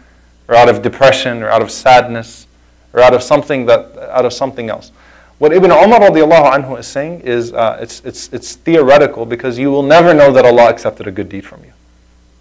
or 0.48 0.54
out 0.54 0.68
of 0.68 0.82
depression, 0.82 1.42
or 1.42 1.48
out 1.48 1.62
of 1.62 1.70
sadness, 1.70 2.46
or 2.93 3.01
out 3.01 3.13
of 3.13 3.23
something 3.23 3.65
that 3.65 3.97
out 4.11 4.25
of 4.25 4.33
something 4.33 4.69
else. 4.69 4.91
What 5.39 5.53
Ibn 5.53 5.71
Umar 5.71 6.01
radiallahu 6.01 6.51
anhu 6.53 6.79
is 6.79 6.85
saying 6.87 7.21
is 7.21 7.53
uh, 7.53 7.77
it's, 7.79 8.01
it's, 8.03 8.27
it's 8.33 8.55
theoretical 8.57 9.25
because 9.25 9.57
you 9.57 9.71
will 9.71 9.83
never 9.83 10.13
know 10.13 10.33
that 10.33 10.43
Allah 10.43 10.69
accepted 10.69 11.07
a 11.07 11.11
good 11.11 11.29
deed 11.29 11.45
from 11.45 11.63
you. 11.63 11.71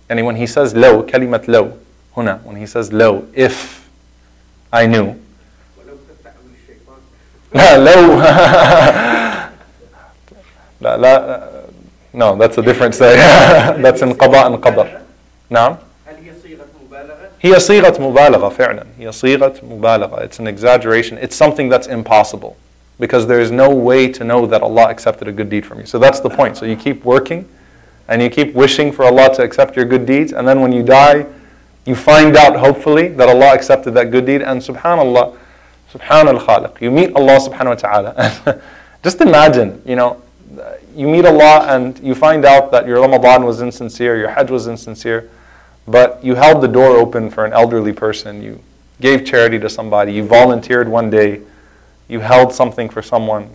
And 0.09 0.25
when 0.27 0.35
he 0.35 0.49
says 0.49 0.75
low, 0.75 1.05
kalimat 1.05 1.47
low, 1.47 1.79
huna, 2.17 2.43
when 2.43 2.57
he 2.57 2.67
says 2.67 2.93
low, 2.93 3.29
if 3.35 3.89
I 4.73 4.87
knew. 4.87 5.15
low. 7.55 8.65
Uh, 10.81 11.73
no, 12.13 12.37
that's 12.37 12.57
a 12.57 12.63
different 12.63 12.95
say. 12.95 13.17
that's 13.83 14.01
in 14.01 14.11
qada 14.11 14.47
and 14.47 14.63
qadar. 14.63 15.03
Now. 15.51 15.81
هي 17.42 17.60
صيغة 17.60 18.02
مبالغة 18.02 18.10
هي 18.10 18.12
صيغة 18.12 18.50
مبالغة 18.50 18.50
فعلا 18.50 18.84
هي 19.00 19.12
صيغة 19.12 19.54
مبالغة 19.64 20.24
It's 20.24 20.40
an 20.40 20.48
exaggeration 20.48 21.18
It's 21.18 21.36
something 21.36 21.70
that's 21.70 21.88
impossible 21.88 22.56
because 23.00 23.28
there 23.28 23.42
is 23.42 23.52
no 23.52 23.70
way 23.70 24.08
to 24.08 24.24
know 24.24 24.46
that 24.46 24.62
Allah 24.62 24.90
accepted 24.90 25.28
a 25.28 25.32
good 25.32 25.50
deed 25.50 25.66
from 25.66 25.80
you 25.80 25.86
so 25.86 26.00
that's 26.00 26.20
the 26.20 26.30
point 26.30 26.58
so 26.58 26.66
you 26.66 26.76
keep 26.76 27.04
working 27.04 27.48
and 28.08 28.22
you 28.22 28.30
keep 28.30 28.54
wishing 28.54 28.92
for 28.92 29.06
Allah 29.06 29.34
to 29.36 29.44
accept 29.44 29.76
your 29.76 29.86
good 29.86 30.06
deeds 30.06 30.32
and 30.32 30.48
then 30.48 30.62
when 30.62 30.72
you 30.72 30.84
die 30.84 31.26
you 31.86 31.96
find 31.96 32.38
out 32.38 32.56
hopefully 32.56 33.10
that 33.10 33.28
Allah 33.28 33.54
accepted 33.54 33.94
that 33.96 34.12
good 34.12 34.26
deed 34.26 34.42
and 34.42 34.62
subhanallah 34.62 35.38
subhan 35.94 36.28
al-khaliq 36.28 36.80
you 36.82 36.92
meet 36.92 37.16
Allah 37.16 37.40
subhanahu 37.40 37.76
wa 37.76 37.76
ta'ala 37.76 38.62
just 39.04 39.20
imagine 39.22 39.82
you 39.86 39.96
know 39.96 40.22
you 40.96 41.08
meet 41.08 41.26
Allah 41.26 41.66
and 41.76 42.00
you 42.00 42.14
find 42.14 42.46
out 42.46 42.72
that 42.72 42.86
your 42.88 43.02
Ramadan 43.02 43.44
was 43.44 43.62
insincere 43.62 44.18
your 44.18 44.30
Hajj 44.30 44.52
was 44.52 44.68
insincere 44.68 45.30
but 45.89 46.23
you 46.23 46.35
held 46.35 46.63
the 46.63 46.69
door 46.69 46.97
open 46.97 47.31
for 47.31 47.45
an 47.45 47.53
elderly 47.53 47.93
person, 47.93 48.43
you 48.43 48.61
gave 49.01 49.25
charity 49.25 49.59
to 49.59 49.69
somebody, 49.69 50.13
you 50.13 50.23
volunteered 50.23 50.89
one 50.89 51.09
day, 51.11 51.41
you 52.09 52.21
held 52.21 52.53
something 52.53 52.89
for 52.89 53.03
someone, 53.03 53.51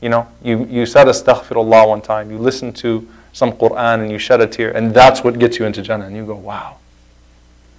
you 0.00 0.08
know, 0.08 0.26
you, 0.42 0.66
you 0.66 0.84
said 0.86 1.06
astaghfirullah 1.06 1.88
one 1.88 2.00
time, 2.00 2.30
you 2.30 2.38
listened 2.38 2.76
to 2.76 3.08
some 3.32 3.52
Quran 3.52 4.02
and 4.02 4.10
you 4.10 4.18
shed 4.18 4.40
a 4.40 4.46
tear, 4.46 4.76
and 4.76 4.92
that's 4.92 5.22
what 5.22 5.38
gets 5.38 5.58
you 5.58 5.66
into 5.66 5.80
Jannah. 5.80 6.06
And 6.06 6.16
you 6.16 6.26
go, 6.26 6.34
wow. 6.34 6.78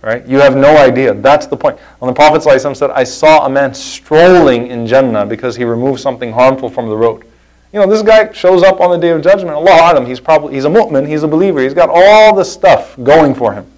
Right? 0.02 0.26
You 0.26 0.40
have 0.40 0.56
no 0.56 0.78
idea. 0.78 1.14
That's 1.14 1.48
the 1.48 1.58
point. 1.58 1.78
When 2.00 2.08
the 2.08 2.16
Prophet 2.16 2.42
ﷺ 2.42 2.78
said, 2.78 2.92
I 2.92 3.04
saw 3.04 3.46
a 3.46 3.50
man 3.50 3.74
strolling 3.74 4.68
in 4.68 4.88
Jannah 4.88 5.26
because 5.26 5.58
he 5.58 5.66
removed 5.66 6.00
something 6.00 6.32
harmful 6.32 6.70
from 6.70 6.88
the 6.88 6.96
road. 6.96 7.26
You 7.74 7.82
know, 7.82 7.88
this 7.88 8.02
guy 8.02 8.32
shows 8.32 8.64
up 8.64 8.80
on 8.80 8.92
the 8.92 8.98
day 8.98 9.10
of 9.10 9.22
judgment. 9.22 9.52
Allah 9.52 9.72
Adam, 9.72 10.06
he's 10.06 10.22
probably 10.22 10.54
he's 10.54 10.66
a 10.66 10.70
mu'min, 10.70 11.06
he's 11.06 11.24
a 11.24 11.28
believer, 11.28 11.62
he's 11.62 11.74
got 11.74 11.90
all 11.92 12.34
the 12.34 12.46
stuff 12.46 12.96
going 13.04 13.36
for 13.36 13.54
him. 13.54 13.70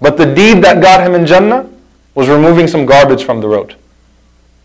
But 0.00 0.16
the 0.16 0.26
deed 0.26 0.62
that 0.64 0.82
got 0.82 1.06
him 1.06 1.14
in 1.14 1.26
Jannah 1.26 1.68
was 2.14 2.28
removing 2.28 2.66
some 2.66 2.86
garbage 2.86 3.24
from 3.24 3.40
the 3.40 3.48
road. 3.48 3.76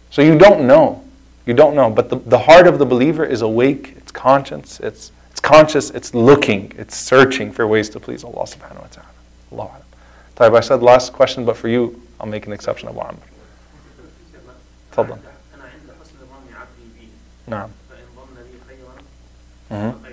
So 0.10 0.22
you 0.22 0.38
don't 0.38 0.68
know. 0.68 1.04
You 1.46 1.54
don't 1.54 1.76
know. 1.76 1.90
But 1.90 2.10
the, 2.10 2.18
the 2.18 2.40
heart 2.40 2.68
of 2.68 2.80
the 2.80 2.86
believer 2.86 3.26
is 3.26 3.42
awake, 3.42 3.94
it's 3.98 4.12
conscious, 4.12 4.80
it's, 4.80 5.12
it's 5.32 5.40
conscious, 5.40 5.90
it's 5.92 6.14
looking, 6.14 6.74
it's 6.78 6.96
searching 6.96 7.52
for 7.52 7.66
ways 7.68 7.90
to 7.90 8.00
please 8.00 8.24
Allah 8.24 8.46
subhanahu 8.46 8.82
wa 8.82 8.88
ta'ala. 8.92 9.10
Allah 9.52 9.70
alam. 9.74 9.84
طيب, 10.38 10.56
I 10.58 10.60
said 10.62 10.82
last 10.82 11.14
question, 11.14 11.46
but 11.46 11.58
for 11.58 11.68
you, 11.68 12.02
I'll 12.20 12.28
make 12.28 12.46
an 12.48 12.54
exception 12.54 12.90
of 12.90 12.98
Amr. 12.98 13.18
تفضل. 14.92 15.18
أنا 15.56 15.64
عند 15.64 15.90
حسن 16.02 16.18
ظن 16.20 16.54
عبدي 16.54 16.88
بي 17.00 17.08
نعم. 17.48 17.70
فإن 19.70 20.13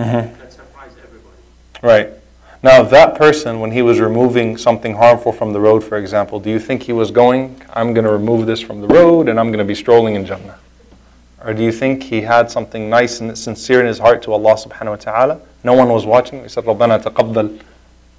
accepted 0.00 0.02
in 0.02 0.08
a 0.08 0.16
way 0.16 0.22
Mhm. 0.22 0.38
that 0.38 0.52
surprised 0.52 0.96
everybody 0.98 1.36
Right. 1.82 2.10
Now, 2.62 2.82
that 2.82 3.14
person, 3.16 3.60
when 3.60 3.70
he 3.70 3.82
was 3.82 4.00
removing 4.00 4.56
something 4.56 4.96
harmful 4.96 5.32
from 5.32 5.52
the 5.52 5.60
road, 5.60 5.84
for 5.84 5.96
example, 5.98 6.40
do 6.40 6.50
you 6.50 6.58
think 6.58 6.82
he 6.82 6.92
was 6.92 7.10
going, 7.10 7.60
I'm 7.72 7.94
going 7.94 8.04
to 8.04 8.10
remove 8.10 8.46
this 8.46 8.60
from 8.60 8.80
the 8.80 8.88
road 8.88 9.28
and 9.28 9.38
I'm 9.38 9.48
going 9.48 9.58
to 9.58 9.64
be 9.64 9.74
strolling 9.74 10.14
in 10.14 10.24
Jannah? 10.24 10.56
Or 11.44 11.54
do 11.54 11.62
you 11.62 11.70
think 11.70 12.02
he 12.02 12.22
had 12.22 12.50
something 12.50 12.90
nice 12.90 13.20
and 13.20 13.36
sincere 13.38 13.80
in 13.80 13.86
his 13.86 13.98
heart 13.98 14.22
to 14.22 14.32
Allah 14.32 14.54
subhanahu 14.54 14.90
wa 14.90 14.96
ta'ala? 14.96 15.40
No 15.62 15.74
one 15.74 15.90
was 15.90 16.06
watching. 16.06 16.42
He 16.42 16.48
said, 16.48 16.64
رَبَّنَا 16.64 17.02
تَقَبَّل 17.02 17.60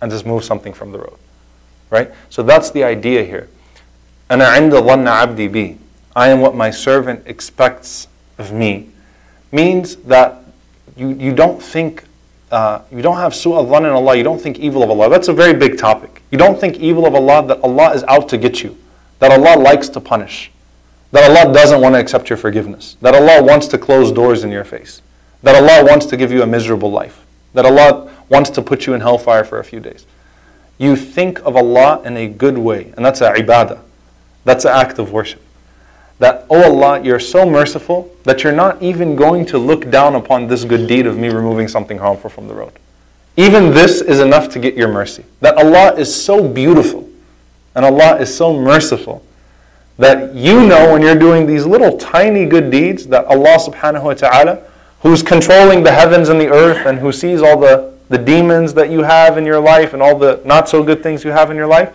and 0.01 0.11
just 0.11 0.25
move 0.25 0.43
something 0.43 0.73
from 0.73 0.91
the 0.91 0.99
road. 0.99 1.17
Right? 1.89 2.11
So 2.29 2.43
that's 2.43 2.69
the 2.71 2.83
idea 2.83 3.23
here. 3.23 3.49
أَنَا 4.29 4.45
عِنْدَ 4.45 4.71
ظَنَّ 4.71 5.07
عَبْدِي 5.07 5.49
بِي 5.49 5.77
I 6.15 6.29
am 6.29 6.41
what 6.41 6.55
my 6.55 6.71
servant 6.71 7.23
expects 7.25 8.07
of 8.37 8.51
me 8.51 8.89
means 9.51 9.95
that 9.97 10.40
you, 10.96 11.10
you 11.10 11.34
don't 11.34 11.62
think 11.62 12.04
uh, 12.50 12.82
you 12.92 13.00
don't 13.00 13.16
have 13.16 13.32
su'ah 13.32 13.66
dhan 13.66 13.80
in 13.80 13.86
Allah, 13.86 14.14
you 14.14 14.22
don't 14.22 14.40
think 14.40 14.58
evil 14.58 14.82
of 14.82 14.90
Allah. 14.90 15.08
That's 15.08 15.28
a 15.28 15.32
very 15.32 15.54
big 15.54 15.78
topic. 15.78 16.22
You 16.30 16.36
don't 16.36 16.60
think 16.60 16.76
evil 16.76 17.06
of 17.06 17.14
Allah 17.14 17.46
that 17.46 17.60
Allah 17.62 17.94
is 17.94 18.02
out 18.04 18.28
to 18.28 18.36
get 18.36 18.62
you, 18.62 18.76
that 19.20 19.30
Allah 19.30 19.58
likes 19.58 19.88
to 19.88 20.00
punish, 20.00 20.50
that 21.12 21.30
Allah 21.30 21.52
doesn't 21.52 21.80
want 21.80 21.94
to 21.94 21.98
accept 21.98 22.28
your 22.28 22.36
forgiveness, 22.36 22.98
that 23.00 23.14
Allah 23.14 23.42
wants 23.42 23.68
to 23.68 23.78
close 23.78 24.12
doors 24.12 24.44
in 24.44 24.50
your 24.50 24.64
face, 24.64 25.00
that 25.42 25.54
Allah 25.54 25.88
wants 25.88 26.04
to 26.06 26.16
give 26.16 26.30
you 26.30 26.42
a 26.42 26.46
miserable 26.46 26.90
life, 26.90 27.24
that 27.54 27.64
Allah 27.64 28.12
wants 28.28 28.50
to 28.50 28.60
put 28.60 28.86
you 28.86 28.92
in 28.92 29.00
hellfire 29.00 29.44
for 29.44 29.58
a 29.58 29.64
few 29.64 29.80
days. 29.80 30.04
You 30.76 30.94
think 30.94 31.38
of 31.46 31.56
Allah 31.56 32.02
in 32.04 32.18
a 32.18 32.28
good 32.28 32.58
way, 32.58 32.92
and 32.96 33.04
that's 33.04 33.22
a 33.22 33.32
ibadah. 33.32 33.80
That's 34.44 34.66
an 34.66 34.72
act 34.72 34.98
of 34.98 35.10
worship 35.10 35.40
that, 36.22 36.46
oh 36.50 36.62
Allah, 36.62 37.02
you're 37.02 37.18
so 37.18 37.44
merciful 37.44 38.08
that 38.22 38.44
you're 38.44 38.52
not 38.52 38.80
even 38.80 39.16
going 39.16 39.44
to 39.46 39.58
look 39.58 39.90
down 39.90 40.14
upon 40.14 40.46
this 40.46 40.62
good 40.64 40.86
deed 40.86 41.04
of 41.04 41.18
me 41.18 41.28
removing 41.30 41.66
something 41.66 41.98
harmful 41.98 42.30
from 42.30 42.46
the 42.46 42.54
road. 42.54 42.70
Even 43.36 43.74
this 43.74 44.00
is 44.00 44.20
enough 44.20 44.48
to 44.50 44.60
get 44.60 44.76
your 44.76 44.86
mercy. 44.86 45.24
That 45.40 45.56
Allah 45.56 45.96
is 45.96 46.14
so 46.14 46.46
beautiful 46.46 47.10
and 47.74 47.84
Allah 47.84 48.20
is 48.20 48.32
so 48.32 48.56
merciful 48.56 49.24
that 49.98 50.32
you 50.32 50.64
know 50.64 50.92
when 50.92 51.02
you're 51.02 51.18
doing 51.18 51.44
these 51.44 51.66
little 51.66 51.98
tiny 51.98 52.46
good 52.46 52.70
deeds 52.70 53.08
that 53.08 53.24
Allah 53.24 53.58
subhanahu 53.58 54.04
wa 54.04 54.14
ta'ala, 54.14 54.62
who's 55.00 55.24
controlling 55.24 55.82
the 55.82 55.90
heavens 55.90 56.28
and 56.28 56.40
the 56.40 56.48
earth 56.48 56.86
and 56.86 57.00
who 57.00 57.10
sees 57.10 57.42
all 57.42 57.58
the, 57.58 57.92
the 58.10 58.18
demons 58.18 58.74
that 58.74 58.90
you 58.90 59.02
have 59.02 59.38
in 59.38 59.44
your 59.44 59.58
life 59.58 59.92
and 59.92 60.00
all 60.00 60.16
the 60.16 60.40
not 60.44 60.68
so 60.68 60.84
good 60.84 61.02
things 61.02 61.24
you 61.24 61.32
have 61.32 61.50
in 61.50 61.56
your 61.56 61.66
life, 61.66 61.92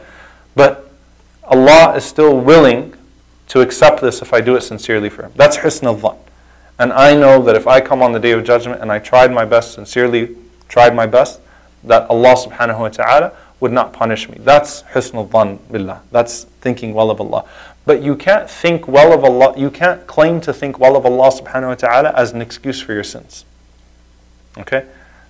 but 0.54 0.92
Allah 1.46 1.96
is 1.96 2.04
still 2.04 2.38
willing 2.38 2.94
to 3.48 3.62
accept 3.62 4.02
this 4.02 4.22
if 4.22 4.34
I 4.34 4.42
do 4.42 4.56
it 4.56 4.62
sincerely 4.62 5.10
for 5.10 5.24
Him. 5.24 5.32
That's 5.36 5.58
husn 5.58 5.86
al 5.86 6.20
And 6.80 6.94
I 6.94 7.16
know 7.16 7.42
that 7.44 7.56
if 7.56 7.68
I 7.68 7.82
come 7.82 8.02
on 8.02 8.12
the 8.12 8.20
day 8.20 8.32
of 8.32 8.44
judgment 8.44 8.82
and 8.82 8.92
I 8.92 9.00
tried 9.00 9.32
my 9.32 9.46
best, 9.46 9.74
sincerely 9.74 10.36
tried 10.68 10.96
my 10.96 11.06
best, 11.06 11.40
that 11.84 12.10
Allah 12.10 12.36
subhanahu 12.36 12.80
wa 12.80 12.90
ta'ala 12.90 13.34
would 13.60 13.72
not 13.72 13.94
punish 13.94 14.30
me. 14.30 14.38
That's 14.40 14.84
husn 14.84 15.16
al 15.16 15.58
billah. 15.72 16.02
That's 16.12 16.44
thinking 16.62 16.94
well 16.94 17.10
of 17.10 17.22
Allah. 17.22 17.46
But 17.86 18.02
you 18.04 18.16
can't 18.16 18.50
think 18.50 18.88
well 18.88 19.14
of 19.14 19.24
Allah, 19.24 19.58
you 19.58 19.72
can't 19.72 20.06
claim 20.08 20.42
to 20.42 20.54
think 20.54 20.78
well 20.78 20.98
of 20.98 21.06
Allah 21.06 21.32
subhanahu 21.32 21.68
wa 21.70 21.76
ta'ala 21.76 22.12
as 22.12 22.34
an 22.34 22.42
excuse 22.42 22.82
for 22.82 22.94
your 22.94 23.04
sins. 23.04 23.46
Okay? 24.58 24.86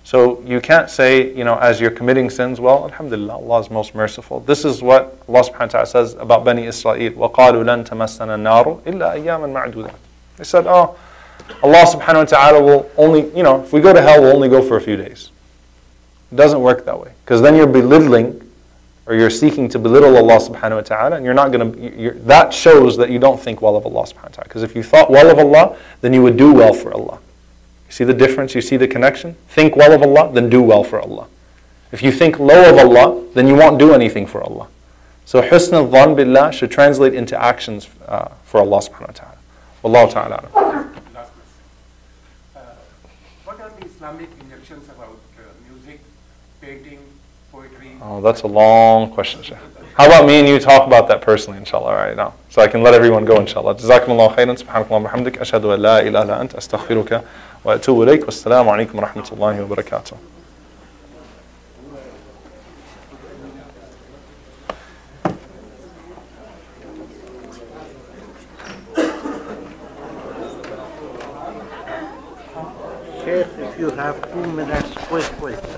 So 0.07 0.41
you 0.41 0.59
can't 0.59 0.89
say, 0.89 1.33
you 1.33 1.45
know, 1.45 1.57
as 1.57 1.79
you're 1.79 1.91
committing 1.91 2.29
sins, 2.29 2.59
well, 2.59 2.83
alhamdulillah, 2.85 3.35
Allah 3.35 3.61
is 3.61 3.71
most 3.71 3.95
merciful. 3.95 4.41
This 4.41 4.65
is 4.65 4.81
what 4.81 5.17
Allah 5.29 5.43
subhanahu 5.43 5.59
wa 5.59 5.65
ta'ala 5.67 5.85
says 5.85 6.13
about 6.15 6.43
Bani 6.43 6.65
Israel. 6.65 7.11
وَقَالُوا 7.11 7.63
لَن 7.63 7.87
تَمَسَّنَا 7.87 8.35
النَّارُ 8.35 8.83
إِلَّا 8.83 9.15
أَيَّامًا 9.15 9.73
مَعْدُودًا 9.73 9.93
They 10.35 10.43
said, 10.43 10.67
oh, 10.67 10.97
Allah 11.61 11.85
subhanahu 11.85 12.15
wa 12.15 12.23
ta'ala 12.25 12.61
will 12.61 12.91
only, 12.97 13.33
you 13.35 13.43
know, 13.43 13.63
if 13.63 13.71
we 13.71 13.79
go 13.79 13.93
to 13.93 14.01
hell, 14.01 14.21
we'll 14.21 14.35
only 14.35 14.49
go 14.49 14.61
for 14.61 14.75
a 14.75 14.81
few 14.81 14.97
days. 14.97 15.31
It 16.31 16.35
doesn't 16.35 16.61
work 16.61 16.83
that 16.85 16.99
way. 16.99 17.13
Because 17.23 17.41
then 17.41 17.55
you're 17.55 17.65
belittling 17.67 18.41
or 19.05 19.15
you're 19.15 19.29
seeking 19.29 19.69
to 19.69 19.79
belittle 19.79 20.17
Allah 20.17 20.37
subhanahu 20.37 20.75
wa 20.75 20.81
ta'ala 20.81 21.15
and 21.15 21.25
you're 21.25 21.33
not 21.33 21.51
going 21.51 21.73
to, 21.73 22.11
that 22.25 22.53
shows 22.53 22.97
that 22.97 23.09
you 23.09 23.19
don't 23.19 23.39
think 23.39 23.61
well 23.61 23.77
of 23.77 23.85
Allah 23.85 24.03
subhanahu 24.03 24.23
wa 24.23 24.29
ta'ala. 24.29 24.43
Because 24.43 24.63
if 24.63 24.75
you 24.75 24.83
thought 24.83 25.09
well 25.09 25.29
of 25.29 25.39
Allah, 25.39 25.77
then 26.01 26.13
you 26.13 26.21
would 26.21 26.35
do 26.35 26.53
well 26.53 26.73
for 26.73 26.93
Allah. 26.93 27.19
You 27.88 27.92
see 27.92 28.04
the 28.04 28.14
difference? 28.14 28.54
You 28.54 28.60
see 28.60 28.76
the 28.76 28.86
connection? 28.86 29.34
Think 29.48 29.74
well 29.74 29.92
of 29.92 30.02
Allah, 30.02 30.30
then 30.32 30.50
do 30.50 30.62
well 30.62 30.84
for 30.84 31.00
Allah. 31.00 31.26
If 31.90 32.02
you 32.02 32.12
think 32.12 32.38
low 32.38 32.70
of 32.70 32.78
Allah, 32.78 33.24
then 33.34 33.48
you 33.48 33.54
won't 33.54 33.78
do 33.78 33.94
anything 33.94 34.26
for 34.26 34.42
Allah. 34.42 34.68
So 35.24 35.40
husn 35.42 35.72
al-dhan 35.72 36.14
billah 36.16 36.52
should 36.52 36.70
translate 36.70 37.14
into 37.14 37.40
actions 37.40 37.88
uh, 38.06 38.28
for 38.44 38.60
Allah 38.60 38.78
subhanahu 38.78 39.08
wa 39.08 39.14
ta'ala. 39.14 39.38
Wallahu 39.82 40.12
ta'ala. 40.12 40.48
Last 40.52 40.52
question. 40.54 41.32
Uh, 42.56 42.60
what 43.44 43.60
are 43.60 43.70
the 43.78 43.86
Islamic 43.86 44.28
injunctions 44.40 44.88
about 44.88 45.18
uh, 45.38 45.42
music, 45.70 46.00
painting, 46.60 46.98
poetry? 47.50 47.92
Oh, 48.02 48.20
that's 48.20 48.42
a 48.42 48.46
long 48.46 49.10
question, 49.10 49.42
Shaykh. 49.42 49.58
How 49.98 50.06
about 50.06 50.26
me 50.28 50.38
and 50.38 50.46
you 50.46 50.60
talk 50.60 50.86
about 50.86 51.08
that 51.08 51.22
personally, 51.22 51.58
inshallah, 51.58 51.92
right 51.92 52.16
now? 52.16 52.34
So 52.50 52.62
I 52.62 52.68
can 52.68 52.84
let 52.84 52.94
everyone 52.94 53.24
go, 53.24 53.40
inshallah. 53.40 53.74
Jazakumullah 53.74 54.32
khairan, 54.32 54.56
subhanakallah, 54.56 55.10
hamdik, 55.10 55.38
ashadu 55.38 55.74
an 55.74 55.82
la 55.82 55.98
ilaha 55.98 56.38
ant, 56.38 56.52
astaghfiruka 56.52 57.24
wa 57.64 57.76
atubu 57.76 58.06
ilayk, 58.06 58.20
wassalamu 58.20 58.70
alaikum 58.70 58.94
wa 58.94 59.08
rahmatullahi 59.08 59.68
wa 59.68 59.74
barakatuh. 59.74 60.16
If 73.26 73.80
you 73.80 73.90
have 73.90 74.32
two 74.32 74.52
minutes, 74.52 74.92
quick, 75.08 75.24
quick. 75.40 75.77